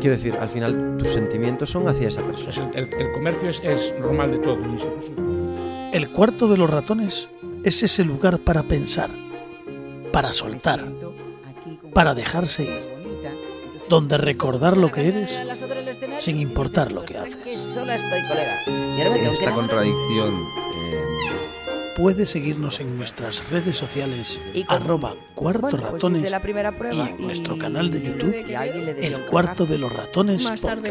[0.00, 2.70] Quiero decir, al final tus sentimientos son hacia esa persona.
[2.70, 4.58] Pues el, el comercio es, es, normal de todo.
[5.92, 7.28] El cuarto de los ratones
[7.64, 9.10] es ese lugar para pensar,
[10.12, 10.80] para soltar,
[11.92, 12.98] para dejarse ir
[13.88, 15.38] donde recordar lo que eres
[16.18, 17.76] sin importar lo que haces.
[19.32, 20.44] Esta contradicción.
[21.98, 26.32] Puede seguirnos en nuestras redes sociales arroba cuarto bueno, pues ratones
[26.78, 28.34] prueba, y en nuestro canal de YouTube
[29.02, 30.86] el cuarto de los ratones podcast.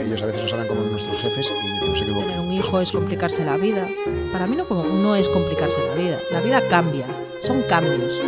[0.00, 2.80] Ellos a veces nos hablan como nuestros jefes y no sé qué Tener un hijo
[2.80, 3.88] es complicarse la vida.
[4.32, 6.18] Para mí no, fue, no es complicarse la vida.
[6.32, 7.06] La vida cambia,
[7.44, 8.20] son cambios.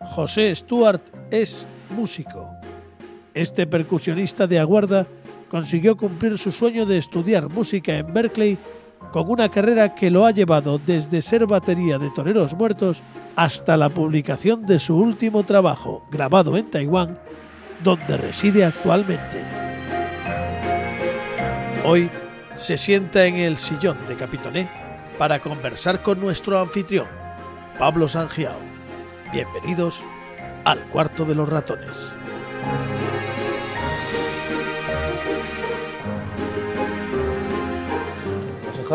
[0.00, 2.48] José Stuart es músico.
[3.34, 5.08] Este percusionista de Aguarda
[5.50, 8.56] consiguió cumplir su sueño de estudiar música en Berkeley
[9.14, 13.00] con una carrera que lo ha llevado desde ser batería de Toreros Muertos
[13.36, 17.16] hasta la publicación de su último trabajo, grabado en Taiwán,
[17.84, 19.44] donde reside actualmente.
[21.84, 22.10] Hoy
[22.56, 24.68] se sienta en el sillón de Capitoné
[25.16, 27.06] para conversar con nuestro anfitrión,
[27.78, 28.58] Pablo Sangiao.
[29.32, 30.02] Bienvenidos
[30.64, 32.12] al cuarto de los ratones.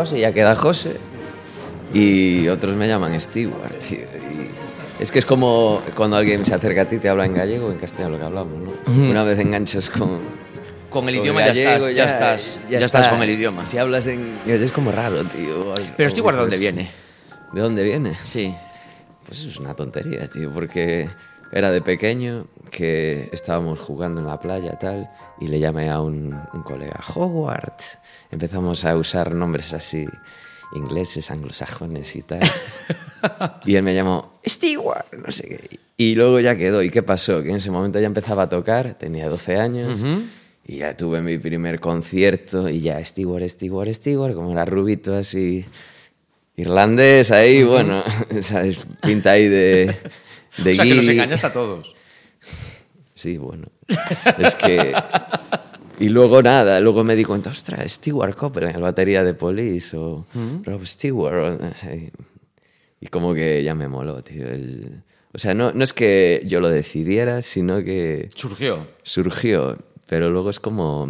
[0.00, 0.96] José ya queda José.
[1.92, 3.98] Y otros me llaman Stewart, tío.
[3.98, 7.66] Y es que es como cuando alguien se acerca a ti te habla en gallego
[7.66, 9.10] o en castellano lo que hablamos, ¿no?
[9.10, 10.20] Una vez enganchas con,
[10.88, 13.64] con el idioma ya, estás, ya, ya, estás, ya, estás con el idioma.
[13.66, 15.74] Si hablas en es como raro, tío.
[15.96, 16.90] Pero Stewart, ¿de dónde viene?
[17.52, 18.14] ¿De dónde viene?
[18.24, 18.54] Sí.
[19.26, 21.08] Pues es una tontería, tío, porque
[21.52, 26.38] era de pequeño que estábamos jugando en la playa tal y le llamé a un,
[26.52, 27.98] un colega, Hogwarts.
[28.30, 30.06] Empezamos a usar nombres así
[30.72, 32.40] ingleses, anglosajones y tal.
[33.64, 35.78] y él me llamó Stewart, no sé qué.
[35.96, 36.82] Y luego ya quedó.
[36.82, 37.42] ¿Y qué pasó?
[37.42, 40.00] Que en ese momento ya empezaba a tocar, tenía 12 años.
[40.00, 40.22] Uh -huh.
[40.66, 45.64] Y ya tuve mi primer concierto y ya Stewart, Stewart, Stewart, como era rubito así
[46.56, 47.70] irlandés ahí, uh -huh.
[47.70, 48.04] bueno,
[48.40, 48.86] ¿sabes?
[49.02, 49.96] Pinta ahí de...
[50.58, 51.94] de o sea, que nos engañaste a todos.
[53.14, 53.66] Sí, bueno.
[54.38, 54.94] Es que...
[55.98, 60.10] Y luego nada, luego me di cuenta, ostras, Stewart Copeland, la batería de Police, o
[60.10, 60.64] uh -huh.
[60.64, 61.60] Rob Stewart.
[63.00, 64.48] Y como que ya me moló, tío.
[64.48, 65.02] El...
[65.32, 68.30] O sea, no, no es que yo lo decidiera, sino que...
[68.34, 68.78] Surgió.
[69.02, 71.06] Surgió, pero luego es como...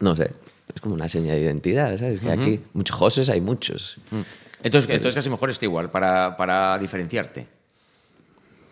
[0.00, 0.30] No sé,
[0.74, 2.20] es como una señal de identidad, ¿sabes?
[2.20, 2.40] Que uh -huh.
[2.40, 3.98] aquí, muchos Joses hay muchos.
[4.10, 4.24] Uh -huh.
[4.62, 4.96] Entonces, pero...
[4.96, 7.46] entonces casi mejor Stewart para, para diferenciarte.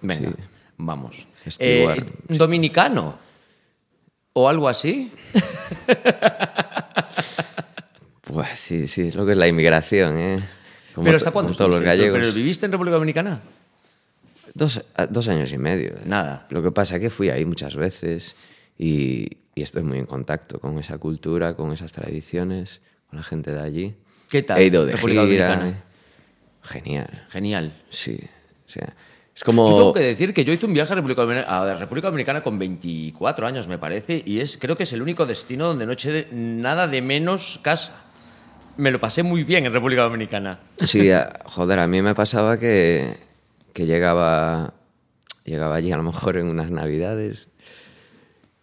[0.03, 0.37] Venga, sí.
[0.79, 1.27] vamos.
[1.59, 1.95] Eh.
[2.29, 3.19] ¿Dominicano?
[4.33, 5.13] ¿O algo así?
[8.23, 10.43] pues sí, sí, es lo que es la inmigración, ¿eh?
[10.95, 11.53] Como ¿Pero hasta cuándo?
[11.53, 12.19] Todos los gallegos.
[12.19, 13.41] ¿Pero viviste en República Dominicana?
[14.55, 15.95] Dos, dos años y medio.
[16.05, 16.47] Nada.
[16.51, 18.35] Lo que pasa es que fui ahí muchas veces
[18.79, 23.53] y, y estoy muy en contacto con esa cultura, con esas tradiciones, con la gente
[23.53, 23.95] de allí.
[24.29, 24.61] ¿Qué tal?
[24.61, 25.49] He ido de República gira.
[25.49, 25.85] Dominicana?
[26.63, 27.27] Genial.
[27.31, 27.83] Genial.
[27.91, 28.19] Sí.
[28.67, 28.95] O sea,
[29.41, 29.71] es como...
[29.71, 32.43] Yo tengo que decir que yo hice un viaje a República, Dominicana, a República Dominicana
[32.43, 35.93] con 24 años, me parece, y es, creo que es el único destino donde no
[35.93, 38.03] eché nada de menos casa.
[38.77, 40.61] Me lo pasé muy bien en República Dominicana.
[40.85, 41.09] Sí,
[41.45, 43.17] joder, a mí me pasaba que,
[43.73, 44.75] que llegaba,
[45.45, 47.49] llegaba allí a lo mejor en unas navidades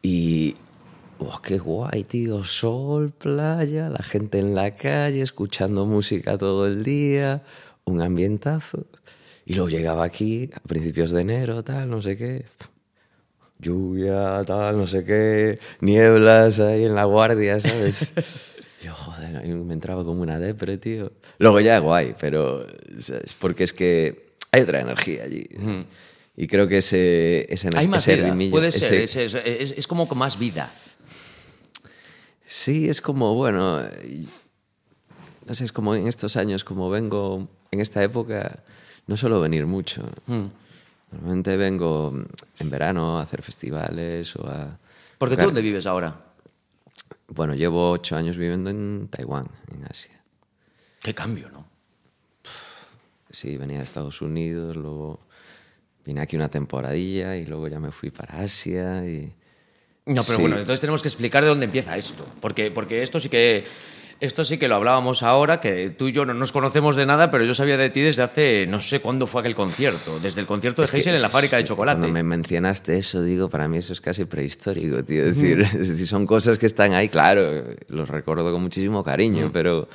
[0.03, 0.53] y...
[1.19, 2.44] Oh, qué guay, tío.
[2.44, 7.41] Sol, playa, la gente en la calle, escuchando música todo el día,
[7.85, 8.85] un ambientazo.
[9.47, 12.44] Y luego llegaba aquí a principios de enero, tal, no sé qué.
[13.59, 15.58] Lluvia, tal, no sé qué.
[15.80, 18.13] Nieblas ahí en la guardia, ¿sabes?
[18.84, 21.13] Yo, joder, me entraba como una depre, tío.
[21.38, 25.47] Luego ya guay, pero es porque es que hay otra energía allí.
[25.57, 25.81] Mm.
[26.36, 28.30] Y creo que ese, ese, hay más ese vida.
[28.30, 28.52] rimillo...
[28.52, 30.69] Puede ser, ese, es, es, es, como con más vida.
[32.46, 33.81] Sí, es como, bueno...
[35.46, 38.62] No sé, es como en estos años, como vengo en esta época
[39.07, 40.03] no suelo venir mucho.
[40.28, 40.45] Mm.
[41.12, 42.13] Normalmente vengo
[42.59, 44.77] en verano a hacer festivales o a...
[45.18, 46.15] ¿Por qué tú dónde vives ahora?
[47.30, 50.21] Bueno, llevo ocho años viviendo en Taiwán, en Asia.
[51.01, 51.65] Qué cambio, ¿no?
[53.30, 55.19] Sí, venía de Estados Unidos, luego
[56.06, 59.33] vine aquí una temporadilla y luego ya me fui para Asia y...
[60.06, 60.42] No, pero sí.
[60.42, 63.65] bueno, entonces tenemos que explicar de dónde empieza esto, porque, porque esto sí que
[64.19, 67.30] esto sí que lo hablábamos ahora, que tú y yo no nos conocemos de nada,
[67.30, 70.48] pero yo sabía de ti desde hace, no sé cuándo fue aquel concierto, desde el
[70.48, 72.00] concierto de Heisen en la fábrica de chocolate.
[72.00, 75.25] Cuando me mencionaste eso, digo, para mí eso es casi prehistórico, tío.
[75.25, 79.52] Es decir, es decir son cosas que están ahí, claro, los recuerdo con muchísimo cariño,
[79.54, 79.88] pero,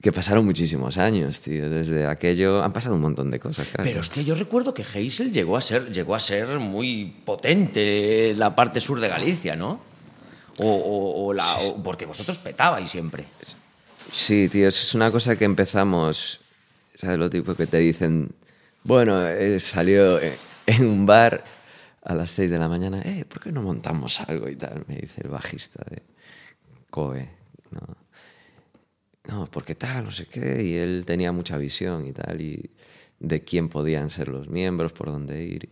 [0.00, 1.68] que pasaron muchísimos años, tío.
[1.68, 3.88] Desde aquello han pasado un montón de cosas, claro.
[3.88, 8.54] Pero hostia, yo recuerdo que Heysel llegó a ser, llegó a ser muy potente la
[8.54, 9.87] parte sur de Galicia, ¿no?
[10.58, 11.44] O, o- o la,
[11.84, 13.24] porque vosotros petabais siempre.
[14.12, 16.40] Sí, tío, eso es una cosa que empezamos,
[16.94, 17.18] ¿sabes?
[17.18, 18.30] Lo tipo que te dicen,
[18.84, 21.44] bueno, eh, salió eh, en un bar
[22.02, 24.84] a las 6 de la mañana, eh, ¿por qué no montamos algo y tal?
[24.88, 26.02] Me dice el bajista de
[26.90, 27.28] Coe,
[27.70, 27.96] ¿no?
[29.24, 32.70] No, porque tal, no sé qué, y él tenía mucha visión y tal, y
[33.20, 35.68] de quién podían ser los miembros, por dónde ir.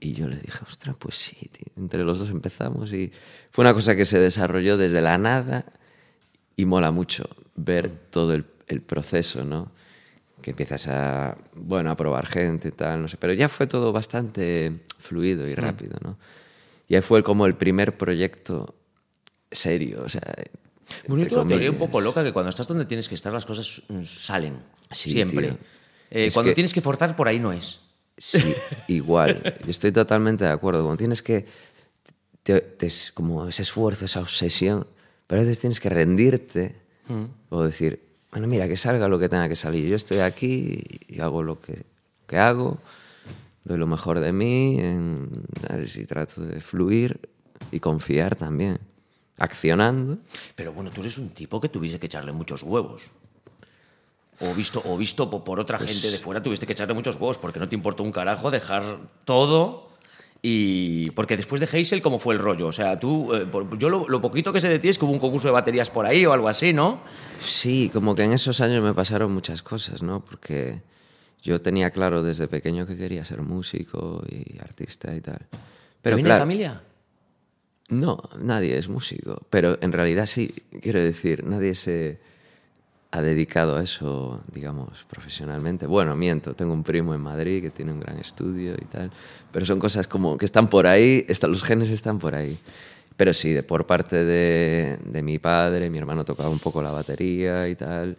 [0.00, 1.72] Y yo le dije, ostras, pues sí, tío.
[1.76, 3.10] entre los dos empezamos y
[3.50, 5.64] fue una cosa que se desarrolló desde la nada
[6.56, 9.72] y mola mucho ver todo el, el proceso, ¿no?
[10.40, 13.92] Que empiezas a, bueno, a probar gente y tal, no sé, pero ya fue todo
[13.92, 16.16] bastante fluido y rápido, ¿no?
[16.86, 18.74] Y ahí fue como el primer proyecto
[19.50, 20.22] serio, o sea...
[21.06, 23.82] Bueno, yo teoría un poco loca que cuando estás donde tienes que estar las cosas
[23.88, 24.58] mm, salen.
[24.90, 25.58] Sí, siempre.
[26.10, 27.80] Eh, cuando que- tienes que forzar, por ahí no es.
[28.18, 28.54] Sí,
[28.88, 29.56] igual.
[29.64, 30.82] Yo estoy totalmente de acuerdo.
[30.82, 31.46] Como tienes que.
[32.42, 32.76] te-
[33.14, 34.86] como ese esfuerzo, esa obsesión,
[35.26, 36.74] pero a veces tienes que rendirte
[37.50, 39.86] o decir, bueno, mira, que salga lo que tenga que salir.
[39.88, 41.84] Yo estoy aquí y hago lo que,
[42.26, 42.78] que hago,
[43.64, 45.44] doy lo mejor de mí en-
[45.94, 47.18] y trato de fluir
[47.72, 48.78] y confiar también,
[49.38, 50.18] accionando.
[50.54, 53.10] Pero bueno, tú eres un tipo que tuviste que echarle muchos huevos.
[54.40, 57.16] O visto, o visto po- por otra Pues gente de fuera, tuviste que echarle muchos
[57.16, 59.88] huevos, porque no te importó un carajo dejar todo.
[60.42, 61.10] Y.
[61.12, 62.68] Porque después de Hazel, ¿cómo fue el rollo?
[62.68, 63.34] O sea, tú.
[63.34, 63.46] eh,
[63.78, 65.90] yo lo, lo poquito que sé de ti es que hubo un concurso de baterías
[65.90, 67.00] por ahí o algo así, ¿no?
[67.40, 70.24] Sí, como que en esos años me pasaron muchas cosas, ¿no?
[70.24, 70.80] Porque
[71.42, 75.46] yo tenía claro desde pequeño que quería ser músico y artista y tal.
[76.02, 76.82] ¿Pero viene claro, de familia?
[77.88, 82.20] No, nadie es músico, pero en realidad sí, quiero decir, nadie se
[83.10, 85.86] ha dedicado a eso, digamos, profesionalmente.
[85.86, 89.10] Bueno, miento, tengo un primo en Madrid que tiene un gran estudio y tal,
[89.50, 92.58] pero son cosas como que están por ahí, están, los genes están por ahí.
[93.16, 96.92] Pero sí, de, por parte de, de mi padre, mi hermano tocaba un poco la
[96.92, 98.16] batería y tal,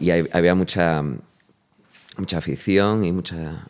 [0.00, 1.02] y hay- había mucha,
[2.18, 3.66] mucha afición y mucha...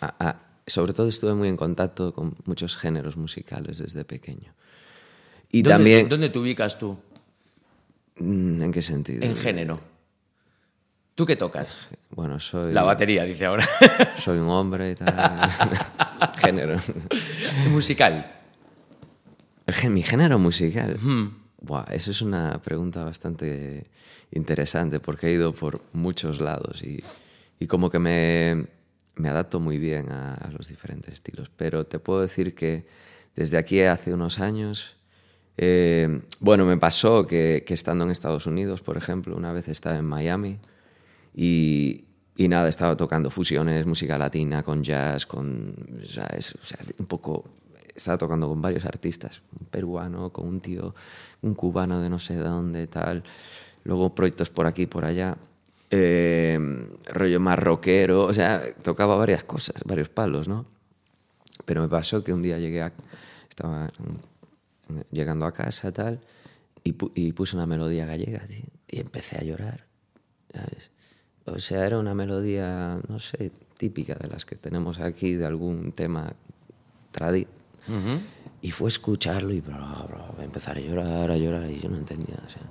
[0.00, 0.36] a- a-
[0.66, 4.52] sobre todo estuve muy en contacto con muchos géneros musicales desde pequeño.
[5.50, 6.08] Y ¿Dónde- también...
[6.08, 6.96] ¿Dónde te ubicas tú?
[8.18, 9.24] Mm, ¿En qué sentido?
[9.24, 9.80] En género.
[11.14, 11.78] ¿Tú qué tocas?
[12.10, 12.72] Bueno, soy...
[12.72, 13.66] La batería, dice ahora.
[14.16, 15.50] Soy un hombre y tal.
[16.38, 16.76] género.
[17.70, 18.40] Musical.
[19.90, 20.96] Mi género musical.
[21.60, 23.84] Buah, eso es una pregunta bastante
[24.30, 27.02] interesante porque he ido por muchos lados y,
[27.58, 28.66] y como que me,
[29.16, 31.50] me adapto muy bien a, a los diferentes estilos.
[31.56, 32.86] Pero te puedo decir que
[33.34, 34.97] desde aquí hace unos años,
[35.60, 40.04] eh, bueno, me pasó que, estando en Estados Unidos, por ejemplo, una vez estaba en
[40.04, 40.58] Miami
[41.34, 42.04] y,
[42.36, 45.74] y nada, estaba tocando fusiones, música latina con jazz, con.
[46.00, 46.28] O sea,
[46.98, 47.44] un poco,
[47.92, 50.94] estaba tocando con varios artistas, un peruano, con un tío,
[51.42, 53.24] un cubano de no sé dónde, tal,
[53.82, 55.36] luego proyectos por aquí, por allá,
[55.90, 56.56] eh,
[57.12, 60.66] rollo más rockero, o sea, tocaba varias cosas, varios palos, ¿no?
[61.64, 62.92] Pero me pasó que un día llegué a,
[63.50, 63.90] estaba
[65.10, 66.20] llegando a casa, tal,
[66.84, 69.86] y, pu- y puse una melodía gallega, tío, y empecé a llorar,
[70.52, 70.90] ¿sabes?
[71.46, 75.92] O sea, era una melodía, no sé, típica de las que tenemos aquí, de algún
[75.92, 76.32] tema
[77.10, 77.46] tradi.
[78.60, 81.96] Y fue escucharlo y bla, bla, bla, empezar a llorar, a llorar, y yo no
[81.96, 82.36] entendía.
[82.46, 82.62] O sea.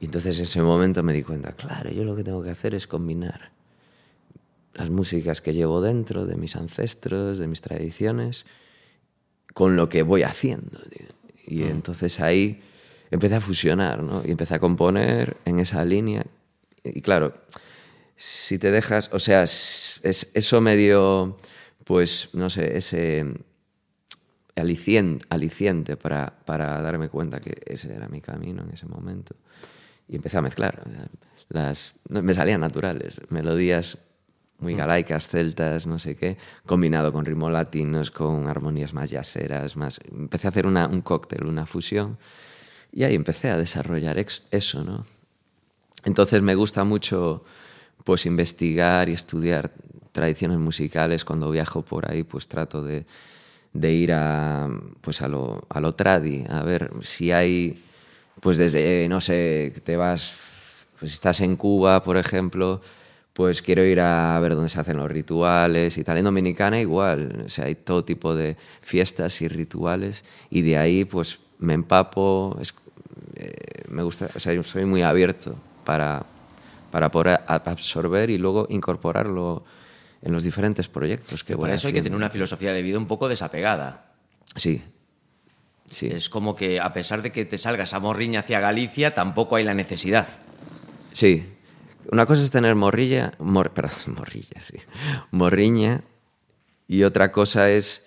[0.00, 2.74] Y entonces en ese momento me di cuenta, claro, yo lo que tengo que hacer
[2.74, 3.50] es combinar
[4.74, 8.46] las músicas que llevo dentro, de mis ancestros, de mis tradiciones,
[9.52, 10.78] con lo que voy haciendo.
[10.88, 11.06] tío.
[11.46, 12.62] Y entonces ahí
[13.10, 14.22] empecé a fusionar, ¿no?
[14.24, 16.24] Y empecé a componer en esa línea.
[16.84, 17.34] Y claro,
[18.16, 21.36] si te dejas, o sea, es, es- eso me dio,
[21.84, 23.24] pues, no sé, ese
[24.56, 29.34] aliciente, aliciente para, para darme cuenta que ese era mi camino en ese momento.
[30.08, 30.82] Y empecé a mezclar.
[31.48, 33.98] Las, me salían naturales, melodías
[34.62, 40.00] muy galaicas, celtas, no sé qué, combinado con ritmos latinos, con armonías más yaceras, más...
[40.10, 42.18] Empecé a hacer una- un cóctel, una fusión,
[42.92, 45.04] y ahí empecé a desarrollar ex- eso, ¿no?
[46.04, 47.44] Entonces me gusta mucho
[48.04, 49.72] pues investigar y estudiar
[50.12, 51.24] tradiciones musicales.
[51.24, 53.06] Cuando viajo por ahí, pues trato de,
[53.72, 54.68] de ir a,
[55.00, 57.84] pues a, lo, a lo tradi, a ver si hay,
[58.40, 60.34] pues desde, no sé, te vas,
[60.98, 62.80] pues estás en Cuba, por ejemplo,
[63.32, 66.18] pues quiero ir a ver dónde se hacen los rituales y tal.
[66.18, 71.04] En Dominicana igual, o sea, hay todo tipo de fiestas y rituales y de ahí
[71.04, 72.74] pues me empapo, es-
[73.36, 73.52] eh,
[73.88, 76.26] me gusta, o sea, yo soy muy abierto para,
[76.90, 79.64] para poder absorber y luego incorporarlo
[80.20, 82.04] en los diferentes proyectos que Por voy eso hay que haciendo.
[82.08, 84.12] tener una filosofía de vida un poco desapegada.
[84.54, 84.82] Sí,
[85.90, 86.06] sí.
[86.08, 89.64] Es como que a pesar de que te salgas a Morriña hacia Galicia, tampoco hay
[89.64, 90.28] la necesidad.
[91.12, 91.46] Sí.
[92.10, 94.78] Una cosa es tener morrilla, mor- perdón, morrilla, sí.
[95.30, 96.02] Morriña
[96.88, 98.06] y otra cosa es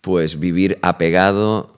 [0.00, 1.74] pues vivir apegado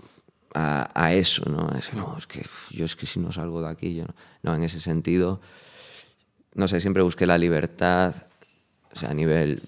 [0.55, 1.71] a, eso, ¿no?
[1.79, 4.15] Es, no, es que yo es que si no salgo de aquí, yo no.
[4.43, 5.41] No, en ese sentido,
[6.55, 8.15] no sé, siempre busqué la libertad,
[8.93, 9.63] o sea, a nivel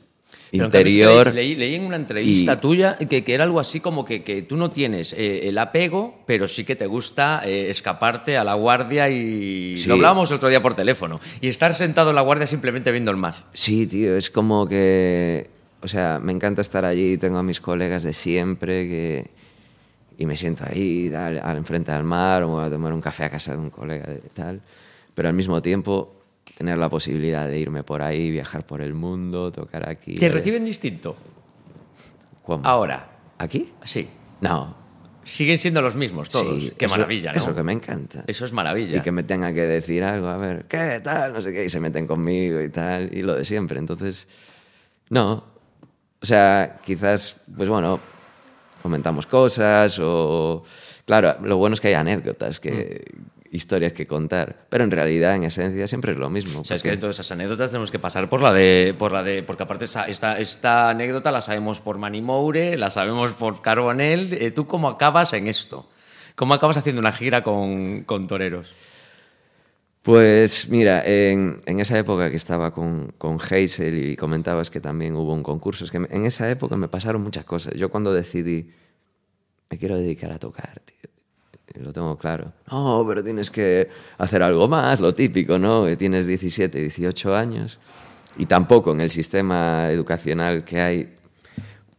[0.53, 1.33] Es que interior.
[1.35, 4.57] leí, en una entrevista y- tuya que, que era algo así como que, que tú
[4.59, 9.09] no tienes eh, el apego, pero sí que te gusta eh, escaparte a la guardia
[9.09, 9.89] y Sí.
[9.89, 11.21] lo hablábamos el otro día por teléfono.
[11.41, 13.47] Y estar sentado en la guardia simplemente viendo el mar.
[13.55, 15.49] Sí, tío, es como que,
[15.81, 19.27] o sea, me encanta estar allí, tengo a mis colegas de siempre que,
[20.19, 23.31] y me siento ahí, al enfrente del mar, o voy a tomar un café a
[23.31, 24.61] casa de un colega de tal,
[25.15, 26.15] pero al mismo tiempo
[26.63, 30.15] tener la posibilidad de irme por ahí, viajar por el mundo, tocar aquí.
[30.15, 31.17] ¿Te reciben distinto?
[32.45, 32.65] ¿cómo?
[32.65, 33.09] Ahora.
[33.39, 33.73] ¿Aquí?
[33.85, 34.09] Sí.
[34.41, 34.77] No.
[35.25, 36.61] Siguen siendo los mismos todos.
[36.61, 37.39] Sí, Qué eso- maravilla, ¿no?
[37.39, 38.23] Eso que me encanta.
[38.29, 38.99] Eso es maravilla.
[38.99, 41.33] Y que me tenga que decir algo, a ver, ¿qué tal?
[41.33, 43.81] No sé qué, y se meten conmigo y tal, y lo de siempre.
[43.81, 44.29] Entonces,
[45.11, 45.45] no.
[46.21, 47.99] O sea, quizás, pues bueno,
[48.83, 50.63] comentamos cosas o...
[51.07, 53.05] Claro, lo bueno es que hay anécdotas, que,
[53.55, 56.61] historias que contar, pero en realidad, en esencia, siempre es lo mismo.
[56.63, 58.95] O sea, es que porque- todas esas anécdotas tenemos que pasar por la de.
[58.99, 63.33] Por la de porque aparte esta, esta anécdota la sabemos por Manny Moure, la sabemos
[63.35, 64.33] por Carbonell.
[64.33, 65.89] Eh, ¿Tú cómo acabas en esto?
[66.35, 68.73] ¿Cómo acabas haciendo una gira con, con toreros?
[70.01, 75.15] Pues mira, en, en esa época que estaba con, con Hazel y comentabas que también
[75.15, 77.75] hubo un concurso, es que en esa época me pasaron muchas cosas.
[77.75, 78.73] Yo cuando decidí,
[79.71, 81.09] me quiero dedicar a tocar, tío,
[81.81, 82.53] lo tengo claro.
[82.71, 83.89] No, pero tienes que
[84.19, 85.87] hacer algo más, lo típico, ¿no?
[85.87, 87.79] Que tienes 17, 18 años
[88.37, 91.17] y tampoco en el sistema educacional que hay,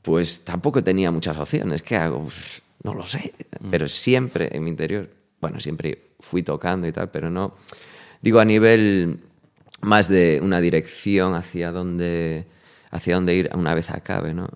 [0.01, 1.81] pues tampoco tenía muchas opciones.
[1.81, 2.23] ¿Qué hago?
[2.23, 3.33] Pues, no lo sé,
[3.71, 7.55] pero siempre en mi interior, bueno, siempre fui tocando y tal, pero no,
[8.21, 9.19] digo a nivel
[9.81, 12.45] más de una dirección hacia dónde,
[12.91, 14.49] hacia dónde ir una vez acabe, ¿no?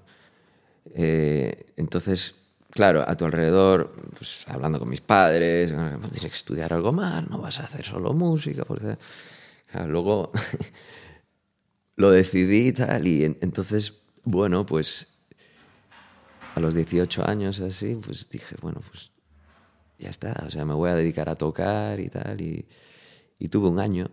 [0.94, 2.47] Eh, entonces,
[2.78, 7.28] claro, a tu alrededor, pues, hablando con mis padres, bueno, tienes que estudiar algo más,
[7.28, 8.98] no vas a hacer solo música, porque
[9.72, 10.32] claro, luego
[11.96, 13.94] lo decidí y tal, y en- entonces,
[14.24, 15.08] bueno, pues
[16.56, 19.12] a los 18 años así, pues dije, bueno, pues
[19.98, 22.66] ya está, o sea, me voy a dedicar a tocar y tal, y,
[23.40, 24.10] y tuve un año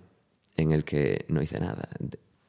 [0.56, 1.88] en el que no hice nada,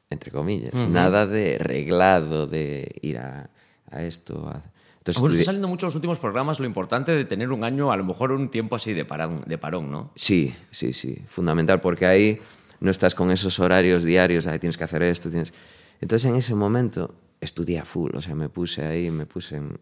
[0.08, 3.50] entre comillas, nada de reglado, de ir a,
[3.90, 4.48] a esto.
[4.48, 4.72] a-
[5.12, 7.92] Entonces, Bueno, está saliendo mucho en los últimos programas lo importante de tener un año,
[7.92, 10.10] a lo mejor un tiempo así de parón, de parón ¿no?
[10.16, 12.40] Sí, sí, sí, fundamental, porque ahí
[12.80, 15.54] no estás con esos horarios diarios, ahí tienes que hacer esto, tienes...
[16.00, 19.56] Entonces en ese momento estudié a full, o sea, me puse ahí, me puse...
[19.56, 19.78] en-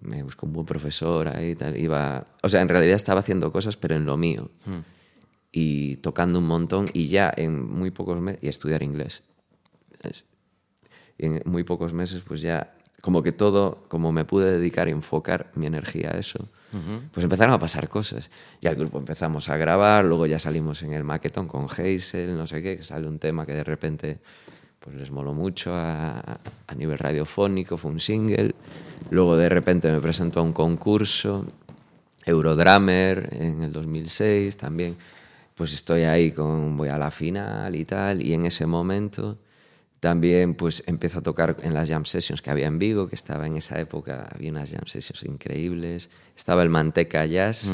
[0.00, 2.24] Me busqué un buen profesor ahí tal, iba...
[2.42, 4.50] O sea, en realidad estaba haciendo cosas, pero en lo mío.
[5.50, 8.40] Y tocando un montón y ya en muy pocos meses...
[8.42, 9.22] Y estudiar inglés.
[10.02, 10.24] Es-
[11.18, 15.50] en muy pocos meses pues ya como que todo, como me pude dedicar y enfocar
[15.56, 16.48] mi energía a eso,
[17.12, 18.30] pues empezaron a pasar cosas.
[18.60, 22.46] Y al grupo empezamos a grabar, luego ya salimos en el maquetón con Hazel, no
[22.46, 24.18] sé qué, que sale un tema que de repente
[24.78, 28.54] pues les moló mucho a, a nivel radiofónico, fue un single.
[29.10, 31.44] Luego de repente me presentó a un concurso,
[32.24, 34.96] Eurodramer en el 2006 también.
[35.56, 39.38] Pues estoy ahí con, voy a la final y tal, y en ese momento
[40.02, 43.46] también pues empiezo a tocar en las jam sessions que había en Vigo, que estaba
[43.46, 46.10] en esa época, había unas jam sessions increíbles.
[46.36, 47.72] Estaba el Manteca Jazz,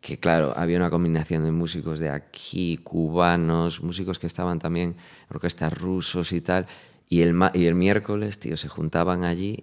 [0.00, 4.96] que claro, había una combinación de músicos de aquí, cubanos, músicos que estaban también,
[5.28, 6.66] orquestas rusos y tal.
[7.10, 9.62] Y el, ma- y el miércoles, tío, se juntaban allí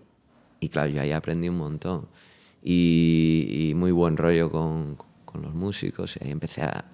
[0.59, 2.07] y claro, yo ahí aprendí un montón.
[2.63, 6.17] Y, y muy buen rollo con, con los músicos.
[6.21, 6.85] Y ahí empecé a,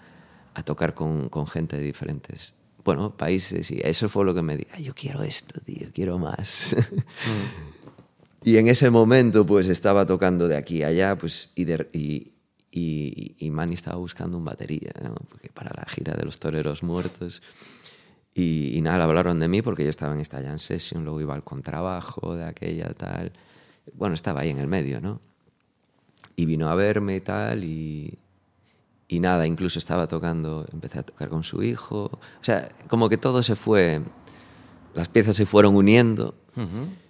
[0.53, 2.53] a tocar con, con gente de diferentes
[2.85, 3.69] bueno, países.
[3.71, 6.75] Y eso fue lo que me dijo, yo quiero esto, tío, quiero más.
[8.43, 12.31] y en ese momento, pues estaba tocando de aquí a allá, pues, y, de- y,
[12.71, 15.15] y, y Manny estaba buscando un batería, ¿no?
[15.29, 17.41] Porque para la gira de los toreros muertos.
[18.35, 21.33] Y, y nada, hablaron de mí porque yo estaba en esta jam session, luego iba
[21.33, 23.31] al contrabajo de aquella, tal.
[23.93, 25.21] Bueno, estaba ahí en el medio, ¿no?
[26.35, 28.19] Y vino a verme y tal, y,
[29.07, 32.05] y nada, incluso estaba tocando, empecé a tocar con su hijo.
[32.05, 34.01] O sea, como que todo se fue,
[34.93, 36.35] las piezas se fueron uniendo.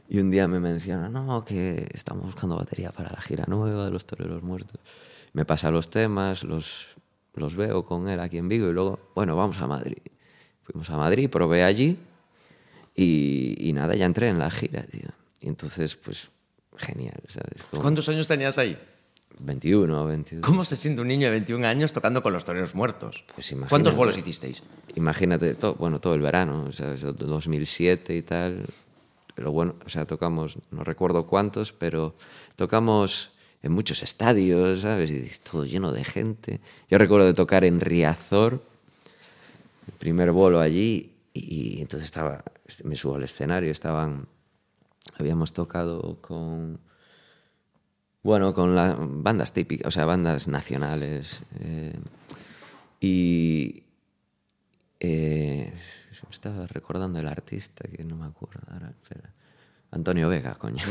[0.08, 3.92] Y un día me menciona, no, que estamos buscando batería para la gira nueva de
[3.92, 4.80] los toreros muertos.
[5.34, 6.96] Me pasa los temas, los,
[7.34, 9.98] los veo con él aquí en Vigo y luego, bueno, vamos a Madrid.
[10.64, 11.98] Fuimos a Madrid, probé allí
[12.96, 15.10] y, y nada, ya entré en la gira, tío.
[15.40, 16.30] Y entonces, pues,
[16.78, 17.64] genial, ¿sabes?
[17.70, 18.78] Como ¿Cuántos años tenías ahí?
[19.40, 20.46] 21 o 22.
[20.46, 23.24] ¿Cómo se siente un niño de 21 años tocando con los toreros muertos?
[23.34, 23.70] Pues imagínate.
[23.70, 24.64] ¿Cuántos bolos hicisteis?
[24.96, 27.02] Imagínate, to- bueno, todo el verano, ¿sabes?
[27.02, 28.66] 2007 y tal.
[29.36, 32.16] Pero bueno, o sea, tocamos, no recuerdo cuántos, pero
[32.56, 35.12] tocamos en muchos estadios, ¿sabes?
[35.12, 36.62] Y todo lleno de gente.
[36.90, 38.64] Yo recuerdo de tocar en Riazor,
[39.88, 42.44] el primer bolo allí, y, y entonces estaba,
[42.86, 44.28] me subo al escenario, estaban,
[45.20, 46.80] habíamos tocado con,
[48.26, 51.42] bueno, con las bandas típicas, o sea, bandas nacionales.
[51.60, 51.94] eh,
[53.00, 53.84] y
[55.00, 58.90] eh, me estaba recordando el artista, que no me acuerdo ahora.
[58.90, 59.30] espera.
[59.92, 60.84] Antonio Vega, coño.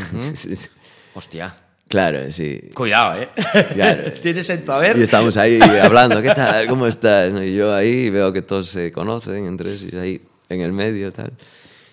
[1.14, 1.54] Hostia.
[1.88, 2.70] claro, sí.
[2.74, 3.28] Cuidado, ¿eh?
[3.74, 4.12] Claro.
[4.22, 4.96] Tienes en tu haber.
[4.98, 6.66] Y estamos ahí hablando, ¿qué tal?
[6.68, 7.32] ¿Cómo estás?
[7.42, 11.32] Y yo ahí veo que todos se conocen entre ellos, ahí en el medio tal.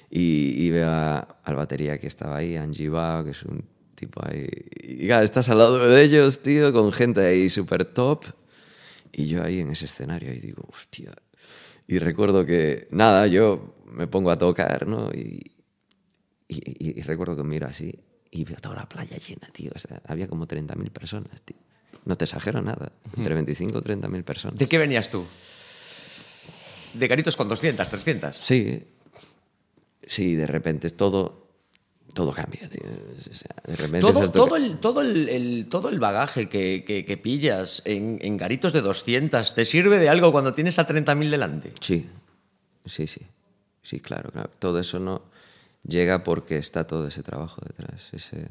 [0.09, 3.63] Y, y veo a- al batería que estaba ahí, Angie Bao, que es un
[4.01, 4.49] tipo ahí.
[4.81, 8.25] Y claro, estás al lado de ellos, tío, con gente ahí súper top.
[9.13, 11.11] Y yo ahí en ese escenario y digo, hostia.
[11.87, 15.09] Y recuerdo que, nada, yo me pongo a tocar, ¿no?
[15.13, 15.51] Y,
[16.47, 17.93] y, y- y recuerdo que miro así
[18.31, 19.71] y veo toda la playa llena, tío.
[19.75, 21.57] O sea, había como 30.000 personas, tío.
[22.05, 22.91] No te exagero nada.
[23.17, 24.57] Entre 25 o 30.000 personas.
[24.57, 25.23] ¿De qué venías tú?
[26.93, 28.37] De garitos con 200, 300.
[28.41, 28.83] Sí.
[30.07, 31.40] Sí, de repente todo,
[32.13, 32.81] todo cambia, tío.
[32.83, 37.05] O sea, de repente Todo, todo, el, todo, el, el- todo el bagaje que, que-
[37.05, 41.29] que pillas en, en garitos de 200 te sirve de algo cuando tienes a 30.000
[41.29, 41.73] delante.
[41.79, 42.07] Sí,
[42.85, 43.21] sí, sí.
[43.83, 44.49] Sí, claro, claro.
[44.59, 45.23] Todo eso no
[45.87, 48.09] llega porque está todo ese trabajo detrás.
[48.13, 48.45] Ese,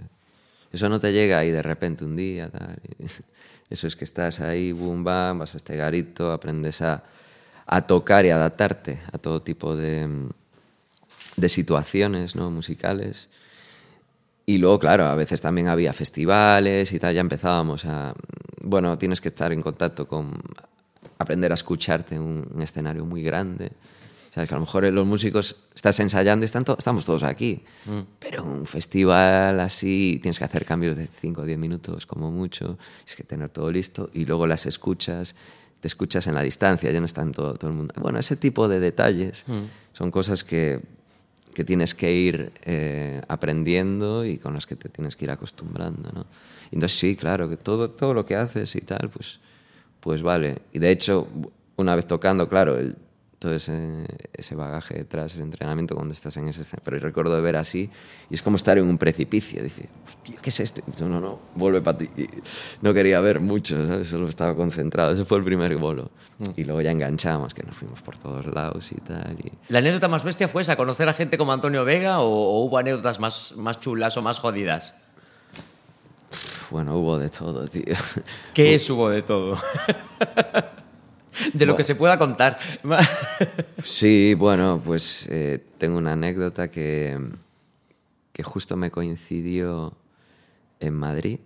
[0.72, 2.48] eso no te llega ahí de repente un día.
[2.48, 2.76] Tal.
[3.70, 7.04] Eso es que estás ahí, boom, bam, vas a este garito, aprendes a,
[7.66, 10.08] a tocar y adaptarte a todo tipo de,
[11.36, 12.50] de situaciones ¿no?
[12.50, 13.28] musicales.
[14.50, 18.14] Y luego, claro, a veces también había festivales y tal, ya empezábamos a...
[18.62, 20.32] Bueno, tienes que estar en contacto con...
[21.18, 23.70] aprender a escucharte en un, un escenario muy grande.
[24.34, 27.62] Sabes que a lo mejor los músicos estás ensayando y están to- estamos todos aquí.
[28.18, 32.30] Pero en un festival así tienes que hacer cambios de 5 o 10 minutos como
[32.32, 32.76] mucho.
[33.04, 35.34] Tienes que tener todo listo y luego las escuchas,
[35.80, 37.94] te escuchas en la distancia, ya no están todo, todo el mundo.
[38.00, 39.44] Bueno, ese tipo de detalles
[39.92, 40.80] son cosas que,
[41.54, 46.10] que tienes que ir eh, aprendiendo y con las que te tienes que ir acostumbrando,
[46.12, 46.26] ¿no?
[46.70, 49.40] Entonces sí, claro, que todo, todo lo que haces y tal, pues,
[50.00, 50.58] pues vale.
[50.72, 51.26] Y de hecho,
[51.76, 52.96] una vez tocando, claro, el,
[53.40, 56.84] todo ese, ese bagaje detrás, ese entrenamiento cuando estás en ese escenario.
[56.84, 57.90] Pero recuerdo de ver así
[58.28, 59.62] y es como estar en un precipicio.
[59.62, 60.82] Dice, hostia, ¿qué es esto?
[60.98, 62.08] Yo, no, no, vuelve para ti.
[62.18, 62.28] Y
[62.82, 64.08] no quería ver mucho, ¿sabes?
[64.08, 65.12] Solo estaba concentrado.
[65.12, 66.10] Ese fue el primer bolo.
[66.54, 69.36] Y luego ya enganchamos, que nos fuimos por todos lados y tal.
[69.42, 72.64] Y, ¿La anécdota más bestia fue esa, conocer a gente como Antonio Vega o, o
[72.66, 74.94] hubo anécdotas más, más chulas o más jodidas?
[76.70, 77.94] bueno, hubo de todo, tío.
[78.54, 79.56] ¿Qué es hubo de todo?
[81.52, 82.58] de lo que se pueda contar.
[83.82, 87.18] Sí, bueno, pues eh, tengo una anécdota que,
[88.32, 89.96] que justo me coincidió
[90.80, 91.40] en Madrid,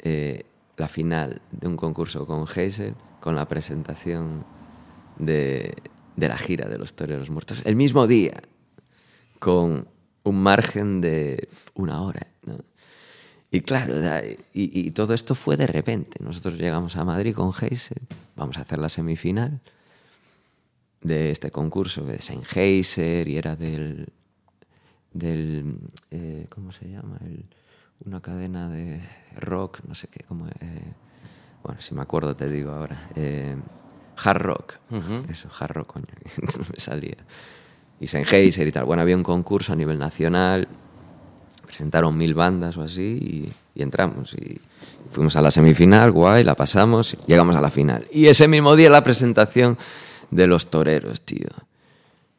[0.00, 0.44] eh,
[0.76, 4.44] la final de un concurso con Hazel, con la presentación
[5.18, 5.74] de,
[6.16, 8.40] de la gira de los Toreros Muertos, el mismo día,
[9.38, 9.88] con
[10.22, 12.26] un margen de una hora.
[13.50, 13.94] Y claro,
[14.52, 16.22] y, y todo esto fue de repente.
[16.22, 18.02] Nosotros llegamos a Madrid con Hazel,
[18.36, 19.60] vamos a hacer la semifinal
[21.00, 24.08] de este concurso de Saint Heiser y era del
[25.12, 25.78] del
[26.10, 27.44] eh, cómo se llama El-
[28.04, 29.00] una cadena de
[29.36, 30.92] rock no sé qué cómo eh,
[31.64, 33.56] bueno si me acuerdo te digo ahora eh,
[34.22, 34.74] hard rock.
[35.30, 36.06] Eso hard rock coño
[36.42, 37.16] no me salía.
[38.00, 38.84] Y Saint Heiser y tal.
[38.84, 40.68] Bueno había un concurso a nivel nacional
[41.68, 44.58] presentaron mil bandas o así y, entramos y
[45.12, 48.06] fuimos a la semifinal, guay, la pasamos, llegamos a la final.
[48.10, 49.78] Y ese mismo día la presentación
[50.30, 51.46] de los toreros, tío.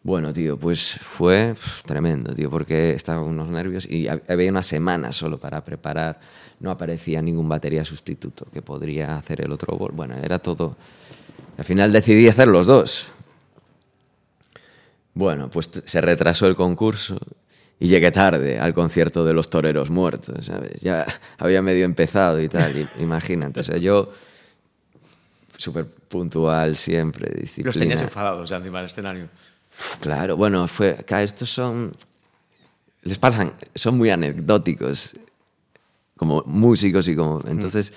[0.04, 5.12] Bueno, tío, pues fue tremendo, tío, porque estaba unos nervios y hab- había una semana
[5.12, 6.20] solo para preparar.
[6.60, 9.92] No aparecía ningún batería sustituto que podría hacer el otro bol.
[9.94, 10.76] Bueno, era todo.
[11.58, 13.12] Al final decidí hacer los dos.
[15.14, 17.18] Bueno, pues se retrasó el concurso
[17.80, 20.82] y llegué tarde al concierto de los toreros muertos, ¿sabes?
[20.82, 21.06] Ya
[21.38, 23.62] había medio empezado y tal, y- imagínate.
[23.62, 24.12] O sea, yo
[25.58, 27.66] súper puntual siempre, disciplina.
[27.68, 29.26] Los tenías enfadados ya encima del escenario.
[29.72, 31.92] Uf, Claro, bueno, fue, claro, estos son,
[33.04, 35.16] les pasan, son muy anecdóticos,
[36.18, 37.94] como músicos y como, entonces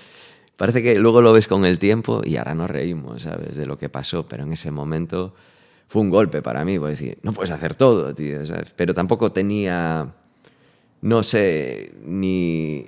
[0.55, 3.55] parece que luego lo ves con el tiempo y ahora nos reímos, ¿sabes?
[3.57, 5.33] De lo que pasó, pero en ese momento
[5.93, 8.73] fue un golpe para mí, por decir, no puedes hacer todo, tío, ¿sabes?
[8.75, 10.11] Pero tampoco tenía,
[11.03, 12.87] no sé, ni...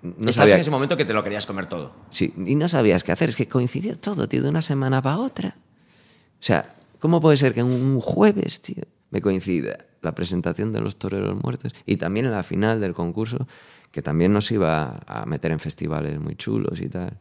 [0.00, 1.92] No Estabas en ese momento que te lo querías comer todo.
[2.08, 5.18] sí, y no sabías qué hacer, es que coincidió todo, tío, de una semana para
[5.18, 5.58] otra.
[6.40, 10.80] O sea, ¿cómo puede ser que en un jueves, tío, me coincida la presentación de
[10.80, 13.46] los toreros muertos y también en la final del concurso,
[13.92, 17.18] que también nos iba a meter en festivales muy chulos y tal?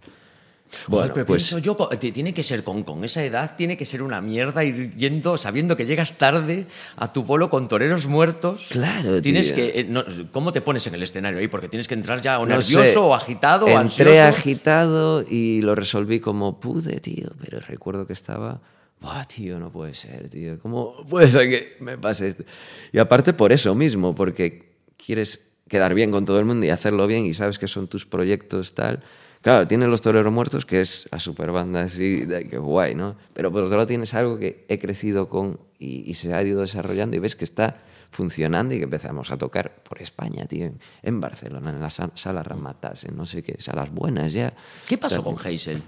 [0.90, 4.02] Joder, pero pues pienso yo, tiene que ser con, con esa edad, tiene que ser
[4.04, 6.66] una mierda ir yendo, sabiendo que llegas tarde
[6.98, 8.68] a tu polo con toreros muertos.
[8.70, 9.56] Claro, Tienes tío.
[9.56, 9.80] que.
[9.80, 11.48] eh, no, ¿Cómo te pones en el escenario ahí?
[11.48, 14.22] Porque tienes que entrar ya o No nervioso sé, o agitado o Entré ansioso.
[14.40, 17.30] agitado y lo resolví como pude, tío.
[17.44, 18.60] Pero recuerdo que estaba.
[19.00, 20.60] Buah, tío, no puede ser, tío.
[20.60, 22.44] ¿Cómo puede ser que me pase esto?
[22.92, 27.08] Y aparte por eso mismo, porque quieres quedar bien con todo el mundo y hacerlo
[27.08, 29.04] bien y sabes que son tus proyectos tal.
[29.48, 33.16] Claro, tienes los toreros muertos, que es la super banda así, que guay, ¿no?
[33.34, 36.60] Pero por otro lado tienes algo que he crecido con y, y se ha ido
[36.60, 37.78] desarrollando y ves que está
[38.12, 40.70] funcionando y que empezamos a tocar por España, tío,
[41.02, 44.54] en, Barcelona, en las sa- salas Ramatas, en no sé qué, salas buenas ya.
[44.86, 45.82] ¿Qué pasó con Hazel?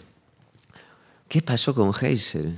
[1.28, 2.58] ¿Qué pasó con Hazel?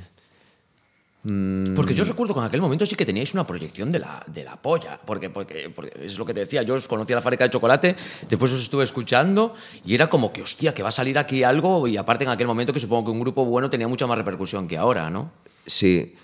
[1.23, 4.23] Mm, Porque yo recuerdo que en aquel momento sí que teníais una proyección de la,
[4.25, 4.99] de la polla.
[5.05, 7.95] Porque, porque, porque es lo que te decía, yo os conocía la fábrica de chocolate,
[8.27, 9.53] después os estuve escuchando
[9.85, 11.87] y era como que, hostia, que va a salir aquí algo.
[11.87, 14.67] Y aparte en aquel momento que supongo que un grupo bueno tenía mucha más repercusión
[14.67, 15.31] que ahora, ¿no?
[15.65, 16.15] Sí,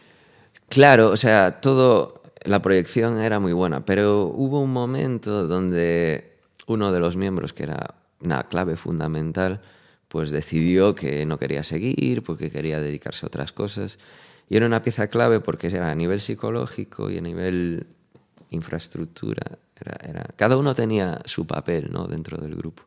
[0.67, 6.91] claro, o sea, todo, la proyección era muy buena, pero hubo un momento donde uno
[6.91, 9.61] de los miembros, que era una clave fundamental,
[10.07, 13.99] pues decidió que no quería seguir porque quería dedicarse a otras cosas.
[14.49, 17.87] Y era una pieza clave porque era a nivel psicológico y a nivel
[18.49, 19.57] infraestructura.
[20.03, 22.07] Era, cada uno tenía su papel ¿no?
[22.07, 22.83] dentro del grupo.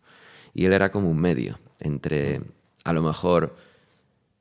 [0.54, 2.40] Y él era como un medio entre,
[2.84, 3.56] a lo mejor,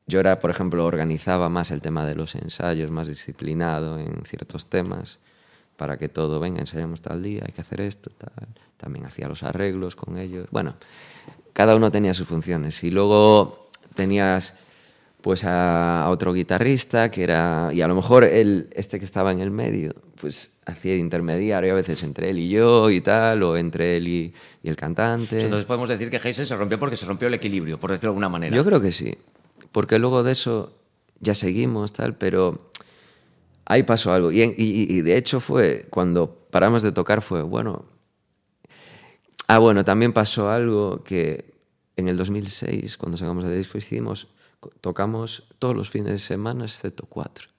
[0.08, 4.67] yo era, por ejemplo, organizaba más el tema de los ensayos, más disciplinado en ciertos
[4.67, 5.19] temas,
[5.77, 8.47] para que todo, venga, ensayamos tal día, hay que hacer esto, tal.
[8.77, 10.47] También hacía los arreglos con ellos.
[10.51, 10.75] Bueno,
[11.53, 12.84] cada uno tenía sus funciones.
[12.84, 13.60] Y luego
[13.93, 14.55] tenías
[15.21, 19.32] pues a, a otro guitarrista que era, y a lo mejor él, este que estaba
[19.32, 23.43] en el medio, pues hacía de intermediario a veces entre él y yo y tal,
[23.43, 25.41] o entre él y, y el cantante.
[25.41, 28.12] Entonces podemos decir que Hazel se rompió porque se rompió el equilibrio, por decirlo de
[28.12, 28.55] alguna manera.
[28.55, 29.17] Yo creo que sí,
[29.71, 30.73] porque luego de eso
[31.19, 32.69] ya seguimos, tal, pero
[33.65, 34.32] ahí pasó algo.
[34.32, 37.86] Y, y- y de hecho fue, cuando paramos de tocar fue, bueno...
[39.47, 41.53] Ah, bueno, también pasó algo que
[41.97, 44.27] en el 2006, cuando sacamos el disco, hicimos,
[44.82, 47.50] tocamos todos los fines de semana excepto cuatro.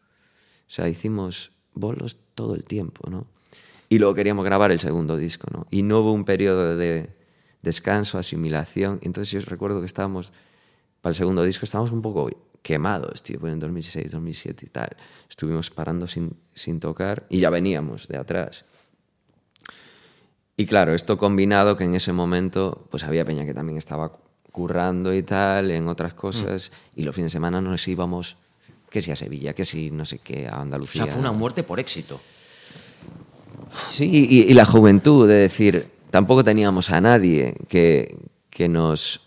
[0.68, 3.26] O sea, hicimos bolos todo el tiempo, ¿no?
[3.88, 5.66] Y luego queríamos grabar el segundo disco, ¿no?
[5.70, 7.10] Y no hubo un periodo de
[7.62, 9.00] descanso, asimilación.
[9.02, 10.32] Entonces yo recuerdo que estábamos,
[11.00, 12.30] para el segundo disco, estábamos un poco
[12.62, 14.96] quemados, tío, pues en 2006, 2007 y tal.
[15.28, 18.64] Estuvimos parando sin, sin tocar y ya veníamos de atrás.
[20.56, 24.12] Y claro, esto combinado que en ese momento pues había peña que también estaba
[24.50, 28.36] currando y tal, en otras cosas, y los fines de semana nos íbamos,
[28.90, 31.04] que si a Sevilla, que si no sé qué, a o Andalucía.
[31.04, 32.20] sea, fue una muerte por éxito.
[33.88, 38.16] Sí, y, y la juventud, de decir, tampoco teníamos a nadie que,
[38.50, 39.20] que nos...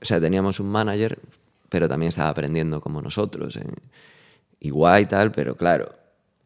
[0.00, 1.18] O sea, teníamos un manager,
[1.68, 3.56] pero también estaba aprendiendo como nosotros.
[3.56, 3.66] ¿eh?
[4.60, 5.90] Igual y tal, pero claro,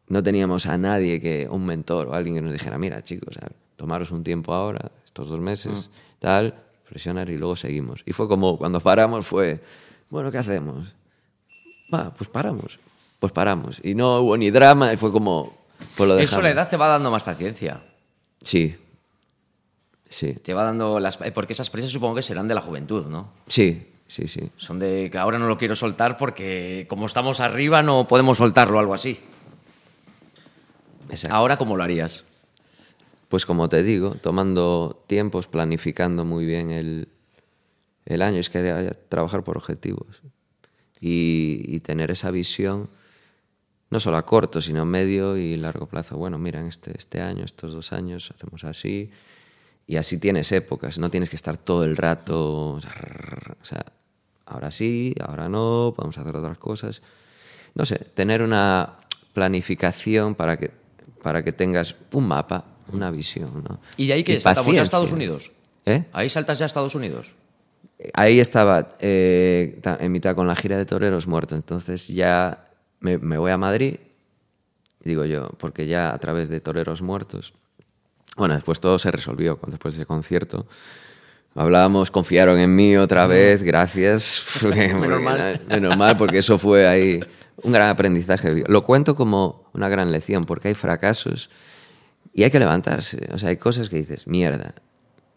[0.07, 3.37] no teníamos a nadie que, un mentor o alguien que nos dijera, mira chicos,
[3.75, 8.01] tomaros un tiempo ahora, estos dos meses, tal, presionar y luego seguimos.
[8.05, 9.61] Y fue como, cuando paramos fue,
[10.09, 10.95] bueno, ¿qué hacemos?
[11.93, 12.79] Va, pues paramos,
[13.19, 13.79] pues paramos.
[13.83, 15.55] Y no hubo ni drama, y fue como,
[15.95, 16.43] pues lo Eso dejamos.
[16.43, 17.81] la edad te va dando más paciencia.
[18.41, 18.75] Sí.
[20.09, 20.33] Sí.
[20.33, 21.19] Te va dando las...
[21.21, 23.31] eh, Porque esas prisas supongo que serán de la juventud, ¿no?
[23.47, 24.49] Sí, sí, sí.
[24.55, 28.79] Son de que ahora no lo quiero soltar porque como estamos arriba no podemos soltarlo,
[28.79, 29.19] algo así.
[31.09, 31.35] Exacto.
[31.35, 32.25] Ahora, ¿cómo lo harías?
[33.29, 37.07] Pues como te digo, tomando tiempos, planificando muy bien el,
[38.05, 38.39] el año.
[38.39, 40.21] Es que trabajar por objetivos
[40.99, 42.89] y, tener esa visión,
[43.89, 46.17] no solo a corto, sino a medio y largo plazo.
[46.17, 49.11] Bueno, mira, en este, este año, estos dos años, hacemos así.
[49.87, 52.81] Y así tienes épocas, no tienes que estar todo el rato, o
[53.61, 53.85] sea,
[54.47, 57.03] ahora sí, ahora no, podemos hacer otras cosas.
[57.75, 58.97] No sé, tener una
[59.33, 60.71] planificación para que,
[61.21, 63.63] para que tengas un mapa, una visión.
[63.67, 63.79] ¿no?
[63.97, 64.83] ¿Y de ahí que saltamos ya a.
[64.83, 65.51] Estados Unidos?
[65.85, 66.03] ¿Eh?
[66.13, 67.33] Ahí saltas ya a Estados Unidos.
[68.13, 72.65] Ahí estaba eh, en mitad con la gira de toreros muertos, entonces ya
[72.99, 73.95] me, me voy a Madrid,
[74.99, 77.53] digo yo, porque ya a través de toreros muertos,
[78.35, 80.67] bueno, después todo se resolvió después de ese concierto.
[81.55, 84.43] Hablábamos, confiaron en mí otra vez, gracias.
[84.63, 85.61] Menos porque mal.
[85.67, 87.21] menos mal, porque eso fue ahí
[87.63, 88.63] un gran aprendizaje.
[88.67, 91.49] Lo cuento como una gran lección, porque hay fracasos
[92.35, 93.29] y hay que levantarse.
[93.31, 94.75] O sea, hay cosas que dices, mierda,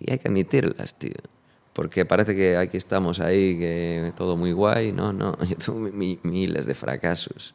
[0.00, 1.14] y hay que admitirlas, tío.
[1.72, 4.90] Porque parece que aquí estamos ahí, que todo muy guay.
[4.90, 7.54] No, no, yo tuve mi- miles de fracasos.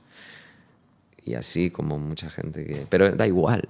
[1.25, 2.88] Y así como mucha gente que...
[2.89, 3.67] Pero da igual.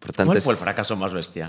[0.00, 1.48] Por tanto, ¿Cuál fue el fracaso más bestia?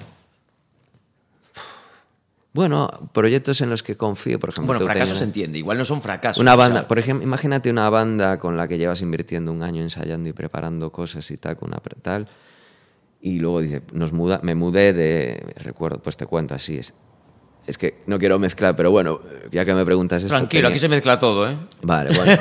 [2.53, 4.75] Bueno, proyectos en los que confío, por ejemplo.
[4.75, 6.39] Bueno, fracaso se entiende, igual no son fracasos.
[6.39, 10.29] Una banda, por ejemplo, imagínate una banda con la que llevas invirtiendo un año ensayando
[10.29, 12.27] y preparando cosas y tal, con una tal,
[13.25, 16.93] y luego dice, nos muda, me mudé de, recuerdo, pues te cuento así, es,
[17.65, 20.35] es que no quiero mezclar, pero bueno, ya que me preguntas esto.
[20.35, 21.57] Tranquilo, tenía- aquí se mezcla todo, ¿eh?
[21.81, 22.37] Vale, bueno.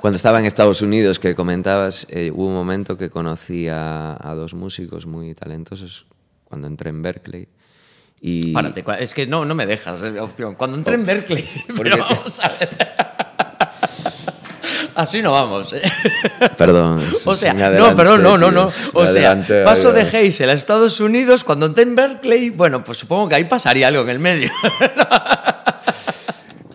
[0.00, 4.34] Cuando estaba en Estados Unidos, que comentabas, eh, hubo un momento que conocí a, a
[4.34, 6.06] dos músicos muy talentosos
[6.44, 7.48] cuando entré en Berkeley.
[8.20, 10.54] Y, Párate, es que no, no me dejas eh, opción.
[10.54, 11.46] Cuando entré en Berkeley,
[11.76, 12.70] pero vamos a ver.
[14.96, 15.82] Así no vamos, ¿eh?
[16.56, 17.04] Perdón.
[17.26, 18.72] O sea, no, perdón, no, no, no.
[18.94, 20.00] O sea, paso de.
[20.00, 24.02] Hazel a Estados Unidos, cuando entré en Berkeley, bueno, pues supongo que ahí pasaría algo
[24.02, 24.50] en el medio.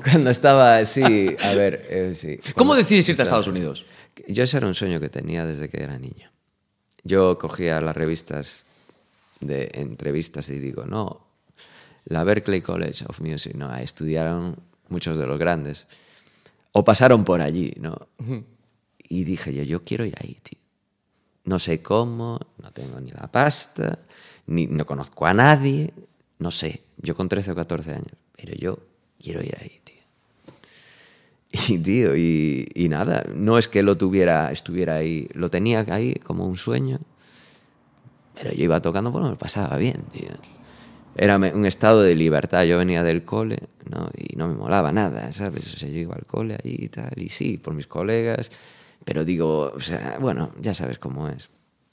[0.04, 2.40] Cuando estaba, sí, a ver, eh, sí.
[2.56, 3.86] ¿Cómo decidís irte a Estados Unidos?
[4.28, 6.32] Yo ese era un sueño que tenía desde que era niño.
[7.04, 8.66] Yo cogía las revistas
[9.40, 11.28] de entrevistas y digo, no,
[12.06, 14.58] la Berkeley College of Music, no, estudiaron
[14.90, 15.88] muchos de los grandes.
[16.72, 17.98] O pasaron por allí, ¿no?
[18.98, 20.60] Y dije yo, yo quiero ir ahí, tío.
[21.44, 24.00] No sé cómo, no tengo ni la pasta,
[24.48, 25.94] ni no conozco a nadie,
[26.40, 26.84] no sé.
[26.98, 28.80] Yo con 13 o 14 años, pero yo
[29.20, 29.96] quiero ir ahí, tío.
[31.68, 36.16] Y tío, y, y nada, no es que lo tuviera, estuviera ahí, lo tenía ahí
[36.16, 37.00] como un sueño,
[38.36, 40.30] pero yo iba tocando, bueno, me pasaba bien, tío.
[41.16, 43.58] Era un estado de libertad, yo venía del cole,
[43.90, 44.10] ¿no?
[44.18, 45.74] Y no me molaba nada, ¿sabes?
[45.74, 48.50] O sea, yo iba al cole ahí y tal, y sí, por mis colegas,
[49.04, 51.50] pero digo, o sea, bueno, ya sabes cómo es.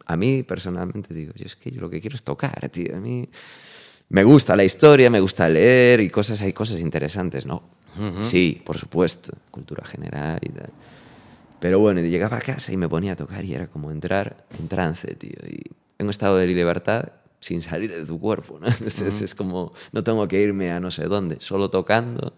[0.06, 2.96] A mí, personalmente, digo, yo es que yo lo que quiero es tocar, tío.
[2.96, 3.28] A mí
[4.08, 7.62] me gusta la historia, me gusta leer y cosas, hay cosas interesantes, ¿no?
[8.22, 10.70] Sí, por supuesto, cultura general y tal.
[11.58, 14.68] Pero bueno, llegaba a casa y me ponía a tocar y era como entrar en
[14.68, 15.36] trance, tío.
[15.48, 15.62] Y
[15.98, 18.66] en un estado de libertad sin salir de tu cuerpo, ¿no?
[18.86, 22.34] Es, como, no tengo que irme a no sé dónde, solo tocando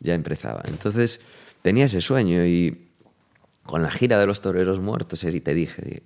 [0.00, 0.62] ya empezaba.
[0.66, 1.20] Entonces
[1.62, 2.86] tenía ese sueño y
[3.64, 6.02] con la gira de los toreros muertos, y te dije, di-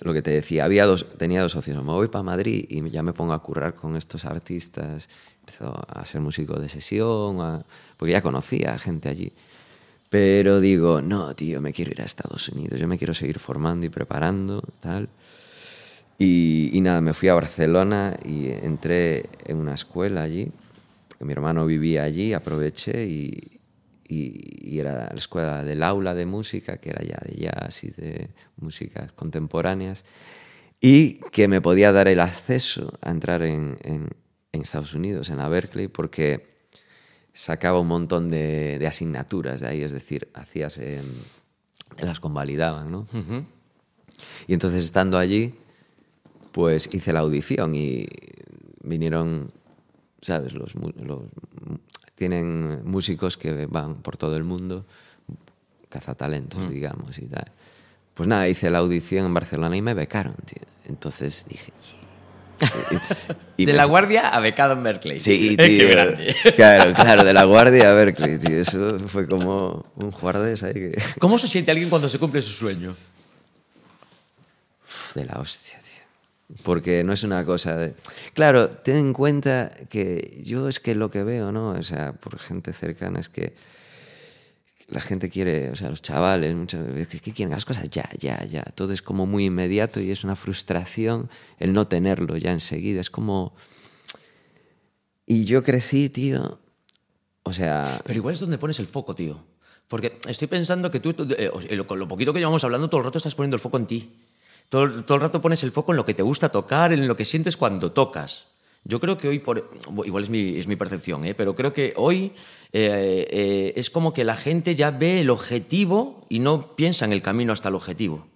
[0.00, 3.02] lo que te decía, había dos, tenía dos opciones, me voy para Madrid y ya
[3.02, 5.08] me pongo a currar con estos artistas,
[5.40, 7.64] empezó a ser músico de sesión, a-
[7.96, 9.32] porque ya conocía a gente allí.
[10.10, 13.84] Pero digo, no, tío, me quiero ir a Estados Unidos, yo me quiero seguir formando
[13.86, 15.08] y preparando, tal.
[16.18, 20.48] Y, y nada, me fui a Barcelona y entré en una escuela allí,
[21.08, 23.60] porque mi hermano vivía allí, aproveché y,
[24.06, 27.88] y, y era la escuela del aula de música, que era ya de jazz y
[27.90, 30.04] de músicas contemporáneas,
[30.80, 34.10] y que me podía dar el acceso a entrar en, en-
[34.52, 36.54] en Estados Unidos, en la Berkeley, porque
[37.32, 43.08] sacaba un montón de, de asignaturas de ahí, es decir, hacías, te las convalidaban, ¿no?
[44.46, 45.54] Y entonces estando allí,
[46.54, 48.06] pues hice la audición y
[48.84, 49.50] vinieron,
[50.22, 50.52] ¿sabes?
[50.52, 50.72] Los,
[52.14, 54.86] tienen músicos que van por todo el mundo,
[55.88, 57.50] cazatalentos, digamos, y tal.
[58.14, 60.62] Pues nada, hice la audición en Barcelona y me becaron, tío.
[60.84, 61.72] Entonces dije...
[63.56, 65.18] y- de me la guardia a becado en Berkeley.
[65.18, 65.88] Sí, Qué tío.
[65.88, 66.36] grande.
[66.54, 68.60] Claro, claro, de la guardia a Berkeley, tío.
[68.60, 71.02] Eso fue como un juardés ahí que...
[71.18, 72.94] ¿Cómo se siente alguien cuando se cumple su sueño?
[75.16, 75.78] de la hostia.
[76.62, 77.94] Porque no es una cosa de...
[78.34, 81.70] Claro, ten en cuenta que yo es que lo que veo, ¿no?
[81.70, 83.54] O sea, por gente cercana es que
[84.88, 88.44] la gente quiere, o sea, los chavales, muchas veces, que quieren las cosas ya, ya,
[88.44, 88.62] ya.
[88.62, 93.00] Todo es como muy inmediato y es una frustración el no tenerlo ya enseguida.
[93.00, 93.54] Es como...
[95.26, 96.60] Y yo crecí, tío,
[97.42, 98.02] o sea...
[98.04, 99.42] Pero igual es donde pones el foco, tío.
[99.88, 103.18] Porque estoy pensando que tú, eh, con lo poquito que llevamos hablando, todo el rato
[103.18, 104.12] estás poniendo el foco en ti.
[104.68, 107.16] Todo, todo el rato pones el foco en lo que te gusta tocar, en lo
[107.16, 108.46] que sientes cuando tocas.
[108.84, 109.70] Yo creo que hoy, por,
[110.04, 111.34] igual es mi, es mi percepción, ¿eh?
[111.34, 112.32] pero creo que hoy
[112.72, 117.14] eh, eh, es como que la gente ya ve el objetivo y no piensa en
[117.14, 118.26] el camino hasta el objetivo.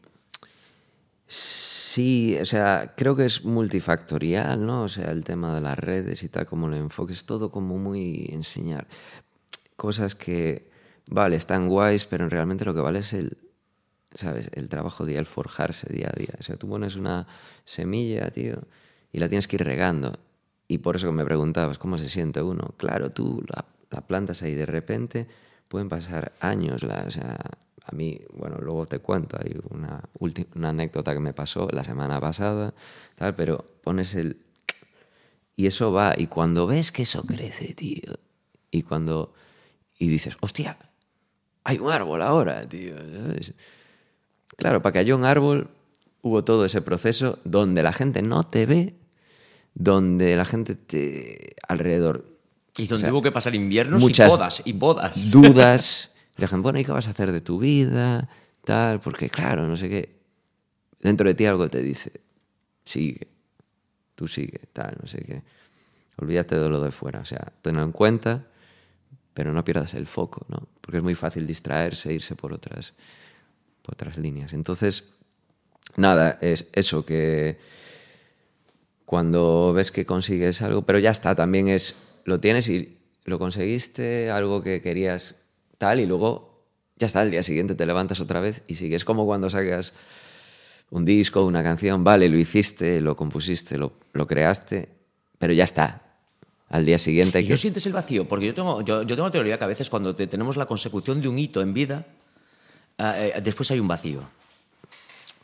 [1.26, 4.84] Sí, o sea, creo que es multifactorial, ¿no?
[4.84, 8.30] O sea, el tema de las redes y tal, como lo enfoques, todo como muy
[8.32, 8.86] enseñar.
[9.76, 10.70] Cosas que,
[11.06, 13.36] vale, están guays, pero realmente lo que vale es el,
[14.14, 14.50] ¿sabes?
[14.54, 16.34] El trabajo día, el forjarse día a día.
[16.38, 17.26] O sea, tú pones una
[17.64, 18.58] semilla, tío,
[19.12, 20.18] y la tienes que ir regando.
[20.66, 22.74] Y por eso que me preguntabas, ¿cómo se siente uno?
[22.76, 25.26] Claro, tú la, la plantas ahí de repente,
[25.68, 26.82] pueden pasar años.
[26.82, 27.38] La, o sea,
[27.84, 30.02] a mí, bueno, luego te cuento, hay una,
[30.54, 32.74] una anécdota que me pasó la semana pasada,
[33.16, 34.42] tal, pero pones el...
[35.56, 38.14] Y eso va, y cuando ves que eso crece, tío,
[38.70, 39.32] y cuando...
[39.98, 40.78] Y dices, hostia,
[41.64, 42.94] hay un árbol ahora, tío.
[44.58, 45.70] Claro, para que haya un árbol
[46.20, 48.96] hubo todo ese proceso donde la gente no te ve,
[49.74, 52.24] donde la gente te alrededor
[52.76, 55.30] Y donde O sea, hubo que pasar inviernos muchas y bodas, y bodas.
[55.30, 58.28] dudas, la gente, bueno, ¿y qué vas a hacer de tu vida?
[58.64, 60.18] Tal, porque claro, no sé qué.
[61.00, 62.20] Dentro de ti algo te dice,
[62.84, 63.28] sigue,
[64.16, 65.42] tú sigue, tal, no sé qué.
[66.16, 68.44] Olvídate de lo de fuera, o sea, tenlo en cuenta,
[69.34, 70.66] pero no pierdas el foco, ¿no?
[70.80, 72.94] Porque es muy fácil distraerse, irse por otras,
[73.90, 74.52] otras líneas.
[74.52, 75.04] Entonces,
[75.96, 77.58] nada, es eso que
[79.04, 84.30] cuando ves que consigues algo, pero ya está, también es, lo tienes y lo conseguiste,
[84.30, 85.36] algo que querías
[85.78, 86.64] tal, y luego
[86.96, 89.94] ya está, el día siguiente te levantas otra vez y sigues como cuando sacas
[90.90, 94.88] un disco, una canción, vale, lo hiciste, lo compusiste, lo, lo creaste,
[95.38, 96.02] pero ya está.
[96.70, 97.52] Al día siguiente hay ¿Y que...
[97.54, 98.28] no sientes el vacío?
[98.28, 101.22] Porque yo tengo, yo, yo tengo teoría que a veces cuando te- tenemos la consecución
[101.22, 102.06] de un hito en vida,
[103.42, 104.20] después hay un vacío.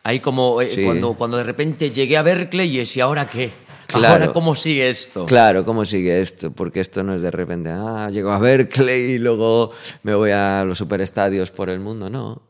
[0.03, 0.85] Hay como eh, Sí.
[0.85, 3.53] cuando, cuando de repente llegué a Berkeley y es, ¿y ahora qué?
[3.87, 4.15] Claro.
[4.25, 5.25] ¿Ahora cómo sigue esto?
[5.27, 6.51] Claro, ¿cómo sigue esto?
[6.51, 10.65] Porque esto no es de repente, ah, llego a Berkeley y luego me voy a
[10.65, 12.43] los superestadios por el mundo, no.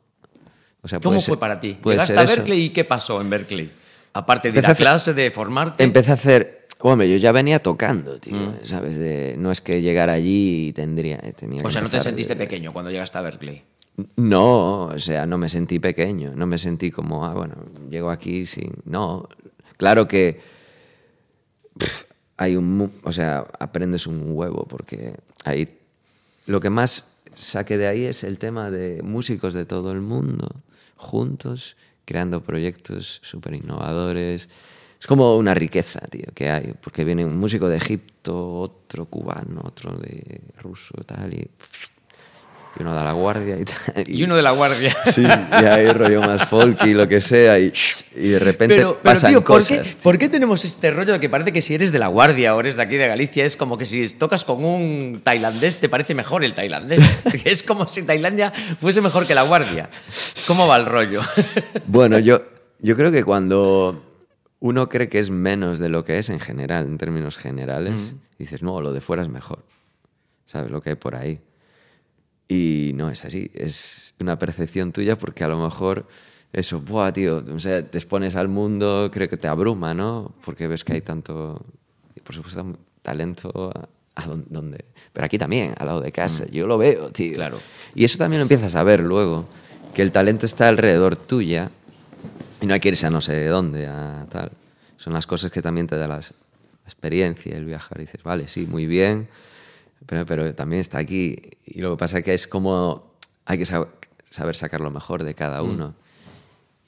[0.83, 1.79] O sea, ¿Cómo puede fue ser- para ti?
[1.85, 2.37] Llegaste ser a eso.
[2.37, 3.71] Berkeley y ¿qué pasó en Berkeley?
[4.15, 5.83] Aparte de Empecé a a hacer- clase, de formarte.
[5.85, 6.67] Empecé a hacer.
[6.81, 8.35] Hombre, yo ya venía tocando, tío.
[8.37, 8.59] Mm.
[8.65, 8.97] ¿Sabes?
[8.97, 11.19] De, no es que llegara allí y tendría.
[11.33, 13.63] Tenía o sea, no te sentiste de- pequeño cuando llegaste a Berkeley.
[14.17, 16.33] No, o sea, no me sentí pequeño.
[16.35, 17.55] No me sentí como, ah, bueno,
[17.91, 18.73] llego aquí sin.
[18.85, 19.29] No.
[19.77, 20.41] Claro que.
[22.37, 22.93] hay un.
[23.03, 25.79] O sea, aprendes un huevo porque ahí.
[26.47, 30.49] Lo que más saqué de ahí es el tema de músicos de todo el mundo
[30.97, 34.49] juntos, creando proyectos súper innovadores.
[34.99, 39.63] Es como una riqueza, tío, que hay, porque viene un músico de Egipto, otro cubano,
[39.65, 41.51] otro de ruso, tal, y,
[42.77, 44.09] y uno da la guardia y tal.
[44.09, 44.97] Y uno de la guardia.
[45.15, 47.73] Sí, y hay rollo más folk y lo que sea, y,
[48.17, 49.97] y de repente Pero, pero pasan tío, ¿por qué, cosas.
[50.03, 52.61] por qué tenemos este rollo de que parece que si eres de la Guardia o
[52.61, 56.15] eres de aquí de Galicia es como que si tocas con un tailandés te parece
[56.15, 57.01] mejor el tailandés?
[57.45, 59.89] es como si Tailandia fuese mejor que la Guardia.
[60.49, 61.21] ¿Cómo va el rollo?
[61.87, 62.43] Bueno, yo,
[62.81, 64.03] yo creo que cuando
[64.61, 68.63] uno cree que es menos de lo que es en general, en términos generales, dices,
[68.63, 69.65] no, lo de fuera es mejor.
[70.47, 71.41] ¿Sabes lo que hay por ahí?
[72.49, 76.07] Y no es así, es una percepción tuya porque a lo mejor
[76.53, 80.33] eso, buah, tío, o sea, te expones al mundo, creo que te abruma, ¿no?
[80.45, 81.65] Porque ves que hay tanto,
[82.23, 83.89] por supuesto, talento a,
[84.23, 84.85] a don- donde...
[85.13, 87.35] Pero aquí también, al lado de casa, yo lo veo, tío.
[87.35, 87.59] Claro.
[87.95, 89.47] Y eso también lo empiezas a ver luego,
[89.95, 91.71] que el talento está alrededor tuya
[92.61, 94.53] y no hay que irse a no sé dónde, a tal.
[94.97, 97.99] Son las cosas que también te da las- la experiencia, el viajar.
[97.99, 99.29] Y dices, vale, sí, muy bien,
[100.07, 101.37] pero, pero también está aquí.
[101.67, 103.15] Y lo que pasa es que es como
[103.47, 103.89] hay que sab-
[104.31, 105.95] saber sacar lo mejor de cada uno.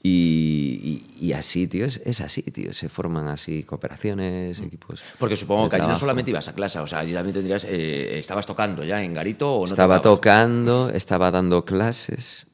[0.03, 2.73] Y, y- y así, tío, es, es así, tío.
[2.73, 5.03] Se forman así cooperaciones, equipos.
[5.17, 7.65] Porque supongo que allí no solamente ibas a clase, o sea, allí también tendrías.
[7.65, 9.65] eh, ¿Estabas tocando ya en Garito o no?
[9.65, 12.47] estaba tocando, estaba dando clases.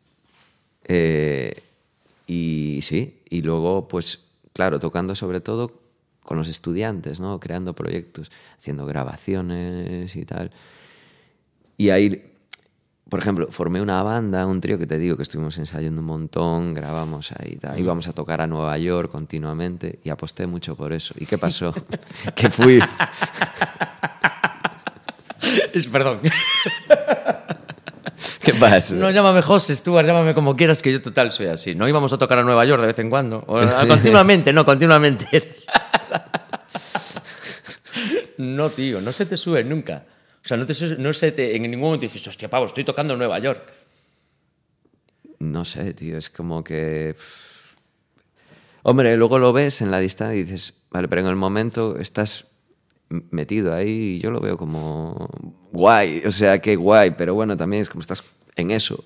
[0.85, 1.61] eh,
[2.25, 4.21] y sí, y luego, pues,
[4.53, 5.71] claro, tocando sobre todo
[6.23, 7.39] con los estudiantes, ¿no?
[7.39, 10.51] Creando proyectos, haciendo grabaciones y tal.
[11.77, 12.31] Y ahí,
[13.09, 16.73] por ejemplo, formé una banda, un trío que te digo que estuvimos ensayando un montón,
[16.73, 21.13] grabamos ahí, tal, íbamos a tocar a Nueva York continuamente y aposté mucho por eso.
[21.17, 21.73] ¿Y qué pasó?
[22.35, 22.79] que fui,
[25.73, 26.19] Es- Perdón.
[28.41, 28.95] ¿qué pasa?
[28.95, 31.75] No, llámame José, Stuart, llámame como quieras, que yo total soy así.
[31.75, 33.43] No íbamos a tocar a Nueva York de vez en cuando.
[33.47, 35.62] O- continuamente, no, continuamente.
[38.55, 40.05] No, tío, no se te sube nunca.
[40.43, 43.13] O sea, no, te, no se te, en ningún momento dijiste, hostia, pavo, estoy tocando
[43.13, 43.71] en Nueva York.
[45.39, 47.15] No sé, tío, es como que...
[48.83, 52.47] Hombre, luego lo ves en la distancia y dices, vale, pero en el momento estás
[53.31, 55.29] metido ahí y yo lo veo como
[55.71, 58.23] guay, o sea, qué guay, pero bueno, también es como estás
[58.55, 59.03] en eso,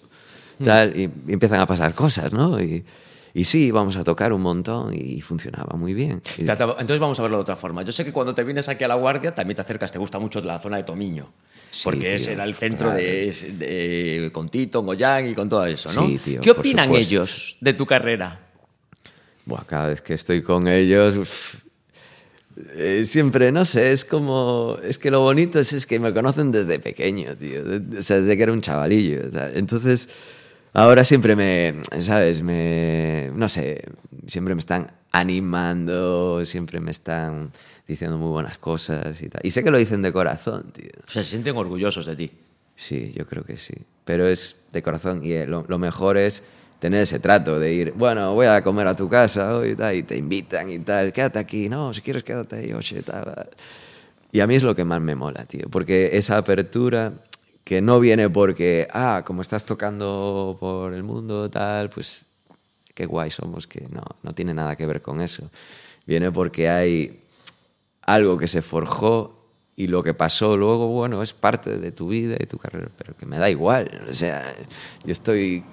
[0.64, 2.60] tal, y, y empiezan a pasar cosas, ¿no?
[2.60, 2.84] Y,
[3.34, 6.22] y sí, vamos a tocar un montón y funcionaba muy bien.
[6.38, 7.84] Entonces vamos a verlo de otra forma.
[7.84, 10.20] Yo sé que cuando te vienes aquí a La Guardia también te acercas, te gusta
[10.20, 11.32] mucho la zona de Tomiño.
[11.70, 12.98] Sí, porque ese tío, era el centro claro.
[12.98, 16.08] de, de- con Tito, Goyán y con todo eso, ¿no?
[16.08, 18.40] Sí, tío, ¿Qué opinan ellos de tu carrera?
[19.46, 21.56] Buah, cada vez que estoy con ellos, uf,
[22.76, 24.78] eh, siempre, no sé, es como.
[24.84, 27.62] Es que lo bonito es, es que me conocen desde pequeño, tío.
[27.98, 29.28] o sea, desde que era un chavalillo.
[29.28, 30.10] o sea, Entonces,
[30.78, 31.74] ahora siempre me.
[32.00, 32.42] ¿Sabes?
[32.44, 33.32] Me.
[33.36, 33.84] No sé,
[34.28, 37.52] siempre me están animando, siempre me están
[37.88, 39.42] diciendo muy buenas cosas y tal.
[39.44, 40.92] Y sé que lo dicen de corazón, tío.
[41.06, 42.32] O sea, se sienten orgullosos de ti.
[42.76, 43.74] Sí, yo creo que sí.
[44.06, 46.44] Pero es de corazón y eh, lo, lo mejor es
[46.80, 49.96] tener ese trato de ir, bueno, voy a comer a tu casa hoy y tal,
[49.96, 53.50] y te invitan y tal, quédate aquí, no, si quieres quédate ahí, oye, tal.
[54.32, 57.14] Y a mí es lo que más me mola, tío, porque esa apertura
[57.68, 62.24] que no viene porque, ah, como estás tocando por el mundo, tal, pues
[62.94, 65.52] qué guay somos, que no, no tiene nada que ver con eso.
[66.06, 67.20] Viene porque hay
[68.04, 72.38] algo que se forjó y lo que pasó luego, bueno, es parte de tu vida
[72.40, 74.00] y tu carrera, pero que me da igual.
[74.10, 74.46] O sea,
[75.04, 75.66] yo estoy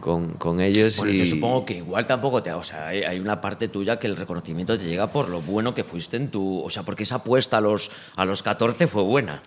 [0.00, 1.18] con, con ellos Bueno, y...
[1.18, 2.52] yo supongo que igual tampoco te...
[2.52, 5.74] O sea, hay, hay una parte tuya que el reconocimiento te llega por lo bueno
[5.74, 6.62] que fuiste en tu...
[6.62, 9.42] O sea, porque esa apuesta a los, a los 14 fue buena.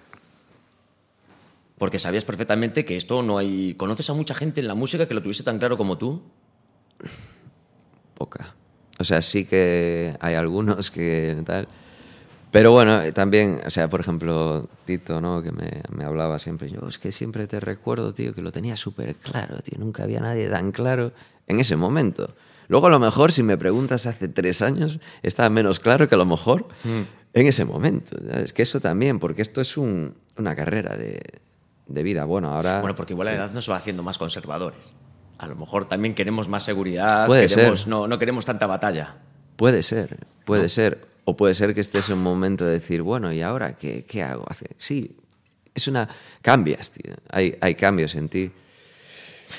[1.82, 3.74] Porque sabías perfectamente que esto no hay...
[3.74, 6.22] ¿Conoces a mucha gente en la música que lo tuviese tan claro como tú?
[8.14, 8.54] poca.
[9.00, 11.68] O sea, sí que hay algunos que tal.
[12.52, 15.42] Pero bueno, eh, también, o sea, por ejemplo, Tito, ¿no?
[15.42, 16.70] Que me, me hablaba siempre.
[16.70, 19.80] Yo, es que siempre te recuerdo, tío, que lo tenía súper claro, tío.
[19.80, 21.14] Nunca había nadie tan claro
[21.48, 22.36] en ese momento.
[22.68, 26.20] Luego, a lo mejor, si me preguntas hace tres años, estaba menos claro que a
[26.20, 28.18] lo mejor en ese momento.
[28.36, 31.22] Es que eso también, porque esto es un- una carrera de,
[31.94, 32.26] de vida.
[32.26, 32.80] Bueno, ahora...
[32.82, 34.94] Bueno, porque igual la edad nos va haciendo más conservadores.
[35.38, 37.88] A lo mejor también queremos más seguridad, Puede queremos- ser.
[37.90, 39.18] No, no queremos tanta batalla.
[39.56, 41.08] Puede ser, puede ser.
[41.26, 44.24] O puede ser que estés en un momento de decir, bueno, ¿y ahora qué, qué
[44.24, 44.46] hago?
[44.78, 45.16] Sí,
[45.76, 46.10] es una...
[46.42, 47.14] Cambias, tío.
[47.30, 48.52] Hay, hay cambios en ti.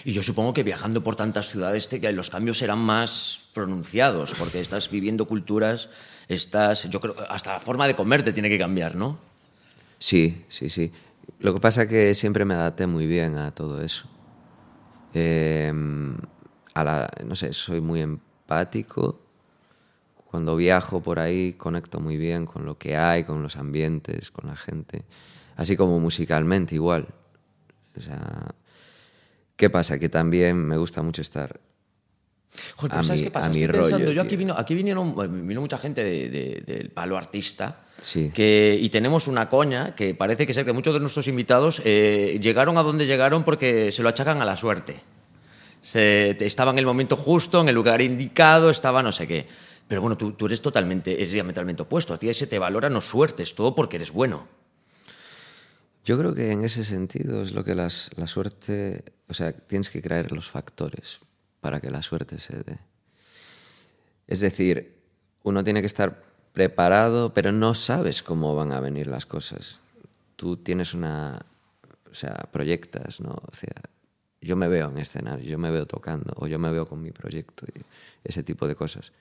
[0.05, 4.61] Y yo supongo que viajando por tantas ciudades te- los cambios serán más pronunciados, porque
[4.61, 5.89] estás viviendo culturas,
[6.29, 9.19] estás, yo creo, hasta la forma de comer te tiene que cambiar, ¿no?
[9.99, 10.91] Sí, sí, sí.
[11.39, 14.09] Lo que pasa es que siempre me adapté muy bien a todo eso.
[15.15, 15.73] Eh,
[16.75, 19.21] a la, no sé, soy muy empático.
[20.31, 24.49] Cuando viajo por ahí conecto muy bien con lo que hay, con los ambientes, con
[24.49, 25.05] la gente.
[25.57, 27.09] Así como musicalmente igual.
[27.97, 28.55] O sea,
[29.57, 29.99] ¿qué pasa?
[29.99, 31.61] Que también me gusta mucho estar
[32.77, 33.47] Joder, pero A ¿sabes mi- qué pasa?
[33.91, 37.81] pensando, yo aquí vino, aquí vinieron, eh, vino mucha gente de- de- del palo artista.
[38.03, 38.31] Sí.
[38.35, 42.39] Que, y tenemos una coña que parece que ser que muchos de nuestros invitados eh,
[42.43, 45.01] llegaron a donde llegaron porque se lo achacan a la suerte.
[45.81, 49.47] Se, estaba en el momento justo, en el lugar indicado, estaba no sé qué.
[49.89, 52.13] Pero bueno, tú, tú eres totalmente, es diametralmente opuesto.
[52.13, 54.49] A ti se te valora no suerte, es todo porque eres bueno.
[56.05, 59.91] Yo creo que en ese sentido es lo que las- la suerte, o sea, tienes
[59.91, 61.21] que creer los factores
[61.61, 62.79] para que la suerte se dé.
[64.27, 64.97] Es decir,
[65.45, 66.23] uno tiene que estar
[66.53, 69.79] preparado, pero no sabes cómo van a venir las cosas.
[70.37, 71.45] Tú tienes una,
[72.11, 73.31] o sea, proyectas, ¿no?
[73.31, 73.75] O sea,
[74.41, 77.13] yo me veo en escenario, yo me veo tocando, o yo me veo con mi
[77.13, 77.81] proyecto, y
[78.25, 79.13] ese tipo de cosas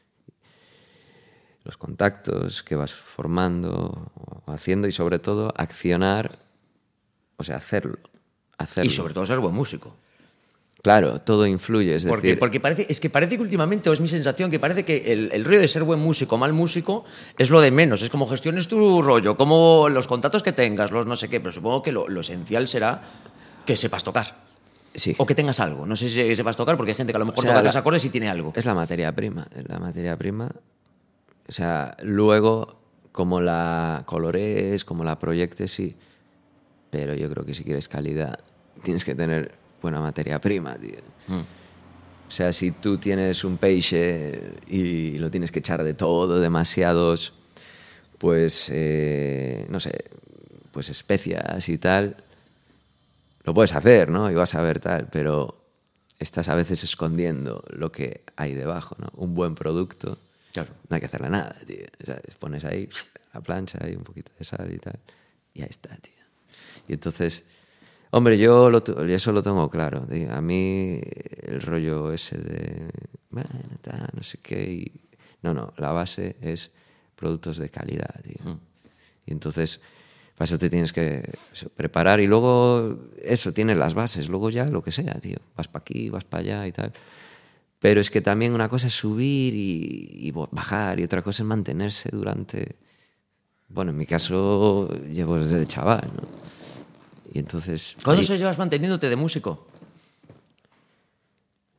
[1.63, 6.39] los contactos que vas formando o haciendo y sobre todo accionar,
[7.37, 7.97] o sea, hacerlo.
[8.57, 8.91] hacerlo.
[8.91, 9.95] Y sobre todo ser buen músico.
[10.81, 13.99] Claro, todo influye, es Porque, decir, porque parece, es que parece que últimamente, o es
[14.01, 17.05] mi sensación, que parece que el, el rollo de ser buen músico o mal músico
[17.37, 18.01] es lo de menos.
[18.01, 21.51] Es como gestiones tu rollo, como los contactos que tengas, los no sé qué, pero
[21.51, 23.03] supongo que lo, lo esencial será
[23.65, 24.35] que sepas tocar.
[24.95, 25.85] sí, O que tengas algo.
[25.85, 27.61] No sé si sepas tocar, porque hay gente que a lo mejor O sea, toca
[27.61, 28.51] la- tres acordes y tiene algo.
[28.55, 30.49] es la materia prima, la materia prima.
[31.47, 32.79] O sea, luego,
[33.11, 35.95] como la colores, como la proyectes, sí.
[36.89, 38.39] Pero yo creo que si quieres calidad,
[38.81, 40.99] tienes que tener buena materia prima, tío.
[41.29, 47.33] O sea, si tú tienes un peixe y lo tienes que echar de todo, demasiados,
[48.17, 49.91] pues, eh, no sé,
[50.71, 52.15] pues especias y tal,
[53.43, 54.31] lo puedes hacer, ¿no?
[54.31, 55.57] Y vas a ver tal, pero
[56.19, 59.09] estás a veces escondiendo lo que hay debajo, ¿no?
[59.15, 60.17] Un buen producto,
[60.53, 60.69] Claro.
[60.89, 61.85] no hay que hacerle nada, tío.
[62.01, 62.87] O sea, pones ahí
[63.33, 64.99] la plancha y un poquito de sal y tal,
[65.53, 66.13] y ahí está, tío.
[66.87, 67.43] Y entonces,
[68.11, 70.05] hombre, yo lo eso lo tengo claro.
[70.31, 71.01] A mí
[71.43, 72.89] el rollo ese de,
[73.29, 73.49] bueno,
[73.81, 75.01] tal, no sé qué, y...
[75.41, 76.71] no, no, la base es
[77.15, 78.59] productos de calidad, tío.
[79.25, 79.79] Y entonces,
[80.35, 81.23] para eso te tienes que
[81.75, 85.37] preparar y luego eso, tienes las bases, luego ya lo que sea, tío.
[85.55, 86.91] Vas para aquí, vas para allá y tal.
[87.79, 91.47] Pero es que también una cosa es subir y, y bajar y otra cosa es
[91.47, 92.75] mantenerse durante...
[93.69, 96.60] Bueno, en mi caso llevo desde chaval, ¿no?
[97.33, 97.95] Y entonces...
[98.03, 99.67] ¿Cuándo ahí- se llevas manteniéndote de músico?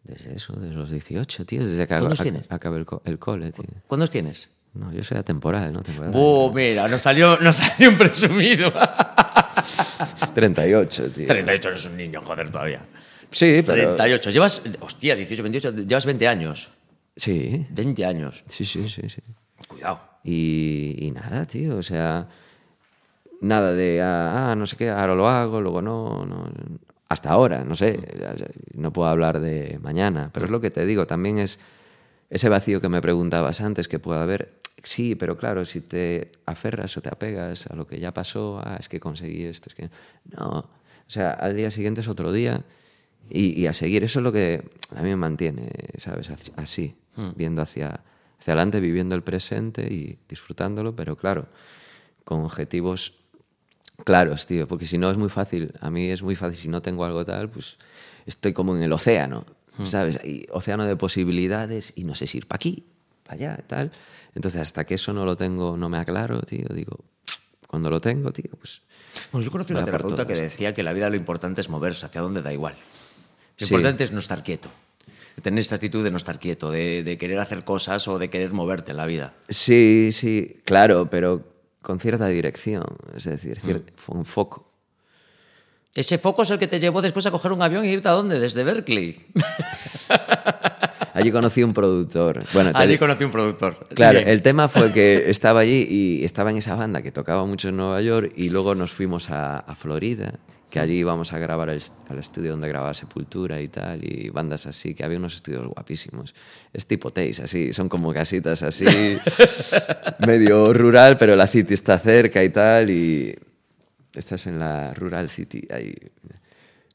[0.05, 2.43] Desde eso, desde los 18, tío, desde que ¿Cuántos tienes?
[2.51, 3.65] acabé el, co- el cole, tío.
[3.87, 4.49] ¿Cuántos tienes?
[4.75, 5.83] No, yo soy atemporal, ¿no?
[5.83, 6.13] Temporal.
[6.15, 6.89] ¡Oh, mira!
[6.89, 8.73] Nos salió, nos salió un presumido.
[10.35, 11.27] 38, tío.
[11.27, 12.81] 38 eres un niño, joder, todavía.
[13.31, 13.95] Sí, pero...
[13.97, 14.31] 38.
[14.31, 16.71] Llevas, hostia, 18, 28, llevas 20 años.
[17.15, 18.43] Sí, 20 años.
[18.49, 19.21] sí, sí, sí, sí.
[19.69, 20.01] Cuidado.
[20.25, 22.27] Y, y nada, tío, o sea,
[23.43, 26.51] nada de, ah, ah, no sé qué, ahora lo hago, luego no, no.
[27.09, 28.01] Hasta ahora, no sé,
[28.75, 31.59] no puedo hablar de mañana, pero es lo que te digo, también es
[32.31, 34.55] ese vacío que me preguntabas antes que puede haber.
[34.83, 38.77] Sí, pero claro, si te aferras o te apegas a lo que ya pasó, ah,
[38.81, 39.91] es que conseguí esto, es que.
[40.35, 42.65] No, o sea, al día siguiente es otro día
[43.29, 44.03] y, y a seguir.
[44.05, 44.65] Eso es lo que
[44.97, 46.31] a mí me mantiene, ¿sabes?
[46.57, 46.97] Así,
[47.37, 48.01] viendo hacia,
[48.41, 51.49] hacia adelante, viviendo el presente y disfrutándolo, pero claro,
[52.25, 53.22] con objetivos
[54.05, 56.83] claros, tío, porque si no es muy fácil, a mí es muy fácil, si no
[56.83, 57.77] tengo algo tal, pues
[58.27, 59.45] estoy como en el océano,
[59.85, 60.19] ¿sabes?
[60.23, 62.85] Hay océano de posibilidades y no sé si ir para aquí,
[63.25, 63.93] para allá, tal.
[64.35, 66.99] Entonces, hasta que eso no lo tengo, no me aclaro, tío, digo,
[67.67, 68.83] cuando lo tengo, tío, pues...
[69.31, 72.21] Bueno, yo conocí una terapeuta que decía que la vida lo importante es moverse, hacia
[72.23, 72.75] donde da igual.
[73.59, 73.75] Lo Sí.
[73.75, 74.71] importante es no estar quieto.
[75.43, 78.53] Tener esta actitud de no estar quieto, de, de querer hacer cosas o de querer
[78.53, 79.35] moverte en la vida.
[79.49, 81.52] Sí, sí, claro, pero
[81.83, 84.71] con cierta dirección, es decir, cier- un foco.
[85.95, 88.13] Ese foco es el que te llevó después a coger un avión e irte a
[88.13, 88.41] dónde?
[88.41, 89.27] Desde Berkeley.
[91.15, 92.43] Allí conocí un productor.
[92.55, 93.77] Bueno, Allí conocí un productor.
[93.95, 94.29] Claro, Bien.
[94.31, 97.77] el tema fue que estaba allí y estaba en esa banda que tocaba mucho en
[97.77, 100.39] Nueva York y luego nos fuimos a, a Florida,
[100.73, 104.65] que allí íbamos a grabar el, al estudio donde grababa Sepultura y tal, y bandas
[104.65, 106.35] así, que había unos estudios guapísimos.
[106.73, 108.87] Es tipo Taze, así, son como casitas así,
[110.27, 113.39] medio rural, pero la city está cerca y tal, y
[114.15, 115.69] estás en la rural city.
[115.71, 115.95] Ahí.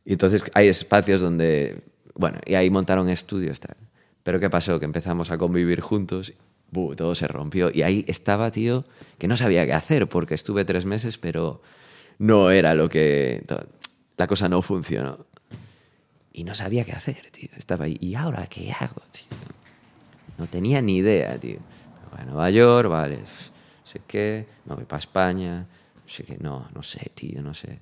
[0.04, 1.84] Y entonces hay espacios donde,
[2.16, 3.78] bueno, y ahí montaron estudios tal.
[4.24, 4.80] Pero ¿qué pasó?
[4.80, 6.34] Que empezamos a convivir juntos,
[6.72, 6.96] ¡bu!
[6.96, 7.70] todo se rompió.
[7.72, 8.86] Y ahí estaba, tío,
[9.20, 11.62] que no sabía qué hacer, porque estuve tres meses, pero
[12.20, 13.44] no era lo que...
[14.18, 15.28] La cosa no funcionó.
[16.34, 17.50] Y no sabía qué hacer, tío.
[17.58, 17.98] Estaba ahí.
[18.00, 19.26] ¿Y ahora qué hago, tío?
[20.38, 21.60] No tenía ni idea, tío.
[21.60, 23.18] Me voy a Nueva York, vale.
[23.18, 23.26] No
[23.84, 24.48] sé qué.
[24.66, 25.62] Me voy para España.
[25.62, 26.38] No sé qué.
[26.40, 27.80] No, no sé, tío, no sé.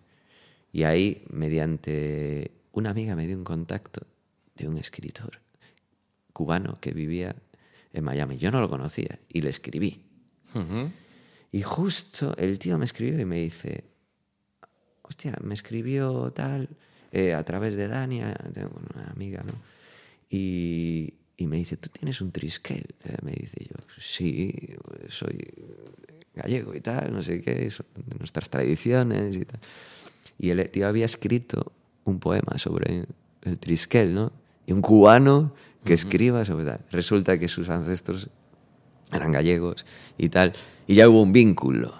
[0.71, 4.05] Y ahí, mediante una amiga me dio un contacto
[4.55, 5.39] de un escritor
[6.33, 7.35] cubano que vivía
[7.93, 8.37] en Miami.
[8.37, 10.01] Yo no lo conocía y le escribí.
[11.51, 13.85] Y justo el tío me escribió y me dice,
[15.07, 16.69] hostia, me escribió tal,
[17.11, 19.53] eh, a través de Dania, tengo una amiga, ¿no?
[20.29, 22.85] Y, y me dice, ¿tú tienes un triskel?
[23.03, 24.75] Eh, me dice yo, sí,
[25.09, 25.37] soy
[26.33, 29.59] gallego y tal, no sé qué, son de nuestras tradiciones y tal.
[30.37, 31.71] Y el tío había escrito
[32.03, 33.05] un poema sobre
[33.43, 34.31] el triskel, ¿no?
[34.65, 35.53] Y un cubano
[35.83, 36.79] que escriba sobre tal.
[36.91, 38.29] Resulta que sus ancestros
[39.11, 39.85] eran gallegos
[40.17, 40.53] y tal.
[40.87, 41.93] Y ya hubo un vínculo.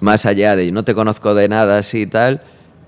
[0.00, 2.42] Más allá de no te conozco de nada así y tal,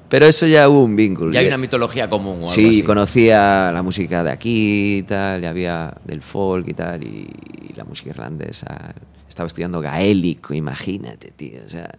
[0.08, 1.32] pero eso ya hubo un vínculo.
[1.32, 2.82] Ya hay una mitología común o algo Sí, así.
[2.82, 7.28] conocía la música de aquí y tal, y había del folk y tal, y,
[7.70, 8.94] y la música irlandesa.
[9.28, 11.90] Estaba estudiando gaélico, imagínate, tío, o sea,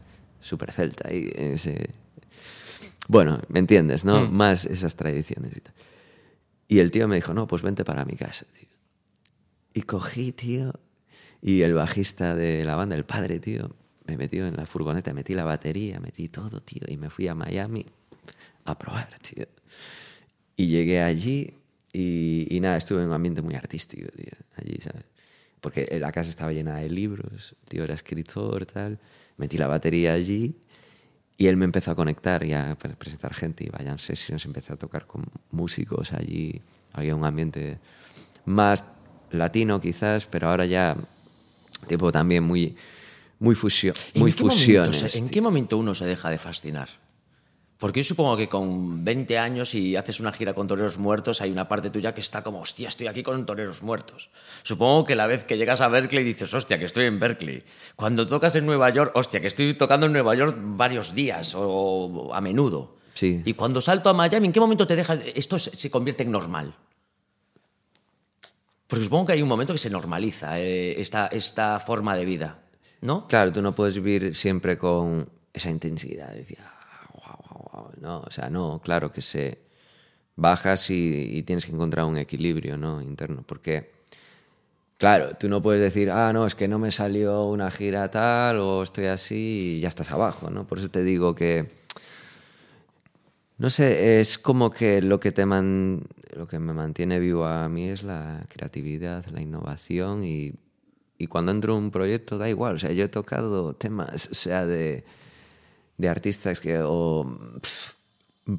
[0.41, 1.11] súper celta.
[1.14, 1.89] Y ese...
[3.07, 4.30] Bueno, ¿me entiendes, no?
[4.30, 5.74] Más esas tradiciones y tal.
[6.68, 8.68] Y el tío me dijo, no, pues vente para mi casa, tío.
[9.74, 10.74] Y cogí, tío,
[11.41, 13.72] y el bajista de la banda, el padre, tío,
[14.14, 17.36] me metió en la furgoneta, metí la batería, metí todo, tío, y me fui a
[17.36, 17.86] Miami
[18.66, 19.45] a probar, tío.
[20.55, 21.53] Y llegué allí
[21.91, 25.03] y, y nada, estuve en un ambiente muy artístico, tío, allí, ¿sabes?
[25.61, 28.99] Porque la casa estaba llena de libros, tío era escritor, tal.
[29.38, 30.55] Metí la batería allí
[31.38, 34.74] y él me empezó a conectar y a pre- presentar gente y vayan sesiones, empecé
[34.74, 36.61] a tocar con músicos allí.
[36.91, 37.80] Había un ambiente
[38.45, 38.86] más
[39.32, 40.95] latino quizás, pero ahora ya
[41.88, 42.76] tipo también muy
[43.44, 44.98] muy fusión, ¿En muy qué momento fusiones.
[44.98, 45.34] se- ¿En tío.
[45.34, 46.89] qué momento uno se deja de fascinar?
[47.78, 51.52] Porque yo supongo que con 20 años y haces una gira con toreros muertos, hay
[51.52, 54.30] una parte tuya que está como, hostia, estoy aquí con toreros muertos.
[54.64, 57.62] Supongo que la vez que llegas a Berkeley dices, hostia, que estoy en Berkeley.
[57.98, 62.32] Cuando tocas en Nueva York, hostia, que estoy tocando en Nueva York varios días o
[62.34, 62.96] a menudo.
[63.16, 63.41] Sí.
[63.44, 66.32] Y cuando salto a Miami, ¿en qué momento te deja esto se se convierte en
[66.32, 66.74] normal?
[68.88, 72.60] Porque supongo que hay un momento que se normaliza eh, esta, esta forma de vida,
[73.04, 73.28] ¿no?
[73.28, 76.30] Claro, tú no puedes vivir siempre con esa intensidad.
[76.32, 77.91] de Decir, "Ah, guau, guau".
[78.01, 79.60] No, o sea, no, claro que se
[80.36, 83.01] bajas y, y tienes que encontrar un equilibrio ¿no?
[83.01, 83.43] interno.
[83.45, 83.91] Porque,
[84.97, 88.60] claro, tú no puedes decir, ah, no, es que no me salió una gira tal
[88.60, 90.66] o estoy así y ya estás abajo, ¿no?
[90.66, 91.70] Por eso te digo que,
[93.58, 96.04] no sé, es como que lo que, te man-
[96.36, 100.54] lo que me mantiene vivo a mí es la creatividad, la innovación y,
[101.24, 102.76] y cuando entro en un proyecto da igual.
[102.76, 105.06] O sea, yo he tocado temas, o sea, de,
[105.98, 107.26] de artistas que, o
[107.62, 107.94] pff,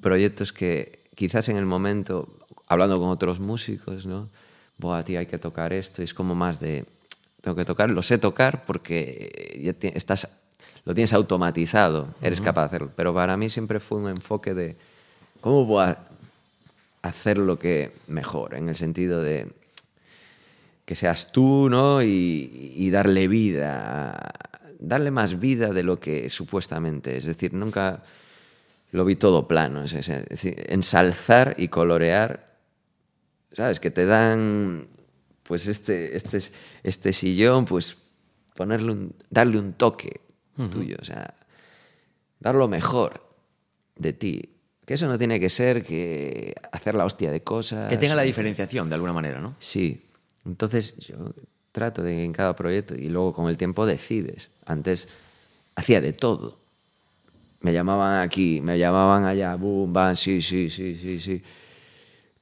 [0.01, 4.31] proyectos que quizás en el momento, hablando con otros músicos, ¿no?
[4.79, 6.01] Buah, tío, hay que tocar esto.
[6.01, 6.87] Y es como más de,
[7.43, 10.27] tengo que tocar, lo sé tocar porque ya estás,
[10.87, 12.93] lo tienes automatizado, eres capaz de hacerlo.
[12.97, 14.77] Pero para mí siempre fue un enfoque de,
[15.43, 15.99] ¿cómo voy a
[17.03, 18.55] hacer lo que mejor?
[18.55, 19.53] En el sentido de
[20.85, 22.03] que seas tú, ¿no?
[22.03, 24.32] Y, y darle vida,
[24.78, 27.16] darle más vida de lo que supuestamente.
[27.16, 28.03] Es decir, nunca
[28.95, 29.85] lo vi todo plano.
[29.85, 32.59] Es, decir, ensalzar y colorear,
[33.53, 33.80] ¿sabes?
[33.80, 34.87] Que te dan,
[35.43, 36.39] pues este, este,
[36.85, 37.97] este sillón, pues
[38.55, 40.20] ponerle un, darle un toque
[40.70, 41.35] tuyo, o sea,
[42.39, 43.35] dar lo mejor
[43.97, 44.51] de ti.
[44.87, 47.89] Que eso no tiene que ser que hacer la hostia de cosas.
[47.89, 49.57] Que tenga la diferenciación de alguna manera, ¿no?
[49.59, 50.07] Sí.
[50.45, 51.16] Entonces yo
[51.72, 54.53] trato de en cada proyecto y luego con el tiempo decides.
[54.64, 55.09] Antes
[55.74, 56.59] hacía de todo.
[57.61, 61.42] Me llamaban aquí, me llamaban allá, boom, bam, sí, sí, sí, sí, sí.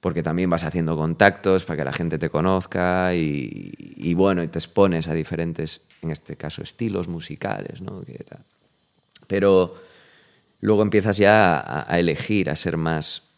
[0.00, 4.48] Porque también vas haciendo contactos para que la gente te conozca y, y bueno, y
[4.48, 8.02] te expones a diferentes, en este caso, estilos musicales, ¿no?
[9.28, 9.76] Pero
[10.60, 13.30] luego empiezas ya a, a elegir, a ser más,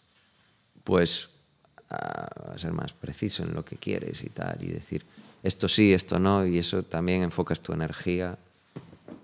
[0.82, 1.33] pues,
[1.90, 5.04] a, ser más preciso en lo que quieres y tal, y decir
[5.42, 8.36] esto sí, esto no, y eso también enfocas tu energía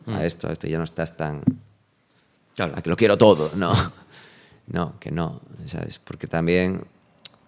[0.07, 1.43] a esto, a esto, ya no estás tan
[2.55, 2.75] Claro.
[2.77, 3.73] a que lo quiero todo, no,
[4.67, 5.99] no, que no, ¿sabes?
[5.99, 6.85] Porque también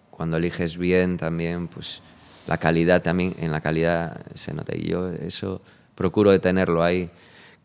[0.09, 2.01] cuando eliges bien también, pues
[2.47, 5.61] la calidad también, en la calidad se nota y yo eso
[5.95, 7.09] procuro de tenerlo ahí.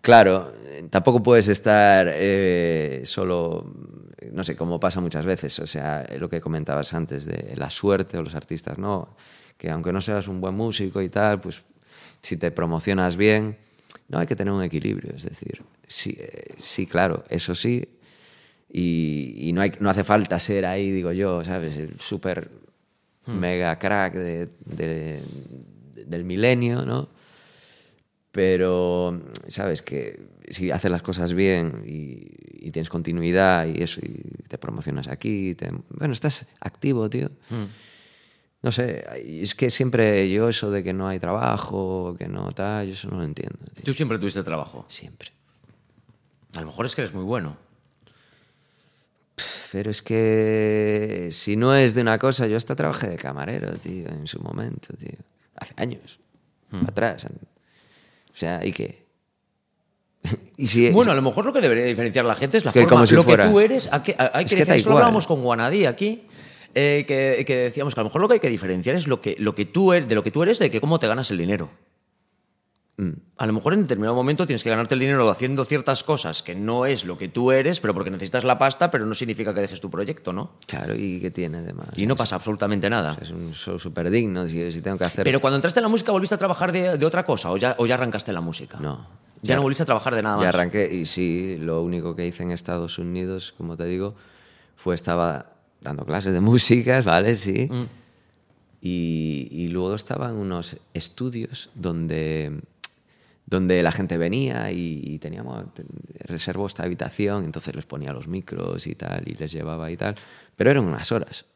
[0.00, 0.52] Claro,
[0.90, 3.72] tampoco puedes estar eh, solo,
[4.32, 8.18] no sé, como pasa muchas veces, o sea, lo que comentabas antes de la suerte
[8.18, 9.16] o los artistas, no,
[9.56, 11.62] que aunque no seas un buen músico y tal, pues
[12.22, 13.56] si te promocionas bien,
[14.08, 17.88] no hay que tener un equilibrio, es decir, sí, eh, sí claro, eso sí,
[18.70, 21.76] y, y no, hay, no hace falta ser ahí, digo yo, ¿sabes?
[21.76, 22.50] El súper
[23.26, 25.20] mega crack de- de-
[26.06, 27.08] del milenio, ¿no?
[28.38, 29.82] Pero, ¿sabes?
[29.82, 32.22] Que si haces las cosas bien y,
[32.68, 37.32] y tienes continuidad y eso, y te promocionas aquí, te- bueno, estás activo, tío.
[38.62, 39.04] No sé,
[39.42, 43.10] es que siempre yo eso de que no hay trabajo, que no tal, yo eso
[43.10, 43.84] no lo entiendo, tío.
[43.84, 44.86] Tú siempre tuviste trabajo.
[44.88, 45.30] Siempre.
[46.54, 47.56] A lo mejor es que eres muy bueno.
[49.72, 54.06] Pero es que si no es de una cosa, yo hasta trabajé de camarero, tío,
[54.08, 55.18] en su momento, tío.
[55.56, 56.20] Hace años.
[56.86, 57.26] Atrás.
[58.38, 59.02] O sea, ¿y qué?
[60.56, 62.82] y si, Bueno, a lo mejor lo que debería diferenciar la gente es la Que
[62.82, 63.44] forma, como si lo fuera.
[63.46, 63.88] que tú eres.
[63.92, 66.22] a que- hay Es que eso lo hablábamos con Guanadí aquí,
[66.72, 69.20] eh, que, que decíamos que a lo mejor lo que hay que diferenciar es lo
[69.20, 71.28] que, lo que tú eres, de lo que tú eres, de que cómo te ganas
[71.32, 71.68] el dinero.
[72.98, 73.12] Mm.
[73.36, 76.54] A lo mejor en determinado momento tienes que ganarte el dinero haciendo ciertas cosas que
[76.54, 79.60] no es lo que tú eres, pero porque necesitas la pasta, pero no significa que
[79.60, 80.52] dejes tu proyecto, ¿no?
[80.66, 81.96] Claro, ¿y qué tiene de más?
[81.96, 83.16] Y no pasa absolutamente nada.
[83.20, 85.24] Es un show súper digno, si, si tengo que hacer...
[85.24, 87.76] Pero cuando entraste en la música, ¿volviste a trabajar de, de otra cosa o ya,
[87.78, 88.78] o ya arrancaste la música?
[88.80, 89.06] No.
[89.42, 90.42] Ya, no volviste a trabajar de nada más.
[90.42, 94.14] Ya arranqué y sí, lo único que hice en Estados Unidos, como te digo,
[94.76, 97.36] fue estaba dando clases de músicas, ¿vale?
[97.36, 97.68] Sí.
[97.70, 97.84] Mm.
[98.80, 102.60] Y, y luego estaba en unos estudios donde,
[103.50, 105.84] donde la gente venía y, y teníamos, te-
[106.20, 110.16] reservó esta habitación, entonces les ponía los micros y tal, y les llevaba y tal.
[110.56, 111.46] Pero eran unas horas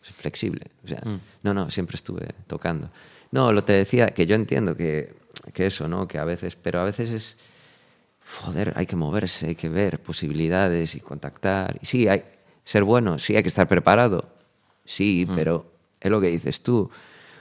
[0.00, 0.66] flexible.
[0.84, 1.02] O sea,
[1.42, 2.90] no, no, siempre estuve tocando.
[3.32, 5.12] No, lo te decía, que yo entiendo que,
[5.52, 6.06] que eso, ¿no?
[6.06, 7.36] Que a veces, pero a veces es,
[8.40, 11.78] joder, hay que moverse, hay que ver posibilidades y contactar.
[11.82, 12.22] Y sí, hay
[12.64, 14.28] ser bueno, sí, hay que estar preparado.
[14.84, 16.90] Sí, pero es lo que dices tú.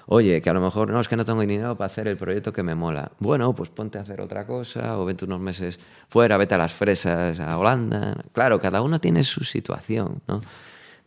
[0.09, 2.53] Oye, que a lo mejor no, es que no tengo dinero para hacer el proyecto
[2.53, 3.11] que me mola.
[3.19, 6.71] Bueno, pues ponte a hacer otra cosa o vete unos meses fuera, vete a las
[6.71, 8.15] fresas, a Holanda.
[8.31, 10.41] Claro, cada uno tiene su situación, ¿no?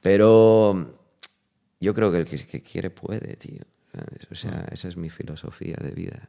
[0.02, 0.98] Pero
[1.80, 3.62] yo creo que el que, quiere puede, tío.
[3.92, 4.26] ¿sabes?
[4.30, 6.28] O sea, esa es mi filosofía de vida.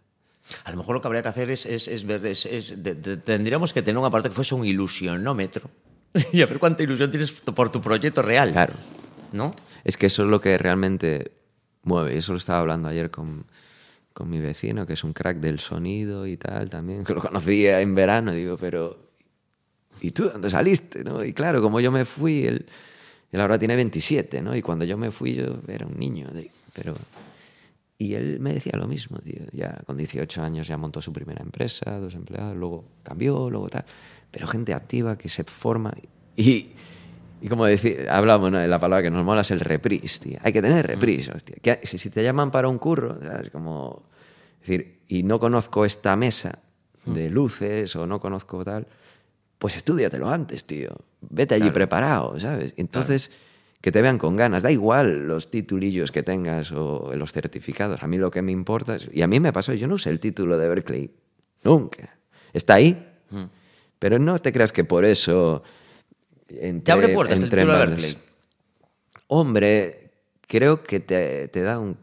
[0.64, 2.96] A lo mejor lo que habría que hacer es, es, es ver, es, es- de-
[2.96, 5.70] de- tendríamos que tener una parte que fuese un ilusionómetro
[6.34, 8.52] y a ver cuánta ilusión tienes por tu proyecto real.
[8.52, 8.74] Claro.
[9.34, 9.52] ¿No?
[9.84, 11.32] Es que eso es lo que realmente
[11.84, 12.18] mueve.
[12.18, 13.46] Eso lo estaba hablando ayer con,
[14.14, 17.82] con mi vecino, que es un crack del sonido y tal también, que lo conocía
[17.82, 18.32] en verano.
[18.32, 18.98] Digo, pero
[20.02, 21.04] ¿y tú dónde saliste?
[21.04, 21.24] ¿no?
[21.24, 22.66] Y claro, como yo me fui, él,
[23.32, 24.56] él ahora tiene 27, ¿no?
[24.56, 26.28] Y cuando yo me fui yo era un niño.
[26.74, 26.96] pero...
[27.98, 29.44] Y él me decía lo mismo, tío.
[29.52, 33.86] Ya con 18 años ya montó su primera empresa, dos empleados, luego cambió, luego tal.
[34.32, 35.94] Pero gente activa que se forma.
[36.36, 36.72] Y,
[37.42, 38.60] y como decir, hablamos, ¿no?
[38.60, 40.40] de la palabra que nos mola es el reprise, tío.
[40.44, 41.56] Hay que tener reprise, hostia.
[41.62, 43.50] Que, si, te llaman para un curro, ¿sabes?
[43.50, 44.04] Como
[44.62, 46.60] Es decir, y no conozco esta mesa
[47.06, 48.86] de luces o no conozco tal,
[49.58, 50.96] pues estudiatelo antes, tío.
[51.22, 52.76] Vete allí preparado, ¿sabes?
[52.78, 53.32] Entonces,
[53.82, 54.62] que te vean con ganas.
[54.62, 58.04] Da igual los titulillos que tengas o los certificados.
[58.04, 59.10] A mí lo que me importa es...
[59.12, 61.12] Y a mí me pasó, yo no usé el título de Berkeley.
[61.64, 62.18] Nunca.
[62.54, 63.08] Está ahí.
[63.98, 65.64] Pero no te creas que por eso...
[66.60, 67.86] Entré, ¿Te abre puertas el título de.
[67.86, 68.18] Berkeley?
[69.28, 70.12] Hombre,
[70.48, 71.98] creo que te, te da un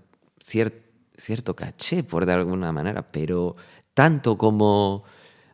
[0.45, 0.73] cier-
[1.17, 3.57] cierto caché, por de alguna manera, pero
[3.95, 5.05] tanto como,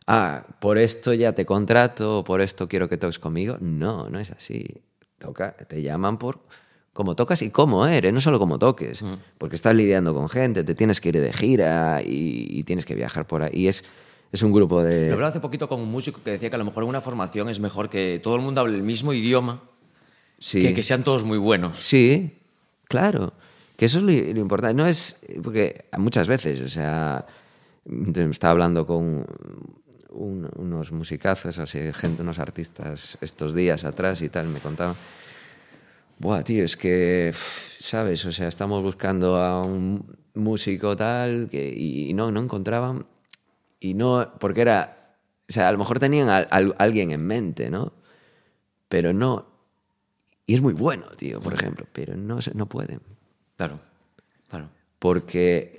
[0.07, 4.19] ah, por esto ya te contrato, o por esto quiero que toques conmigo, no, no
[4.19, 4.65] es así.
[5.17, 6.39] Toca, te llaman por
[6.93, 9.03] cómo tocas y cómo eres, no solo cómo toques,
[9.37, 12.95] porque estás lidiando con gente, te tienes que ir de gira y, y tienes que
[12.95, 13.51] viajar por ahí.
[13.53, 13.83] Y es,
[14.31, 15.07] es un grupo de...
[15.07, 17.01] Lo hablaba hace poquito con un músico que decía que a lo mejor en una
[17.01, 19.61] formación es mejor que todo el mundo hable el mismo idioma,
[20.39, 20.61] Sí.
[20.61, 21.77] que, que sean todos muy buenos.
[21.79, 22.37] Sí,
[22.89, 23.33] claro.
[23.77, 24.73] Que eso es lo, lo importante.
[24.73, 25.25] No es.
[25.43, 27.25] Porque muchas veces, o sea.
[28.13, 29.25] te- Estaba hablando con
[30.09, 34.95] un- unos musicazos, así, gente, unos artistas estos días atrás y tal, me contaban.
[36.19, 37.33] Buah, tío, es que,
[37.79, 38.25] ¿sabes?
[38.25, 43.05] O sea, estamos buscando a un músico tal que, y, no, no encontraban.
[43.85, 45.15] Y no, porque era.
[45.47, 47.93] O sea, a lo mejor tenían a, a alguien en mente, ¿no?
[48.89, 49.45] Pero no.
[50.47, 52.99] Y es muy bueno, tío, por ejemplo, pero no, no pueden.
[53.57, 53.79] Claro,
[54.49, 54.69] claro.
[54.97, 55.77] Porque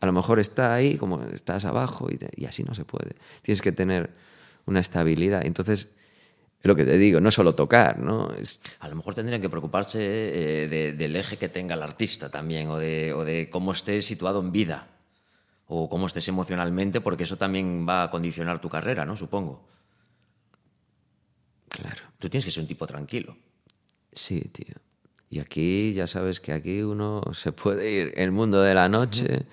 [0.00, 3.16] a lo mejor está ahí, como estás abajo, y, te- y así no se puede.
[3.42, 4.10] Tienes que tener
[4.66, 5.44] una estabilidad.
[5.44, 5.88] Entonces,
[6.60, 8.30] es lo que te digo, no solo tocar, ¿no?
[8.40, 12.28] Es, A lo mejor tendrían que preocuparse eh, de- del eje que tenga el artista
[12.30, 14.86] también, o de, o de cómo estés situado en vida,
[15.68, 19.16] o cómo estés emocionalmente, porque eso también va a condicionar tu carrera, ¿no?
[19.16, 19.66] Supongo.
[21.68, 22.02] claro.
[22.18, 23.36] Tú tienes que ser un tipo tranquilo.
[24.12, 24.74] Sí, tío.
[25.30, 28.12] Y aquí ya sabes que aquí uno se puede ir.
[28.16, 29.46] El mundo de la noche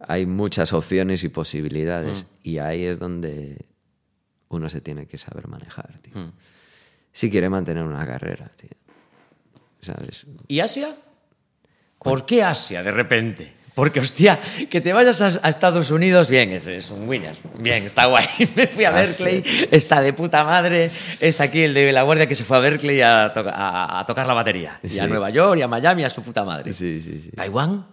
[0.00, 2.26] hay muchas opciones y posibilidades.
[2.42, 3.66] Y ahí es donde
[4.48, 6.32] uno se tiene que saber manejar, tío.
[7.12, 8.70] Si quiere mantener una carrera, tío.
[9.80, 10.26] ¿Sabes?
[10.48, 10.96] ¿Y Asia?
[11.98, 13.59] ¿Por qué Asia de repente?
[13.80, 17.34] Porque, hostia, que te vayas a, a Estados Unidos, bien, es, es un winner.
[17.58, 18.26] Bien, está guay.
[18.54, 20.90] Me fui a Ah, Berkeley, está de puta madre.
[21.18, 24.04] Es aquí el de la guardia que se fue a Berkeley a, toca- a- a
[24.04, 24.78] tocar la batería.
[24.82, 25.06] Y a.
[25.06, 26.74] Nueva York y a Miami a su puta madre.
[26.74, 27.30] Sí, sí, sí.
[27.30, 27.86] ¿Taiwán?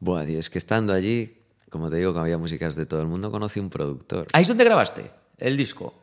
[0.00, 1.34] Buah, tío, es que estando allí,
[1.70, 4.26] como te digo, que había músicas de todo el mundo, conocí un productor.
[4.34, 5.94] ¿Ahí es donde grabaste el disco?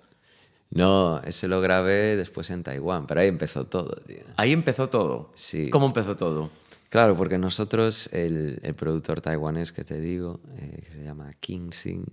[0.71, 4.23] No, ese lo grabé después en Taiwán, pero ahí empezó todo, tío.
[4.38, 5.31] Ahí empezó todo.
[5.36, 5.69] Sí.
[5.69, 6.49] ¿Cómo empezó todo?
[6.93, 11.71] Claro, porque nosotros, el, el productor taiwanés que te digo, eh, que se llama King
[11.71, 12.05] Sing,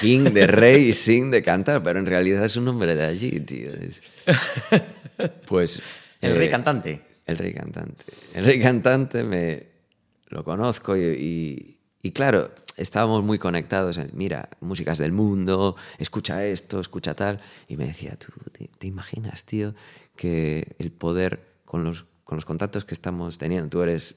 [0.00, 3.38] King de rey y Sing de cantar, pero en realidad es un nombre de allí,
[3.38, 3.70] tío.
[3.72, 4.02] Es-
[5.46, 5.80] Pues...
[6.20, 7.00] El eh, rey cantante.
[7.24, 8.04] El rey cantante.
[8.34, 9.68] El rey cantante me
[10.26, 13.96] lo conozco y, y- y claro, estábamos muy conectados.
[13.96, 17.40] en, Mira, músicas del mundo, escucha esto, escucha tal.
[17.68, 19.72] Y me decía, tú, ¿te, te imaginas, tío,
[20.16, 24.16] que el poder con los, con los contactos que estamos teniendo, tú eres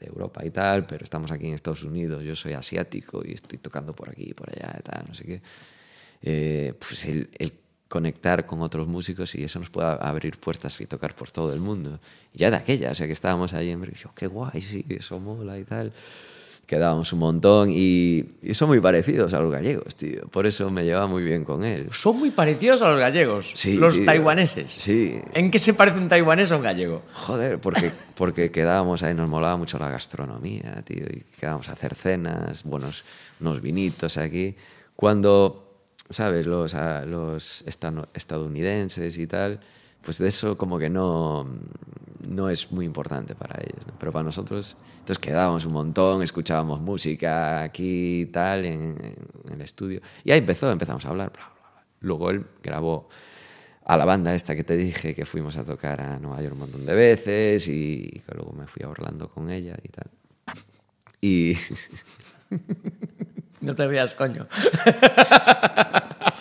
[0.00, 3.60] de Europa y tal, pero estamos aquí en Estados Unidos, yo soy asiático y estoy
[3.60, 5.42] tocando por aquí y por allá y tal, no sé qué.
[6.22, 7.52] Eh, pues el, el
[7.86, 11.60] conectar con otros músicos y eso nos puede abrir puertas y tocar por todo el
[11.60, 12.00] mundo.
[12.32, 14.84] Y ya de aquella, o sea que estábamos ahí en Berkeley, yo, qué guay, sí,
[14.88, 15.92] eso mola y tal.
[16.66, 20.26] Quedábamos un montón y, y son muy parecidos a los gallegos, tío.
[20.28, 21.88] Por eso me llevaba muy bien con él.
[21.92, 23.50] Son muy parecidos a los gallegos.
[23.54, 24.04] Sí, los tío.
[24.06, 24.72] taiwaneses.
[24.72, 25.20] Sí.
[25.34, 27.02] ¿En qué se parece un taiwanés a un gallego?
[27.12, 31.94] Joder, porque, porque quedábamos ahí, nos molaba mucho la gastronomía, tío, y quedábamos a hacer
[31.94, 33.04] cenas, buenos,
[33.40, 34.56] unos vinitos aquí.
[34.96, 35.70] Cuando,
[36.08, 36.46] ¿sabes?
[36.46, 39.60] Los, a- los estano- estadounidenses y tal,
[40.04, 41.46] pues de eso como que no,
[42.28, 43.94] no es muy importante para ellos, ¿no?
[43.98, 49.60] Pero para nosotros, entonces quedábamos un montón, escuchábamos música aquí y tal, en, en el
[49.60, 50.00] estudio.
[50.24, 51.84] Y ahí empezó, empezamos a hablar, bla, bla, bla.
[52.00, 53.08] Luego él grabó
[53.84, 56.60] a la banda esta que te dije que fuimos a tocar a Nueva York un
[56.60, 60.10] montón de veces y que luego me fui a Orlando con ella y tal.
[61.20, 61.56] Y
[63.64, 64.46] No te veas, coño.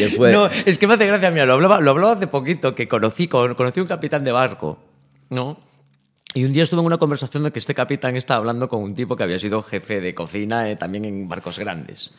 [0.00, 2.74] Y después, No, es que me hace gracia, mira, lo hablaba, lo hablaba hace poquito,
[2.74, 4.78] que conocí, con- conocí un capitán de barco,
[5.30, 5.58] ¿no?
[6.34, 8.94] Y un día estuve en una conversación de que este capitán estaba hablando con un
[8.94, 12.12] tipo que había sido jefe de cocina eh, también en barcos grandes.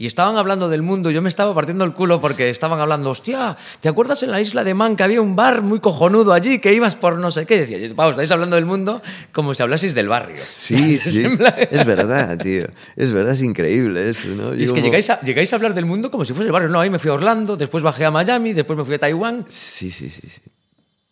[0.00, 3.56] Y estaban hablando del mundo, yo me estaba partiendo el culo porque estaban hablando, hostia,
[3.80, 6.72] ¿te acuerdas en la isla de Man que había un bar muy cojonudo allí, que
[6.72, 7.58] ibas por no sé qué?
[7.58, 10.36] Decía, yo, vamos, estáis hablando del mundo como si hablaseis del barrio.
[10.38, 11.24] sí, sí,
[11.70, 12.68] es verdad, tío.
[12.94, 14.54] Es verdad, es increíble eso, ¿no?
[14.54, 16.68] Y es que llegáis a, llegáis a hablar del mundo como si fuese el barrio.
[16.68, 19.46] No, ahí me fui a Orlando, después bajé a Miami, después me fui a Taiwán.
[19.48, 20.40] Sí, sí, sí, sí.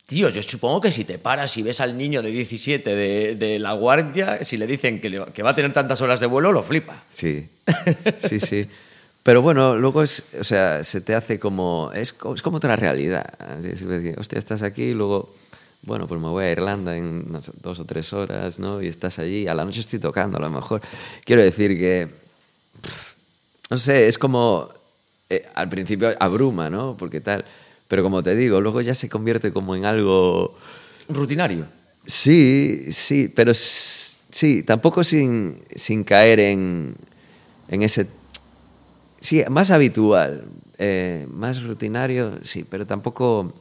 [0.07, 3.59] Tío, yo supongo que si te paras y ves al niño de 17 de, de
[3.59, 6.53] la guardia, si le dicen que, le- que va a tener tantas horas de vuelo,
[6.53, 7.03] lo flipa.
[7.11, 7.49] Sí,
[8.19, 8.69] sí, sí.
[9.25, 13.27] Pero bueno, luego es, o sea, se te hace como, es, es como otra realidad.
[13.59, 15.35] Es decir, hostia, estás aquí y luego,
[15.83, 18.81] bueno, pues me voy a Irlanda en sé, dos o tres horas, ¿no?
[18.81, 20.81] Y estás allí, a la noche estoy tocando a lo mejor.
[21.25, 22.07] Quiero decir que,
[22.81, 23.13] pff,
[23.71, 24.69] no sé, es como,
[25.29, 26.97] eh, al principio abruma, ¿no?
[26.97, 27.45] Porque tal,
[27.89, 30.57] pero como te digo, luego ya se convierte como en algo...
[31.09, 31.67] Rutinario.
[32.05, 36.95] Sí, sí, pero sí, tampoco sin, sin caer en,
[37.69, 38.07] en ese...
[39.21, 40.45] Sí, más habitual,
[40.79, 43.53] eh, más rutinario, sí, pero tampoco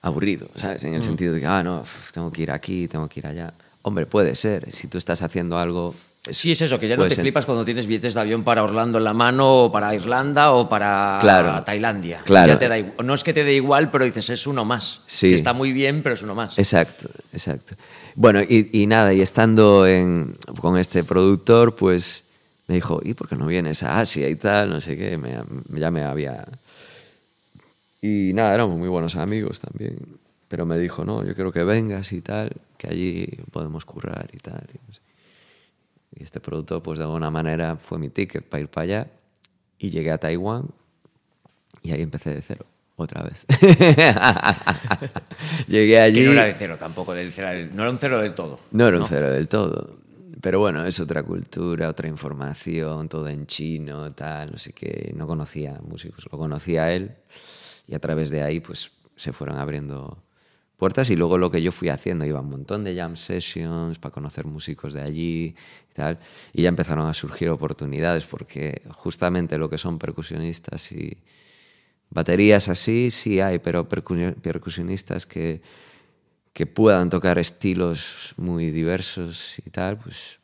[0.00, 0.84] aburrido, ¿sabes?
[0.84, 3.52] En el sentido de que, ah, no, tengo que ir aquí, tengo que ir allá.
[3.82, 5.94] Hombre, puede ser, si tú estás haciendo algo...
[6.30, 8.62] Sí, es eso, que ya no te ser- flipas cuando tienes billetes de avión para
[8.62, 11.62] Orlando en la mano, o para Irlanda, o para Claro.
[11.64, 12.20] Tailandia.
[12.24, 12.52] Claro.
[12.52, 15.00] Ya te da igu- no es que te dé igual, pero dices, es uno más.
[15.06, 15.32] Sí.
[15.32, 16.58] Está muy bien, pero es uno más.
[16.58, 17.76] Exacto, exacto.
[18.14, 22.24] Bueno, y, y nada, y estando en- con este productor, pues
[22.66, 24.68] me dijo, ¿y por qué no vienes a Asia y tal?
[24.68, 25.38] No sé qué, me,
[25.78, 26.44] ya me había...
[28.02, 29.96] Y nada, éramos muy buenos amigos también.
[30.48, 34.38] Pero me dijo, no, yo quiero que vengas y tal, que allí podemos currar y
[34.38, 34.62] tal.
[34.72, 35.00] Y, no sé.
[36.18, 39.06] Y este productor, pues de alguna manera, fue mi ticket para ir para allá.
[39.78, 40.68] Y llegué a Taiwán
[41.82, 42.66] y ahí empecé de cero,
[42.96, 43.44] otra vez.
[45.68, 46.20] llegué allí...
[46.22, 48.58] Que no era de cero tampoco, del cero- no era un cero del todo.
[48.72, 49.96] No era un cero del todo.
[50.40, 55.12] Pero bueno, es otra cultura, otra información, todo en chino, tal, no sé qué.
[55.16, 57.12] No conocía músicos, lo conocía él.
[57.86, 60.22] Y a través de ahí, pues se fueron abriendo
[60.78, 61.10] puertas.
[61.10, 64.12] Y luego lo que yo fui haciendo, iba a un montón de jam sessions para
[64.12, 65.54] conocer músicos de allí
[65.90, 66.18] y tal.
[66.54, 71.18] Y ya empezaron a surgir oportunidades, porque justamente lo que son percusionistas y
[72.10, 75.60] baterías así, sí hay, pero percu- percusionistas que
[76.54, 80.40] que puedan tocar estilos muy diversos y tal, pues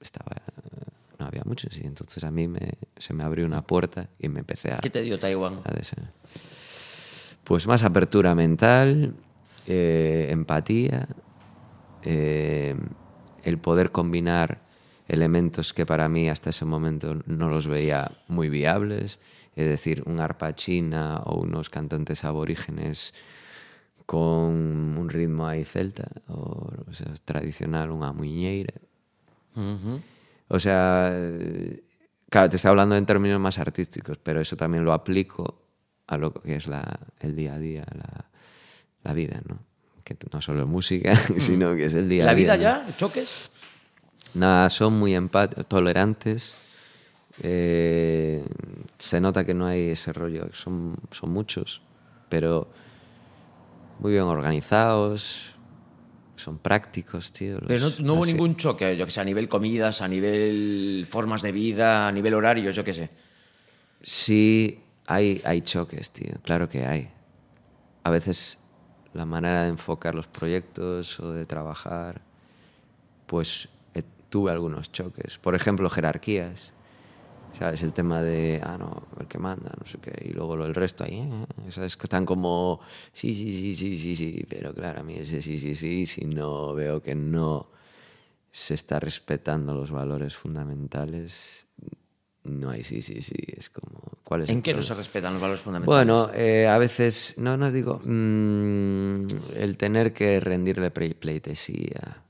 [0.00, 0.34] estaba
[1.20, 4.40] no había muchos y entonces a mí me, se me abrió una puerta y me
[4.40, 5.60] empecé a, ¿Qué te dio Taiwán?
[5.64, 5.70] a
[7.44, 9.14] Pues más apertura mental,
[9.66, 11.08] eh, empatía,
[12.02, 12.76] eh,
[13.44, 14.62] el poder combinar
[15.08, 19.20] elementos que para mí hasta ese momento no los veía muy viables,
[19.54, 23.14] es decir, un arpa china o unos cantantes aborígenes
[24.06, 28.74] con un ritmo ahí celta, o, o sea, tradicional, unha muñeira.
[30.48, 31.12] O sea,
[32.28, 35.62] claro, te estoy hablando en términos más artísticos, pero eso también lo aplico
[36.08, 36.84] a lo que es la,
[37.20, 38.31] el día a día, la,
[39.04, 39.58] la vida, ¿no?
[40.04, 42.54] Que no solo es música, sino que es el día a ¿La día.
[42.54, 42.62] vida ¿no?
[42.86, 42.96] ya?
[42.96, 43.50] ¿Choques?
[44.34, 45.14] Nada, son muy
[45.68, 46.56] tolerantes.
[47.42, 48.44] eh,
[48.98, 51.82] se nota que no hay ese rollo, son, son muchos,
[52.28, 52.68] pero
[53.98, 55.54] muy bien organizados,
[56.36, 57.54] son prácticos, tío.
[57.58, 61.06] los- Pero no, no hubo ningún choque, yo que sé, a nivel comidas, a nivel
[61.08, 63.10] formas de vida, a nivel horarios, yo qué sé.
[64.02, 67.10] Sí, hay, hay choques, tío, claro que hay.
[68.04, 68.58] A veces
[69.14, 72.22] la manera de enfocar los proyectos o de trabajar,
[73.26, 75.38] pues eh, tuve algunos choques.
[75.38, 76.72] Por ejemplo, jerarquías.
[77.58, 77.82] ¿Sabes?
[77.82, 80.74] El tema de, ah, no, el que manda, no sé qué, y luego lo, el
[80.74, 81.98] resto ahí, eh, ¿sabes?
[81.98, 82.80] Que están como,
[83.12, 86.24] sí, sí, sí, sí, sí, sí, pero claro, a mí ese sí, sí, sí, si
[86.24, 87.68] no veo que no
[88.50, 91.66] se está respetando los valores fundamentales,
[92.44, 95.42] no hay sí, sí, sí, es como, ¿cuál es ¿En qué no se respetan los
[95.42, 96.06] valores fundamentales?
[96.06, 102.22] Bueno, eh, a veces, no, no os digo, mm, el tener que rendirle pleitesía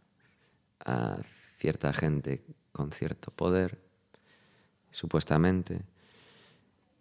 [0.84, 2.42] a cierta gente
[2.72, 3.78] con cierto poder,
[4.90, 5.82] supuestamente,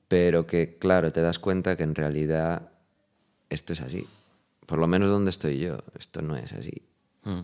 [0.07, 2.71] pero que, claro, te das cuenta que en realidad
[3.49, 4.07] esto es así.
[4.65, 6.81] Por lo menos donde estoy yo, esto no es así.
[7.23, 7.41] Mm.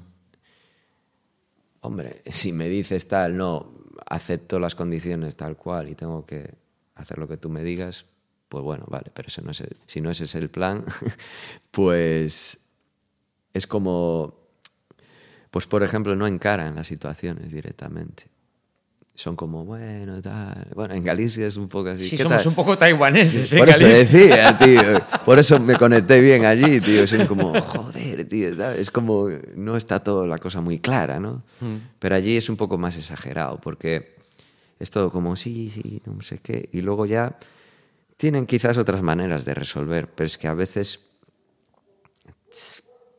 [1.82, 6.56] Hombre, si me dices tal, no, acepto las condiciones tal cual y tengo que
[6.96, 8.06] hacer lo que tú me digas,
[8.50, 10.86] pues bueno, vale, pero ese no es el- si no ese es el plan,
[11.72, 12.66] pues
[13.54, 14.36] es como,
[15.52, 18.28] pues por ejemplo, no encaran las situaciones directamente.
[19.18, 20.68] Son como, bueno, tal.
[20.76, 22.04] Bueno, en Galicia es un poco así.
[22.04, 22.50] Sí, ¿Qué somos tal?
[22.50, 24.20] un poco taiwaneses, ¿eh, Por eso Galicia?
[24.20, 25.08] decía, tío.
[25.26, 27.08] Por eso me conecté bien allí, tío.
[27.08, 28.50] Son como, joder, tío.
[28.74, 31.42] Es como, no está todo la cosa muy clara, ¿no?
[31.98, 34.18] Pero allí es un poco más exagerado, porque
[34.80, 36.70] es todo como, sí, sí, no sé qué.
[36.72, 37.40] Y luego ya
[38.18, 41.10] tienen quizás otras maneras de resolver, pero es que a veces,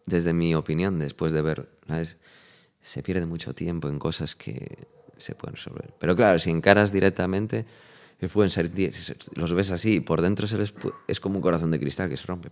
[0.06, 2.18] desde mi opinión, después de ver, ¿sabes?
[2.80, 4.86] se pierde mucho tiempo en cosas que
[5.18, 5.92] se pueden resolver.
[5.98, 7.64] Pero claro, si encaras directamente,
[8.32, 8.70] pueden ser,
[9.34, 10.72] los ves así, y por dentro se les
[11.06, 12.50] es como un corazón de cristal que se rompe.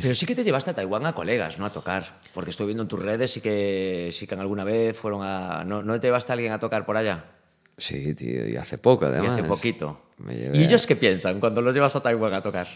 [0.00, 1.66] Pero sí que te llevaste a Taiwán a colegas, ¿no?
[1.66, 2.20] A tocar.
[2.32, 5.64] Porque estoy viendo en tus redes sí que, sí que alguna vez fueron a...
[5.64, 7.24] ¿No, ¿no te llevaste a alguien a tocar por allá?
[7.76, 9.32] Sí, tío, y hace poco Y además.
[9.40, 10.00] hace poquito.
[10.28, 12.68] ¿Y a- ellos qué piensan cuando los llevas a Taiwán a tocar?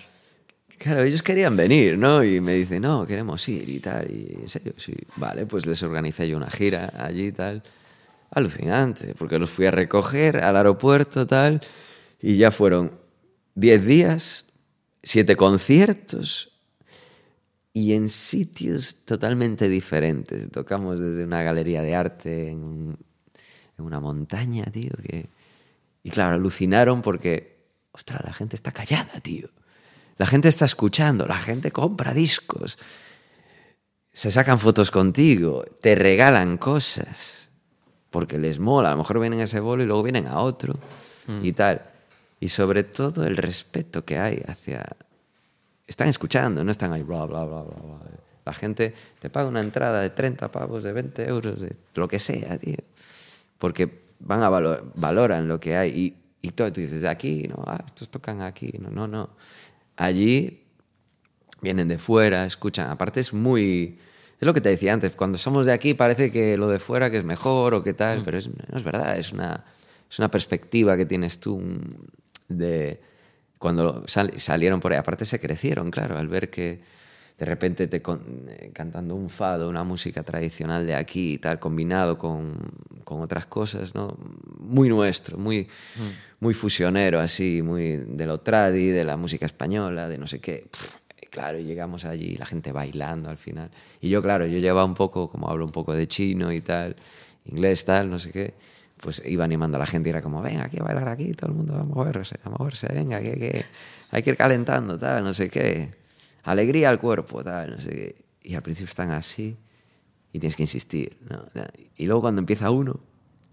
[0.76, 2.24] Claro, ellos querían venir, ¿no?
[2.24, 4.10] Y me dicen, no, queremos ir y tal.
[4.10, 4.94] Y en serio, sí.
[5.16, 7.62] Vale, pues les organicé yo una gira allí y tal.
[8.30, 11.60] Alucinante, porque los fui a recoger al aeropuerto tal.
[12.20, 12.98] Y ya fueron
[13.54, 14.44] 10 días,
[15.02, 16.52] 7 conciertos
[17.72, 20.50] y en sitios totalmente diferentes.
[20.50, 22.98] Tocamos desde una galería de arte en, un-
[23.78, 25.28] en una montaña, tío, que...
[26.02, 27.58] Y claro, alucinaron porque,
[27.92, 29.48] ostras, la gente está callada, tío.
[30.16, 32.78] La gente está escuchando, la gente compra discos,
[34.12, 37.47] se sacan fotos contigo, te regalan cosas,
[38.10, 38.88] porque les mola.
[38.88, 40.74] A lo mejor vienen a ese bolo y luego vienen a otro
[41.42, 41.82] y tal.
[42.40, 44.84] Y sobre todo el respeto que hay hacia...
[45.86, 47.98] Están escuchando, no están ahí, bla, bla, bla, bla, bla.
[48.44, 52.18] La gente te paga una entrada de 30 pavos, de 20 euros, de lo que
[52.18, 52.78] sea, tío.
[53.58, 55.90] Porque van a valor, valoran lo que hay.
[55.90, 59.30] Y, y todo, tú dices, de aquí, no, ah, estos tocan aquí, no, no, no.
[59.96, 60.62] Allí
[61.60, 62.90] vienen de fuera, escuchan.
[62.90, 63.98] Aparte es muy...
[64.40, 67.10] Es lo que te decía antes, cuando somos de aquí parece que lo de fuera
[67.10, 69.64] que es mejor o qué tal, pero es, no es verdad, es una,
[70.08, 71.60] es una perspectiva que tienes tú
[72.48, 73.00] de
[73.58, 74.98] cuando sal- salieron por ahí.
[74.98, 76.80] Aparte se crecieron, claro, al ver que
[77.36, 81.58] de repente te con- eh, cantando un fado, una música tradicional de aquí y tal,
[81.58, 82.54] combinado con,
[83.04, 84.16] con otras cosas, ¿no?
[84.60, 85.68] Muy nuestro, muy,
[86.40, 90.68] muy fusionero, así, muy de lo tradi, de la música española, de no sé qué.
[90.70, 90.96] Pff,
[91.30, 93.70] claro, llegamos allí, la gente bailando al final.
[94.00, 96.96] Y yo, claro, yo llevaba un poco, como hablo un poco de chino y tal,
[97.46, 98.54] inglés, tal, no sé qué,
[98.98, 101.50] pues iba animando a la gente y era como, venga, aquí a bailar aquí, todo
[101.50, 103.64] el mundo va a moverse, a moverse, venga, que, que
[104.10, 105.94] hay que ir calentando, tal, no sé qué.
[106.44, 108.16] Alegría al cuerpo, tal, no sé qué.
[108.42, 109.56] Y al principio están así
[110.32, 111.44] y tienes que insistir, ¿no?
[111.96, 113.00] Y luego cuando empieza uno,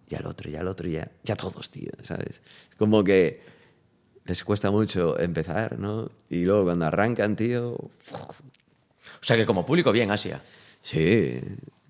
[0.07, 2.41] ya el otro, ya el otro, ya, ya todos, tío, ¿sabes?
[2.69, 3.54] Es como que
[4.25, 6.09] les cuesta mucho empezar, ¿no?
[6.29, 7.89] Y luego cuando arrancan, tío, O
[9.21, 10.41] sea que como público, bien, Asia.
[10.81, 11.39] Sí,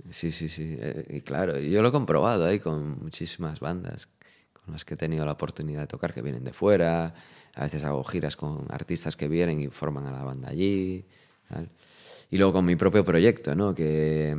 [0.09, 0.77] sí, sí, sí.
[0.79, 4.07] Eh, Y claro, yo lo he comprobado ahí con muchísimas bandas
[4.53, 7.13] con las que he tenido la oportunidad de tocar que vienen de fuera.
[7.53, 11.05] A veces hago giras con artistas que vienen y forman a la banda allí.
[11.47, 11.69] tal.
[12.31, 13.73] Y luego con mi propio proyecto, ¿no?
[13.75, 14.35] Que,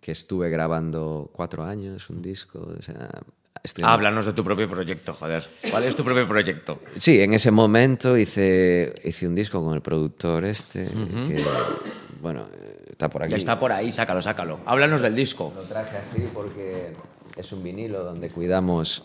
[0.00, 2.74] que estuve grabando cuatro años, un disco.
[2.78, 3.10] O sea,
[3.62, 5.46] estoy- Háblanos de tu propio proyecto, joder.
[5.70, 6.80] ¿Cuál es tu propio proyecto?
[6.96, 11.42] Sí, en ese momento hice, hice un disco con el productor este, que,
[12.20, 12.48] bueno,
[12.90, 13.34] está por aquí.
[13.34, 14.60] Está por ahí, sácalo, sácalo.
[14.66, 15.52] Háblanos del disco.
[15.54, 16.92] Lo traje así porque
[17.36, 19.02] es un vinilo donde cuidamos,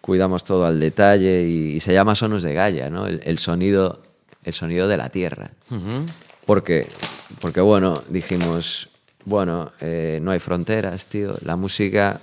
[0.00, 3.06] cuidamos todo al detalle y, y se llama Sonos de Gaia, ¿no?
[3.06, 4.00] El, el sonido,
[4.44, 5.50] el sonido de la tierra.
[6.46, 6.86] Porque,
[7.40, 8.88] porque bueno, dijimos,
[9.24, 11.34] bueno, eh, no hay fronteras, tío.
[11.42, 12.20] La música,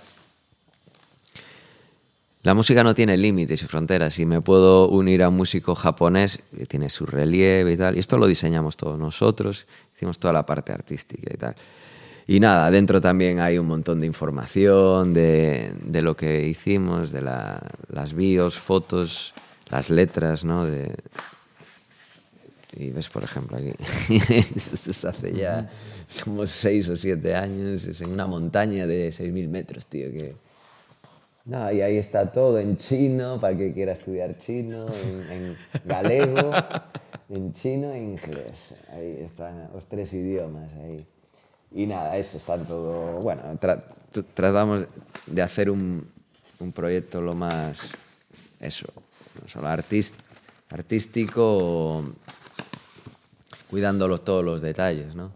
[2.44, 4.20] la música no tiene límites y fronteras.
[4.20, 7.96] Y me puedo unir a un músico japonés que tiene su relieve y tal.
[7.96, 9.66] Y esto lo diseñamos todos nosotros.
[9.96, 11.56] Hicimos toda la parte artística y tal.
[12.28, 17.22] Y nada, dentro también hay un montón de información de, de lo que hicimos, de
[17.22, 19.34] la- las bios, fotos,
[19.70, 20.66] las letras, ¿no?
[20.66, 20.96] De,
[22.76, 23.72] y ves, por ejemplo, aquí,
[24.56, 25.70] esto es hace ya,
[26.08, 30.36] somos seis o siete años, es en una montaña de 6.000 metros, tío, que...
[31.46, 36.52] No, y ahí está todo en chino, para que quiera estudiar chino, en, en galego,
[37.30, 38.76] en chino e inglés.
[38.90, 41.06] Ahí están los tres idiomas ahí.
[41.72, 43.20] Y nada, eso está todo...
[43.20, 43.84] Bueno, tra-
[44.34, 44.86] tratamos
[45.26, 46.08] de hacer un,
[46.60, 47.92] un proyecto lo más...
[48.62, 48.88] Eso,
[49.42, 49.68] no solo
[50.70, 52.04] artístico,
[53.70, 55.32] cuidándolo todos los detalles, ¿no?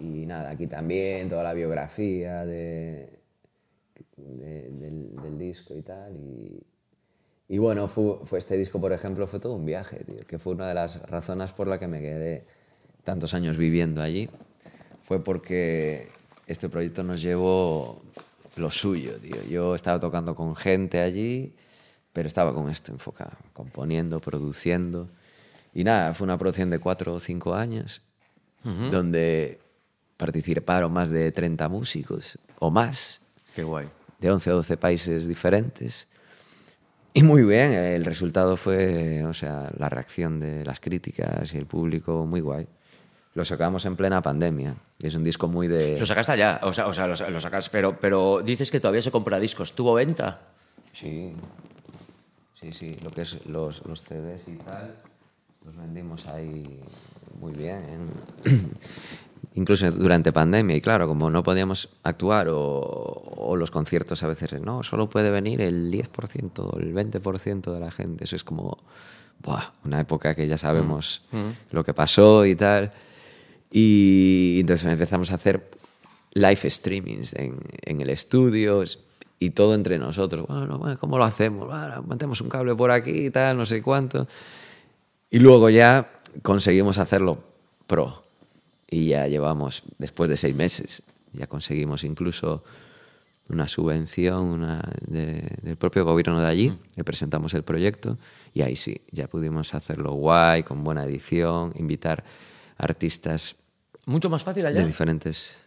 [0.00, 3.20] Y nada, aquí también toda la biografía de,
[4.16, 6.14] de- del, del disco y tal.
[6.16, 6.62] Y,
[7.48, 10.52] y bueno, fue, fue este disco, por ejemplo, fue todo un viaje, tío, que fue
[10.54, 12.46] una de las razones por la que me quedé
[13.04, 14.28] tantos años viviendo allí.
[15.02, 16.08] Fue porque
[16.46, 18.02] este proyecto nos llevó
[18.56, 19.42] lo suyo, tío.
[19.48, 21.54] Yo estaba tocando con gente allí,
[22.12, 25.08] pero estaba con esto enfocado, componiendo, produciendo.
[25.74, 28.00] Y nada, fue una producción de cuatro o cinco años,
[28.90, 29.60] donde
[30.16, 33.20] participaron más de 30 músicos o más
[33.54, 33.86] Qué guay.
[34.18, 36.08] De 11 o 12 países diferentes.
[37.12, 41.66] Y muy bien, el resultado fue, o sea, la reacción de las críticas y el
[41.66, 42.66] público muy guay.
[43.34, 44.74] Lo sacamos en plena pandemia.
[45.00, 45.98] Es un disco muy de...
[45.98, 49.10] Lo sacaste allá, o sea, o sea lo, sacas, pero, pero dices que todavía se
[49.10, 49.74] compra discos.
[49.74, 50.40] ¿Tuvo venta?
[50.92, 51.32] Sí,
[52.60, 54.94] sí, sí, lo que es los, los CDs y tal.
[55.64, 56.80] los vendimos ahí
[57.40, 58.10] muy bien.
[59.56, 62.56] Incluso durante pandemia, y claro, como no podíamos actuar o,
[63.36, 67.80] o los conciertos a veces, no, solo puede venir el 10% o el 20% de
[67.80, 68.24] la gente.
[68.24, 68.78] Eso es como
[69.42, 71.22] buah, una época que ya sabemos
[71.70, 72.92] lo que pasó y tal.
[73.70, 75.70] Y entonces empezamos a hacer
[76.32, 78.84] live streamings en, en el estudio
[79.38, 80.46] y todo entre nosotros.
[80.46, 81.66] Bueno, bueno, ¿cómo lo hacemos?
[81.66, 84.26] Bueno, metemos un cable por aquí y tal, no sé cuánto.
[85.30, 86.10] Y luego ya
[86.42, 87.38] conseguimos hacerlo
[87.86, 88.25] pro.
[88.90, 92.62] Y ya llevamos, después de seis meses, ya conseguimos incluso
[93.48, 98.18] una subvención una de- del propio gobierno de allí, le presentamos el proyecto
[98.54, 102.24] y ahí sí, ya pudimos hacerlo guay, con buena edición, invitar
[102.78, 103.56] artistas
[104.06, 104.80] Mucho más fácil allá.
[104.80, 105.58] de diferentes...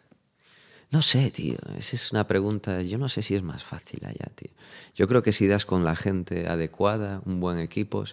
[0.91, 4.25] No sé, tío, esa es una pregunta, yo no sé si es más fácil allá,
[4.33, 4.49] tío.
[4.95, 8.05] Yo creo que si das con la gente adecuada, un buen equipo,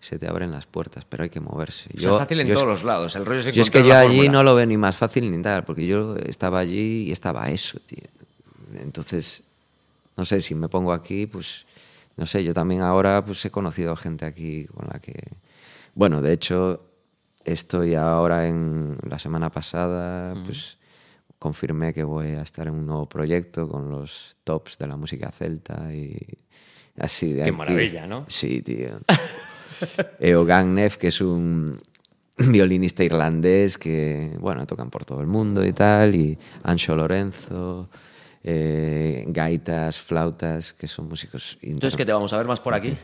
[0.00, 1.90] se te abren las puertas, pero hay que moverse.
[1.96, 3.16] O sea, es fácil en yo es- todos los lados.
[3.16, 5.42] El rollo es yo es que yo allí no lo veo ni más fácil ni
[5.42, 8.04] tal, porque yo estaba allí y estaba eso, tío.
[8.80, 9.42] Entonces,
[10.16, 11.66] no sé, si me pongo aquí, pues,
[12.16, 15.14] no sé, yo también ahora pues he conocido gente aquí con la que...
[15.94, 16.84] Bueno, de hecho,
[17.44, 20.76] estoy ahora en la semana pasada, pues
[21.38, 25.30] confirmé que voy a estar en un nuevo proyecto con los tops de la música
[25.32, 26.16] celta y
[26.98, 27.52] así de Qué aquí.
[27.52, 28.24] maravilla, ¿no?
[28.28, 28.98] Sí, tío.
[30.20, 31.76] Eo Gagnef, que es un
[32.36, 37.88] violinista irlandés que, bueno, tocan por todo el mundo y tal, y Ancho Lorenzo,
[38.44, 42.94] eh, gaitas, flautas, que son músicos Entonces, que te vamos a ver más por aquí.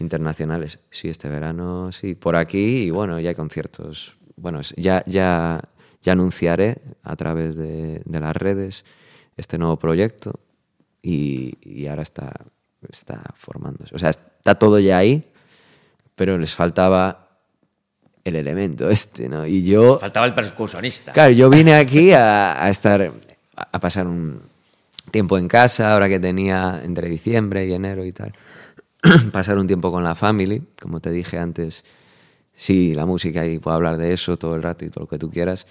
[0.00, 0.78] internacionales.
[0.90, 4.16] Sí, este verano, sí, por aquí, y bueno, ya hay conciertos.
[4.36, 5.60] Bueno, ya, ya,
[6.02, 8.84] ya anunciaré a través de, de las redes
[9.36, 10.40] este nuevo proyecto
[11.02, 12.32] y, y ahora está,
[12.90, 13.94] está formándose.
[13.94, 15.29] O sea, está todo ya ahí,
[16.20, 17.30] pero les faltaba
[18.24, 19.46] el elemento este, ¿no?
[19.46, 19.98] Y yo...
[19.98, 21.12] Faltaba el percusionista.
[21.12, 23.10] Claro, yo vine aquí a, a estar,
[23.56, 24.38] a, pasar un
[25.10, 28.34] tiempo en casa, ahora que tenía entre diciembre y enero y tal,
[29.32, 31.86] pasar un tiempo con la family, como te dije antes,
[32.54, 35.16] sí, la música y puedo hablar de eso todo el rato y todo lo que
[35.16, 35.66] tú quieras,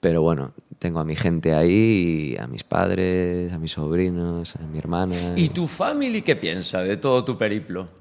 [0.00, 4.60] pero bueno, tengo a mi gente ahí, y a mis padres, a mis sobrinos, a
[4.60, 5.34] mi hermana.
[5.36, 7.99] ¿Y tu family qué piensa de todo tu periplo?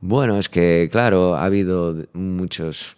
[0.00, 2.96] Bueno, es que, claro, ha habido muchos,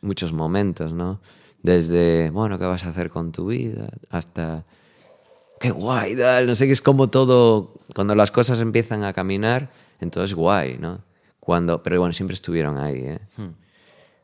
[0.00, 1.20] muchos momentos, ¿no?
[1.62, 3.88] Desde, bueno, ¿qué vas a hacer con tu vida?
[4.10, 4.64] Hasta,
[5.58, 6.46] qué guay, tal.
[6.46, 11.00] No sé, que es como todo, cuando las cosas empiezan a caminar, entonces guay, ¿no?
[11.40, 13.20] Cuando, pero bueno, siempre estuvieron ahí, ¿eh?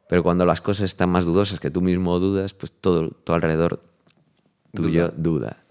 [0.09, 3.83] Pero cuando las cosas están más dudosas, que tú mismo dudas, pues todo tu alrededor
[4.73, 5.65] tuyo duda.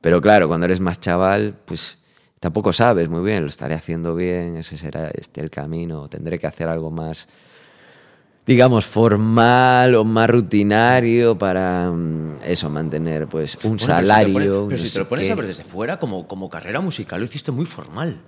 [0.00, 1.97] Pero claro, cuando eres más chaval, pues
[2.40, 6.46] tampoco sabes muy bien, lo estaré haciendo bien, ese será este el camino, tendré que
[6.46, 7.28] hacer algo más,
[8.46, 13.92] digamos, formal o más rutinario para mm, eso, mantener pues un Bueno, pero si te
[13.92, 14.54] lo salario.
[14.62, 15.32] no pero si te lo pones qué.
[15.32, 18.20] a ver desde fuera, como, como carrera musical, lo hiciste muy formal.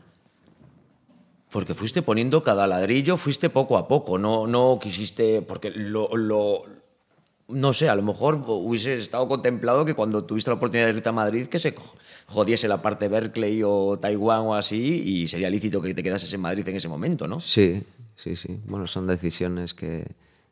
[1.50, 6.62] Porque fuiste poniendo cada ladrillo, fuiste poco a poco, no, no quisiste, porque lo, lo-
[7.53, 11.09] no sé, a lo mejor hubiese estado contemplado que cuando tuviste la oportunidad de irte
[11.09, 11.74] a Madrid que se
[12.26, 16.40] jodiese la parte Berkeley o Taiwán o así y sería lícito que te quedases en
[16.40, 17.40] Madrid en ese momento, ¿no?
[17.40, 17.82] Sí,
[18.16, 18.61] sí, sí.
[18.66, 20.07] Bueno, son decisiones que,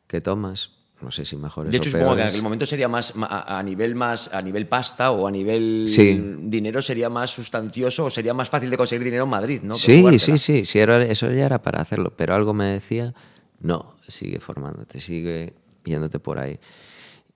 [0.07, 0.71] que tomas.
[1.01, 3.63] No sé si mejores De hecho, o supongo que en aquel momento sería más a
[3.63, 6.21] nivel más a nivel pasta o a nivel Sí.
[6.41, 9.75] dinero sería más sustancioso o sería más fácil de conseguir dinero en Madrid, ¿no?
[9.75, 13.13] Que Sí, sí, sí, sí, era- eso ya era para hacerlo, pero algo me decía,
[13.61, 15.53] no, sigue formándote, sigue
[15.85, 16.59] yéndote por ahí.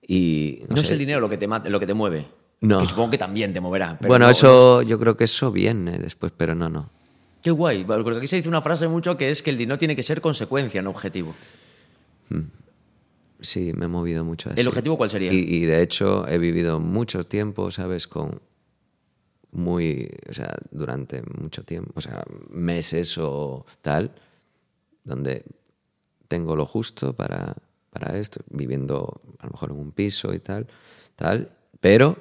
[0.06, 2.26] Y No, no, es sé, el dinero lo que te lo que te mueve.
[2.60, 2.78] No.
[2.80, 3.96] Que supongo que también te moverá.
[3.98, 6.90] pero bueno, no- eso yo creo que eso viene después, pero no, no.
[7.42, 7.84] Qué guay.
[7.84, 10.20] Porque aquí se dice una frase mucho que es que el dinero tiene que ser
[10.20, 11.34] consecuencia, no objetivo.
[13.40, 14.60] Sí, me he movido mucho así.
[14.60, 15.32] ¿El objetivo cuál sería?
[15.32, 18.08] Y, y, de hecho he vivido mucho tiempo, ¿sabes?
[18.08, 18.40] Con
[19.52, 24.12] muy, o sea, durante mucho tiempo, o sea, meses o tal,
[25.04, 25.44] donde
[26.28, 27.54] tengo lo justo para,
[27.94, 30.66] para esto, viviendo a lo mejor en un piso y tal,
[31.14, 32.18] tal, pero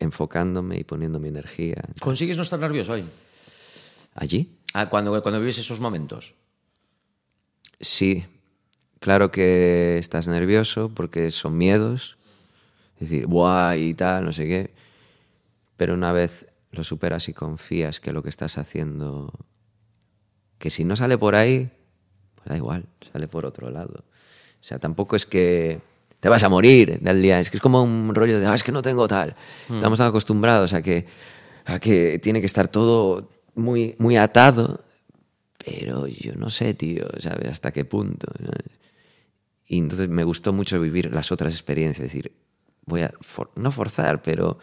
[0.00, 3.04] enfocándome y poniendo mi energía ¿Consigues no estar nervioso hoy?
[4.14, 4.58] allí.
[4.74, 6.34] Ah, cuando, cuando vives esos momentos.
[7.80, 8.24] Sí,
[8.98, 12.18] claro que estás nervioso porque son miedos,
[12.98, 14.74] decir, guay y tal, no sé qué,
[15.76, 19.32] pero una vez lo superas y confías que lo que estás haciendo,
[20.58, 21.70] que si no sale por ahí,
[22.34, 24.04] pues da igual, sale por otro lado.
[24.64, 25.78] O sea, tampoco es que
[26.20, 28.62] te vas a morir del día, es que es como un rollo de, ah, es
[28.62, 29.36] que no tengo tal.
[29.68, 31.04] Estamos tan acostumbrados a que,
[31.66, 34.80] a que tiene que estar todo muy, muy atado
[35.66, 37.48] pero yo no sé, tío, ¿sabes?
[37.50, 38.26] Hasta qué punto.
[38.38, 38.50] ¿no?
[39.66, 42.32] Y entonces me gustó mucho vivir las otras experiencias, es decir,
[42.86, 44.58] voy a, for- no forzar, pero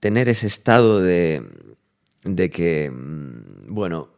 [0.00, 1.42] tener ese estado de,
[2.24, 4.08] de que, mm, bueno,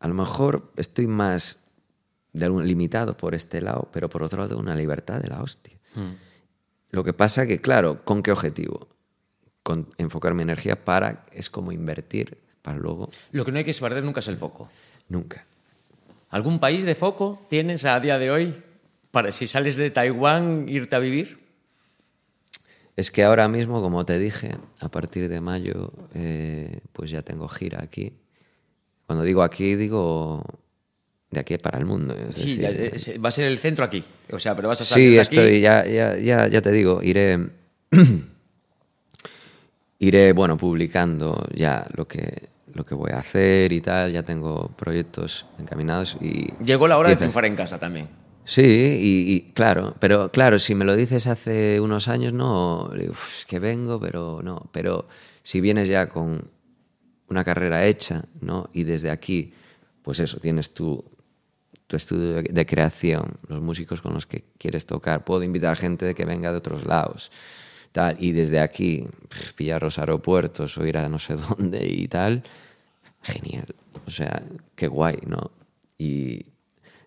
[0.00, 1.67] a lo mejor estoy más
[2.32, 5.74] de algún, limitado por este lado, pero por otro lado una libertad de la hostia.
[6.90, 8.88] Lo que pasa que, claro, ¿con qué objetivo?
[9.62, 13.74] Con enfocar mi energía para, es como invertir para luego, Lo que no hay que
[13.74, 14.68] perder nunca es el foco.
[15.08, 15.46] nunca.
[16.30, 18.62] ¿Algún país de foco tienes a día de hoy
[19.10, 21.40] para si sales de Taiwán irte a vivir?
[22.96, 27.48] Es que ahora mismo, como te dije, a partir de mayo, eh, pues ya tengo
[27.48, 28.12] gira aquí.
[29.06, 30.44] Cuando digo aquí, digo
[31.30, 32.16] de aquí para el mundo.
[32.30, 34.02] Sí, decir, eh, va a ser el centro aquí.
[34.30, 35.36] O sea, pero vas a salir Sí, de aquí.
[35.36, 37.38] estoy, ya, ya, ya, ya te digo, iré,
[39.98, 44.68] iré, bueno, publicando ya lo que, lo que voy a hacer y tal, ya tengo
[44.76, 46.52] proyectos encaminados y...
[46.64, 48.08] Llegó la hora de triunfar en casa también.
[48.44, 53.40] Sí, y, y claro, pero claro, si me lo dices hace unos años, no, "Uf,
[53.40, 55.06] es que vengo, pero no, pero
[55.42, 56.50] si vienes ya con
[57.28, 58.70] una carrera hecha, ¿no?
[58.72, 59.52] Y desde aquí,
[60.00, 61.04] pues eso, tienes tu,
[61.88, 66.24] tu estudio de, creación, los músicos con los que quieres tocar, puedo invitar gente que
[66.24, 67.32] venga de otros lados,
[67.92, 72.06] tal, y desde aquí, pff, pillar los aeropuertos o ir a no sé dónde y
[72.06, 72.42] tal,
[73.22, 73.74] genial,
[74.06, 74.42] o sea,
[74.76, 75.50] qué guay, ¿no?
[75.98, 76.46] Y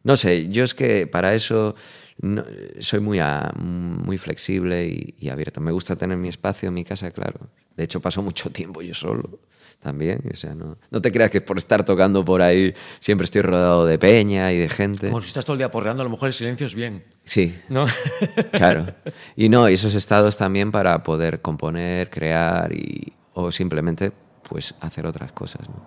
[0.03, 1.75] no sé, yo es que para eso
[2.19, 2.43] no-
[2.79, 5.61] soy muy, a- muy flexible y, y abierto.
[5.61, 7.39] Me gusta tener mi espacio mi casa, claro.
[7.77, 9.39] De hecho, paso mucho tiempo yo solo
[9.81, 10.21] también.
[10.31, 13.85] O sea, no, no te creas que por estar tocando por ahí siempre estoy rodeado
[13.85, 15.07] de peña y de gente.
[15.07, 17.03] Como si estás todo el día porreando, a lo mejor el silencio es bien.
[17.25, 17.85] Sí, ¿No?
[18.51, 18.87] claro.
[19.35, 24.11] Y no, y esos estados también para poder componer, crear y, o simplemente
[24.47, 25.67] pues hacer otras cosas.
[25.69, 25.85] ¿no?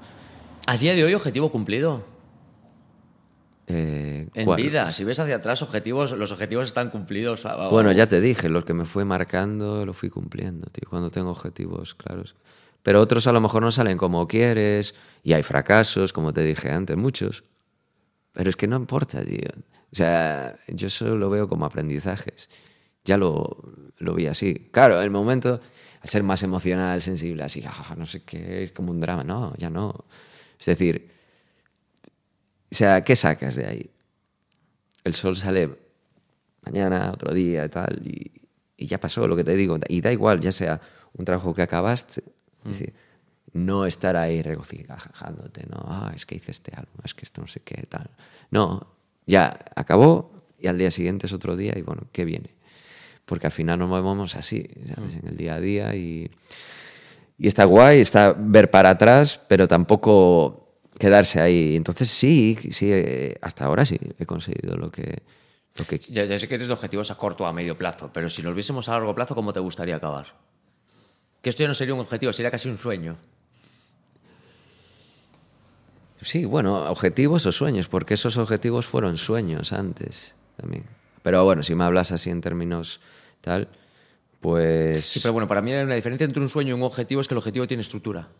[0.66, 2.06] a día de hoy, objetivo cumplido.
[3.66, 4.60] Eh, En ¿cuál?
[4.60, 7.46] vida, si ves hacia atrás, objetivos, los objetivos están cumplidos.
[7.46, 11.10] Ah, Bueno, ya te dije, los que me fui marcando lo fui cumpliendo, tío, cuando
[11.10, 12.36] tengo objetivos claros.
[12.84, 16.70] Pero otros a lo mejor no salen como quieres y hay fracasos, como te dije
[16.70, 17.42] antes, muchos.
[18.32, 19.48] Pero es que no importa, tío.
[19.90, 22.50] O sea, yo solo lo veo como aprendizajes.
[23.02, 23.56] Ya lo,
[23.96, 24.68] lo vi así.
[24.70, 25.62] Claro, el momento,
[26.02, 29.24] al ser más emocional, sensible, así, ah, no sé qué, es como un drama.
[29.24, 30.04] No, ya no.
[30.60, 31.10] Es decir,
[32.70, 33.90] o sea, ¿qué sacas de ahí?
[35.04, 35.70] El sol sale
[36.60, 39.78] mañana, otro día y tal, y ya pasó lo que te digo.
[39.88, 40.82] Y da igual, ya sea
[41.14, 42.22] un trabajo que acabaste,
[42.64, 42.94] es decir,
[43.52, 47.46] no estar ahí regocijándote, no, ah, es que hice este álbum, es que esto no
[47.46, 48.10] sé qué, tal.
[48.50, 48.94] No,
[49.26, 52.50] ya acabó y al día siguiente es otro día y bueno, ¿qué viene?
[53.24, 55.16] Porque al final nos movemos así, ¿sabes?
[55.16, 56.30] En el día a día y,
[57.38, 61.76] y está guay, está ver para atrás, pero tampoco quedarse ahí.
[61.76, 62.92] Entonces sí, sí,
[63.40, 65.22] hasta ahora sí he conseguido lo que...
[65.76, 68.10] Lo que Ya, ya sé que eres de objetivos a corto o a medio plazo,
[68.12, 70.26] pero si los viésemos a largo plazo, ¿cómo te gustaría acabar?
[71.44, 73.18] Que esto ya no sería un objetivo, sería casi un sueño.
[76.22, 80.86] Sí, bueno, objetivos o sueños, porque esos objetivos fueron sueños antes también.
[81.22, 83.02] Pero bueno, si me hablas así en términos
[83.42, 83.68] tal,
[84.40, 85.04] pues...
[85.04, 87.34] Sí, pero bueno, para mí la diferencia entre un sueño y un objetivo es que
[87.34, 88.30] el objetivo tiene estructura.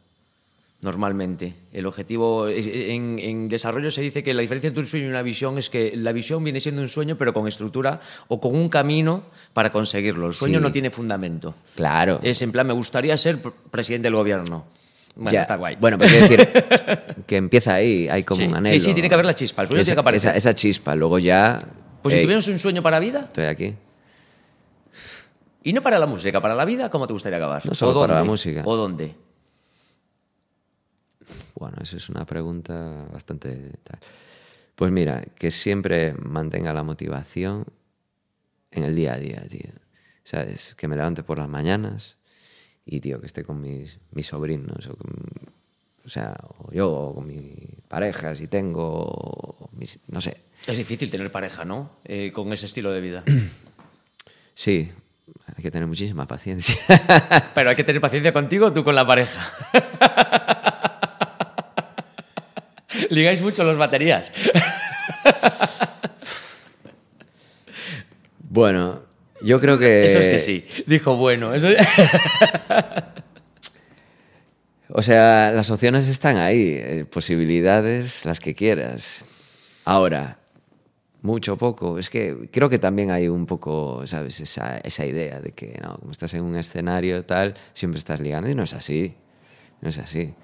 [0.85, 1.55] Normalmente.
[1.73, 2.47] El objetivo.
[2.49, 5.71] En, en desarrollo se dice que la diferencia entre un sueño y una visión es
[5.71, 9.25] que la visión viene siendo un sueño, pero con estructura o con un camino
[9.55, 10.27] para conseguirlo.
[10.29, 10.63] El sueño Sí.
[10.63, 11.55] no tiene fundamento.
[11.75, 12.21] Claro.
[12.23, 14.67] Es en plan, me gustaría ser pr- presidente del gobierno.
[15.17, 15.43] Bueno, Ya.
[15.43, 15.77] está guay.
[15.81, 16.53] Bueno, pero quiero decir
[17.27, 18.81] que empieza ahí, hay como Sí, un sí, anhelo.
[18.81, 20.31] sí, tiene que haber la chispa, el sueño esa, tiene que aparecer.
[20.37, 21.65] Esa, esa chispa, luego ya...
[22.03, 23.75] pues si ey, tuvieras un sueño para vida, Estoy aquí.
[25.63, 27.65] y no para la música, para la vida, ¿cómo te gustaría acabar?
[27.65, 28.63] No solo ¿O para la música.
[28.67, 29.15] ¿O dónde?
[31.59, 33.99] Bueno, eso es una pregunta bastante tal.
[34.75, 37.65] Pues mira, que siempre mantenga la motivación
[38.71, 39.71] en el día a día, tío.
[40.25, 40.75] ¿Sabes?
[40.75, 42.17] Que me levante por las mañanas
[42.87, 44.87] y, tío, que esté con mis, mis sobrinos.
[44.89, 45.55] O, con-
[46.05, 47.55] o sea, o yo, o con mi
[47.89, 50.39] pareja, si tengo, o mis- no sé.
[50.67, 51.99] Es difícil tener pareja, ¿no?
[52.05, 53.25] Eh, con ese estilo de vida.
[54.57, 54.89] Sí,
[55.57, 56.77] hay que tener muchísima paciencia.
[57.57, 59.45] Pero hay que tener paciencia contigo o tú con la pareja.
[63.11, 64.33] Ligáis mucho los baterías.
[68.41, 69.03] bueno,
[69.43, 70.07] yo creo que...
[70.07, 70.67] Eso es que sí.
[70.87, 71.69] Dijo, bueno, eso...
[74.97, 79.25] O sea, las opciones están ahí, eh, posibilidades las que quieras.
[79.85, 80.39] Ahora,
[81.21, 84.39] mucho o poco, es que creo que también hay un poco, ¿sabes?
[84.41, 88.49] Esa, esa idea de que, no, como estás en un escenario tal, siempre estás ligando
[88.49, 89.17] y no es así,
[89.81, 90.35] no es así.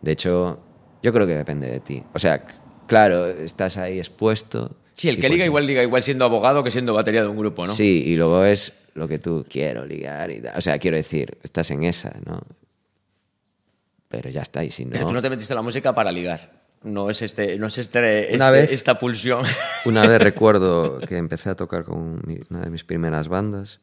[0.00, 0.60] De hecho,
[1.02, 2.02] Yo creo que depende de ti.
[2.12, 2.44] O sea,
[2.86, 4.76] claro, estás ahí expuesto.
[4.94, 7.38] Sí, el que pues- liga igual liga igual siendo abogado que siendo batería de un
[7.38, 7.72] grupo, ¿no?
[7.72, 10.56] Sí, y luego es lo que tú quiero ligar y tal.
[10.58, 12.40] O sea, quiero decir, estás en esa, ¿no?
[14.08, 14.90] Pero ya está, y si no...
[14.92, 16.60] Pero tú no te metiste en la música para ligar.
[16.82, 19.44] No es este, no es este, Una este- vez- esta pulsión.
[19.84, 22.20] Una vez recuerdo que empecé a tocar con
[22.50, 23.80] una de mis primeras bandas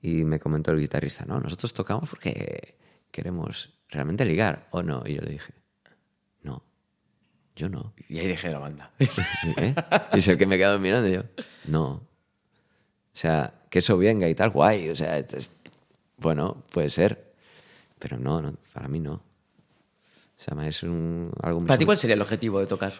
[0.00, 2.76] y me comentó el guitarrista, no, nosotros tocamos porque
[3.10, 5.02] queremos realmente ligar, ¿o no?
[5.04, 5.52] Y yo le dije,
[7.58, 7.92] yo no.
[8.08, 8.90] Y ahí dejé la banda.
[9.58, 9.74] ¿Eh?
[10.14, 11.24] Y es el que me quedado mirando y yo,
[11.66, 11.88] no.
[11.90, 12.00] O
[13.20, 14.88] sea, que eso venga y tal, guay.
[14.90, 15.50] O sea, es-
[16.16, 17.32] bueno, puede ser,
[17.98, 19.14] pero no, no, para mí no.
[19.14, 19.22] O
[20.40, 22.92] sea, es un, algo ¿Para ti cuál sería el objetivo de tocar?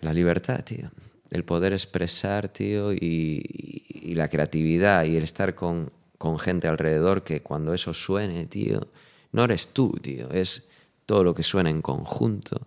[0.00, 0.88] La libertad, tío.
[1.30, 6.68] El poder expresar, tío, y, y- y la creatividad y el estar con, con gente
[6.68, 8.86] alrededor que cuando eso suene, tío,
[9.32, 10.68] no eres tú, tío, es
[11.06, 12.66] todo lo que suena en conjunto,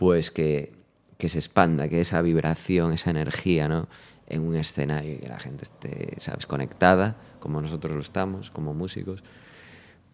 [0.00, 0.72] pues que,
[1.18, 3.86] que se expanda, que esa vibración, esa energía, ¿no?
[4.26, 8.72] En un escenario y que la gente esté, ¿sabes?, conectada, como nosotros lo estamos, como
[8.72, 9.22] músicos.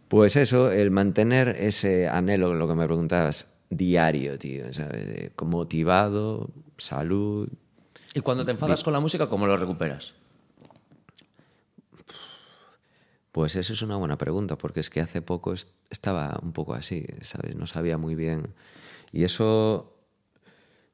[0.09, 5.31] Pues eso, el mantener ese anhelo, lo que me preguntabas, diario, tío, ¿sabes?
[5.45, 7.49] Motivado, salud.
[8.13, 10.15] Y cuando te enfadas con la música, ¿cómo lo recuperas?
[13.31, 16.75] Pues eso es una buena pregunta, porque es que hace poco est- estaba un poco
[16.75, 17.55] así, ¿sabes?
[17.55, 18.49] No sabía muy bien.
[19.17, 19.95] Y eso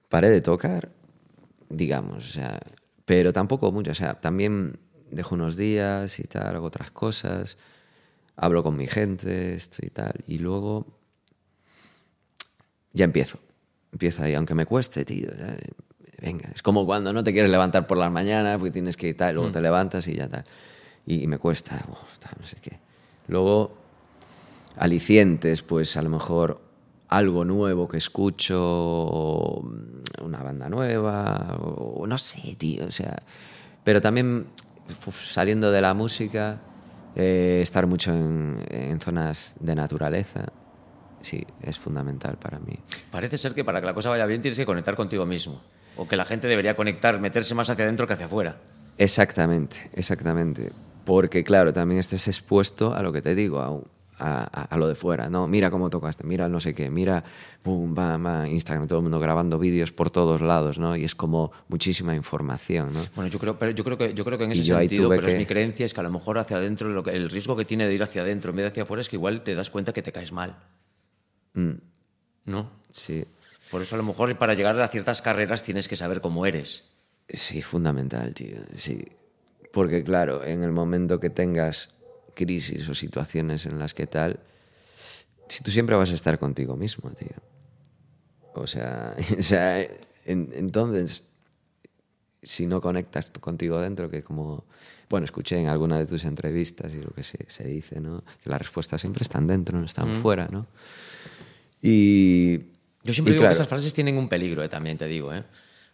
[0.09, 0.93] paré de tocar,
[1.69, 2.61] digamos, o sea,
[3.05, 4.78] pero tampoco mucho, o sea, también
[5.11, 7.59] dejo unos días y tal, hago otras cosas,
[8.36, 10.86] hablo con mi gente, esto y tal, y luego
[12.93, 13.40] ya empiezo.
[13.90, 15.27] Empiezo ahí, aunque me cueste, tío.
[16.20, 19.16] Venga, es como cuando no te quieres levantar por las mañanas porque tienes que ir
[19.16, 20.44] tal, luego te levantas y ya tal.
[21.07, 22.78] Y, y me cuesta, uf, tal, no sé qué.
[23.27, 23.77] Luego,
[24.77, 26.72] alicientes, pues a lo mejor
[27.16, 29.62] algo nuevo que escucho,
[30.22, 33.16] una banda nueva, o no sé, tío, o sea.
[33.84, 34.47] Pero también
[35.10, 36.60] saliendo de la música,
[37.14, 40.47] eh, estar mucho en, en zonas de naturaleza,
[41.20, 42.78] sí, es fundamental para mí.
[43.10, 45.60] Parece ser que para que la cosa vaya bien tienes que conectar contigo mismo.
[45.97, 48.56] O que la gente debería conectar, meterse más hacia adentro que hacia afuera.
[48.97, 50.72] Exactamente, exactamente.
[51.05, 53.84] Porque, claro, también estés expuesto a lo que te digo, a, un-
[54.23, 55.47] a- a- a lo de fuera, ¿no?
[55.49, 57.24] Mira cómo tocaste, mira no sé qué, mira,
[57.65, 60.97] boom, bam, bam, Instagram, todo el mundo grabando vídeos por todos lados, ¿no?
[60.97, 63.01] Y es como muchísima información, ¿no?
[63.15, 65.32] Bueno, yo creo, pero yo creo que yo creo que en ese sentido, pero es
[65.35, 67.65] que- mi creencia es que a lo mejor hacia adentro lo que- el riesgo que
[67.65, 69.70] tiene de ir hacia adentro en vez de hacia afuera es que igual te das
[69.70, 70.57] cuenta que te caes mal.
[71.55, 71.73] Mm,
[72.47, 72.70] ¿No?
[72.90, 73.24] sí,
[73.70, 76.85] Por eso a lo mejor para llegar a ciertas carreras tienes que saber cómo eres.
[77.28, 79.07] sí, fundamental, tío, sí.
[79.73, 81.94] Porque, claro, en el momento que tengas
[82.35, 84.41] crisis o situaciones en las que tal,
[85.49, 87.37] si tú siempre vas a estar contigo mismo, tío.
[88.55, 89.81] O sea, o sea
[90.25, 91.29] en- entonces,
[92.43, 94.65] si no conectas contigo dentro, que como,
[95.09, 98.25] bueno, escuché en alguna de tus entrevistas y lo que se, se dice, ¿no?
[98.43, 100.67] Que las respuestas siempre están dentro, no están fuera, ¿no?
[101.81, 102.59] Y...
[103.05, 105.35] Yo siempre y digo claro, que esas frases tienen un peligro, eh, también te digo,
[105.35, 105.43] ¿eh?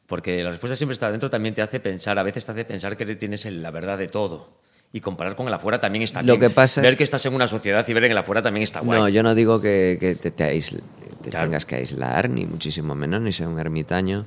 [0.07, 2.97] Porque la respuesta siempre está adentro, también te hace pensar, a veces te hace pensar
[2.97, 4.59] que tienes la verdad de todo.
[4.93, 6.41] Y comparar con el afuera también está Lo bien.
[6.41, 8.81] que pasa- Ver que estás en una sociedad y ver en el afuera también está
[8.81, 8.99] guay.
[8.99, 11.47] No, yo no digo que, que te, te te Claro.
[11.47, 14.25] tengas que aislar, ni muchísimo menos, ni ser un ermitaño.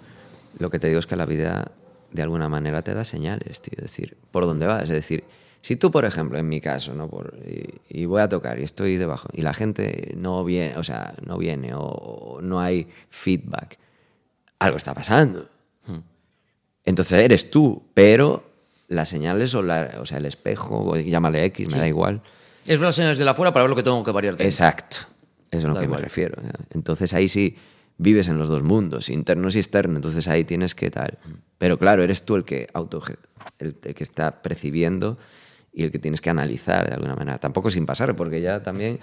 [0.59, 1.71] Lo que te digo es que la vida,
[2.11, 3.73] de alguna manera, te da señales, tío.
[3.77, 4.83] Es decir, por dónde vas.
[4.83, 5.23] Es decir,
[5.63, 7.07] si tú, por ejemplo, en mi caso, ¿no?
[7.09, 10.83] Por, y, y voy a tocar y estoy debajo, y la gente no viene, o
[10.83, 13.79] sea, no viene, o, o no hay feedback,
[14.59, 15.47] algo está pasando.
[16.83, 18.43] Entonces eres tú, pero
[18.91, 22.21] las señales o, la- o sea, el espejo, llámale X, me da igual.
[22.63, 24.35] Es ver las señales de la afuera para ver lo que tengo que variar.
[24.39, 24.97] Exacto,
[25.49, 25.99] eso es a lo que igual.
[25.99, 26.41] me refiero.
[26.73, 27.55] Entonces ahí sí
[27.97, 31.17] vives en los dos mundos, internos y externos, entonces ahí tienes que tal.
[31.57, 33.01] Pero claro, eres tú el que auto
[33.59, 35.17] el, el que está percibiendo
[35.73, 37.37] y el que tienes que analizar de alguna manera.
[37.37, 38.99] Tampoco sin pasar, porque ya también,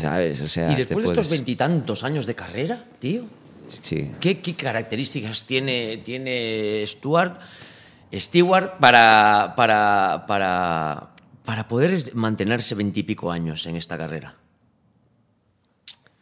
[0.00, 0.40] ¿sabes?
[0.40, 3.24] O sea, Y después de estos puedes- veintitantos años de carrera, tío,
[3.82, 4.10] Sí.
[4.20, 7.38] ¿qué, qué características tiene, tiene Stuart,
[8.12, 11.10] Stewart para, para, para,
[11.44, 14.36] para poder mantenerse veintipico años en esta carrera?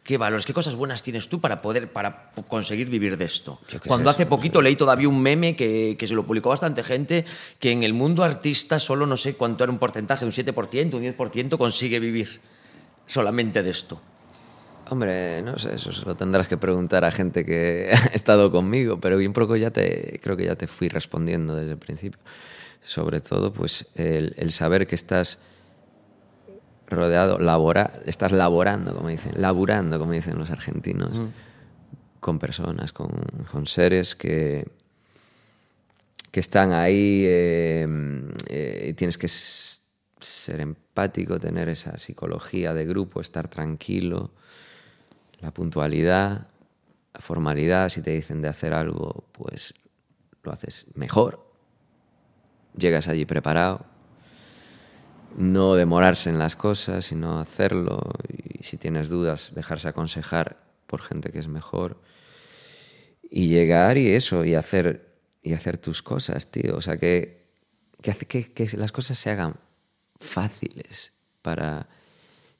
[0.03, 3.59] ¿Qué valores, qué cosas buenas tienes tú para poder para conseguir vivir de esto?
[3.87, 7.25] Cuando hace poquito leí todavía un meme que, que se lo publicó bastante gente,
[7.57, 11.03] que en el mundo artista solo no sé cuánto era un porcentaje, un 7%, un
[11.03, 12.39] 10% consigue vivir
[13.07, 13.99] solamente de esto.
[14.89, 18.99] Hombre, no sé, eso se lo tendrás que preguntar a gente que ha estado conmigo,
[18.99, 22.19] pero bien poco ya te, creo que ya te fui respondiendo desde el principio.
[22.83, 25.39] Sobre todo, pues, el, el saber que estás
[26.87, 31.19] rodeado, labora, estás laborando, como dicen, laburando, como dicen los argentinos,
[32.19, 33.09] con personas, con,
[33.51, 34.67] con seres que,
[36.31, 37.87] que están ahí eh,
[38.49, 44.31] eh, y tienes que ser empático, tener esa psicología de grupo, estar tranquilo,
[45.39, 46.47] la puntualidad,
[47.13, 49.73] la formalidad, si te dicen de hacer algo, pues
[50.43, 51.45] lo haces mejor,
[52.77, 53.85] llegas allí preparado,
[55.37, 58.01] no demorarse en las cosas, sino hacerlo.
[58.27, 60.57] Y si tienes dudas, dejarse aconsejar
[60.87, 62.01] por gente que es mejor.
[63.21, 66.75] Y llegar y eso, y hacer y hacer tus cosas, tío.
[66.75, 67.45] O sea, que,
[68.01, 69.55] que que las cosas se hagan
[70.19, 71.87] fáciles para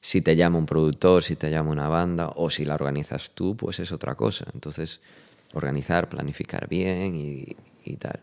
[0.00, 3.56] si te llama un productor, si te llama una banda o si la organizas tú,
[3.56, 4.46] pues es otra cosa.
[4.54, 5.00] Entonces,
[5.54, 8.20] organizar, planificar bien y, y tal.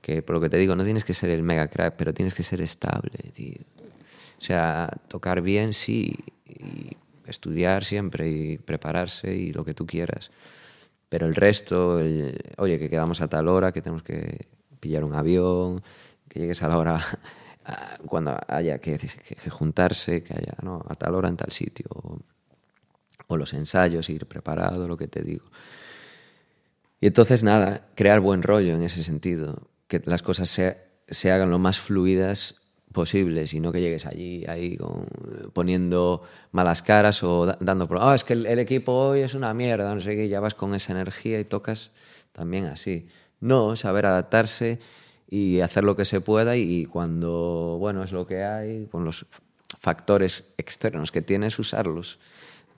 [0.00, 2.34] Que por lo que te digo, no tienes que ser el mega crack, pero tienes
[2.34, 3.60] que ser estable, tío.
[4.38, 6.14] O sea, tocar bien, sí,
[6.46, 6.96] y
[7.26, 10.30] estudiar siempre y prepararse y lo que tú quieras.
[11.08, 12.00] Pero el resto,
[12.58, 14.46] oye, que quedamos a tal hora, que tenemos que
[14.80, 15.82] pillar un avión,
[16.28, 17.00] que llegues a la hora
[18.06, 18.98] cuando haya que,
[19.50, 20.84] juntarse, que haya ¿no?
[20.88, 21.86] a tal hora en tal sitio,
[23.28, 25.46] o, los ensayos, ir preparado, lo que te digo.
[27.00, 30.78] Y entonces nada, crear buen rollo en ese sentido, que las cosas se,
[31.08, 32.62] se hagan lo más fluidas
[32.92, 34.78] posibles y no que llegues allí ahí
[35.52, 36.22] poniendo
[36.52, 40.00] malas caras o dando oh, es que el, el, equipo hoy es una mierda, no
[40.00, 41.90] sé qué, ya vas con esa energía y tocas
[42.32, 43.08] también así.
[43.40, 44.80] No, saber adaptarse
[45.28, 49.26] y hacer lo que se pueda y, cuando, bueno, es lo que hay, con los
[49.80, 52.18] factores externos que tienes, usarlos.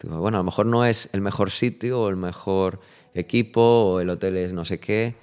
[0.04, 2.80] Bueno, a lo mejor no es el mejor sitio o el mejor
[3.14, 5.16] equipo o el hotel es no sé qué,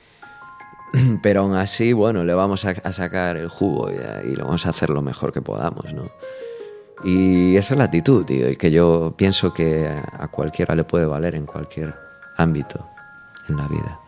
[1.24, 3.96] pero aún así, bueno, le vamos a, a sacar el jugo y,
[4.30, 6.12] y, lo vamos a hacer lo mejor que podamos, ¿no?
[7.04, 11.06] Y esa es la actitud, tío, y que yo pienso que a cualquiera le puede
[11.06, 11.94] valer en cualquier
[12.38, 12.88] ámbito
[13.50, 14.05] en la vida.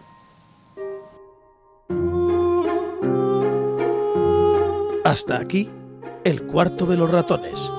[5.08, 5.70] Hasta aquí
[6.26, 7.72] el cuarto de los ratones.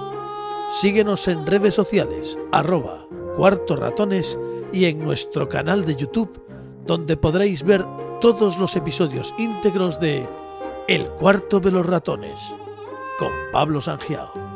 [0.71, 3.07] Síguenos en redes sociales, arroba
[3.37, 4.41] cuarto ratones
[4.73, 6.43] y en nuestro canal de YouTube,
[6.87, 7.85] donde podréis ver
[8.23, 10.27] todos los episodios íntegros de
[10.89, 12.41] El cuarto de los ratones
[13.19, 14.48] con Pablo Sangiao.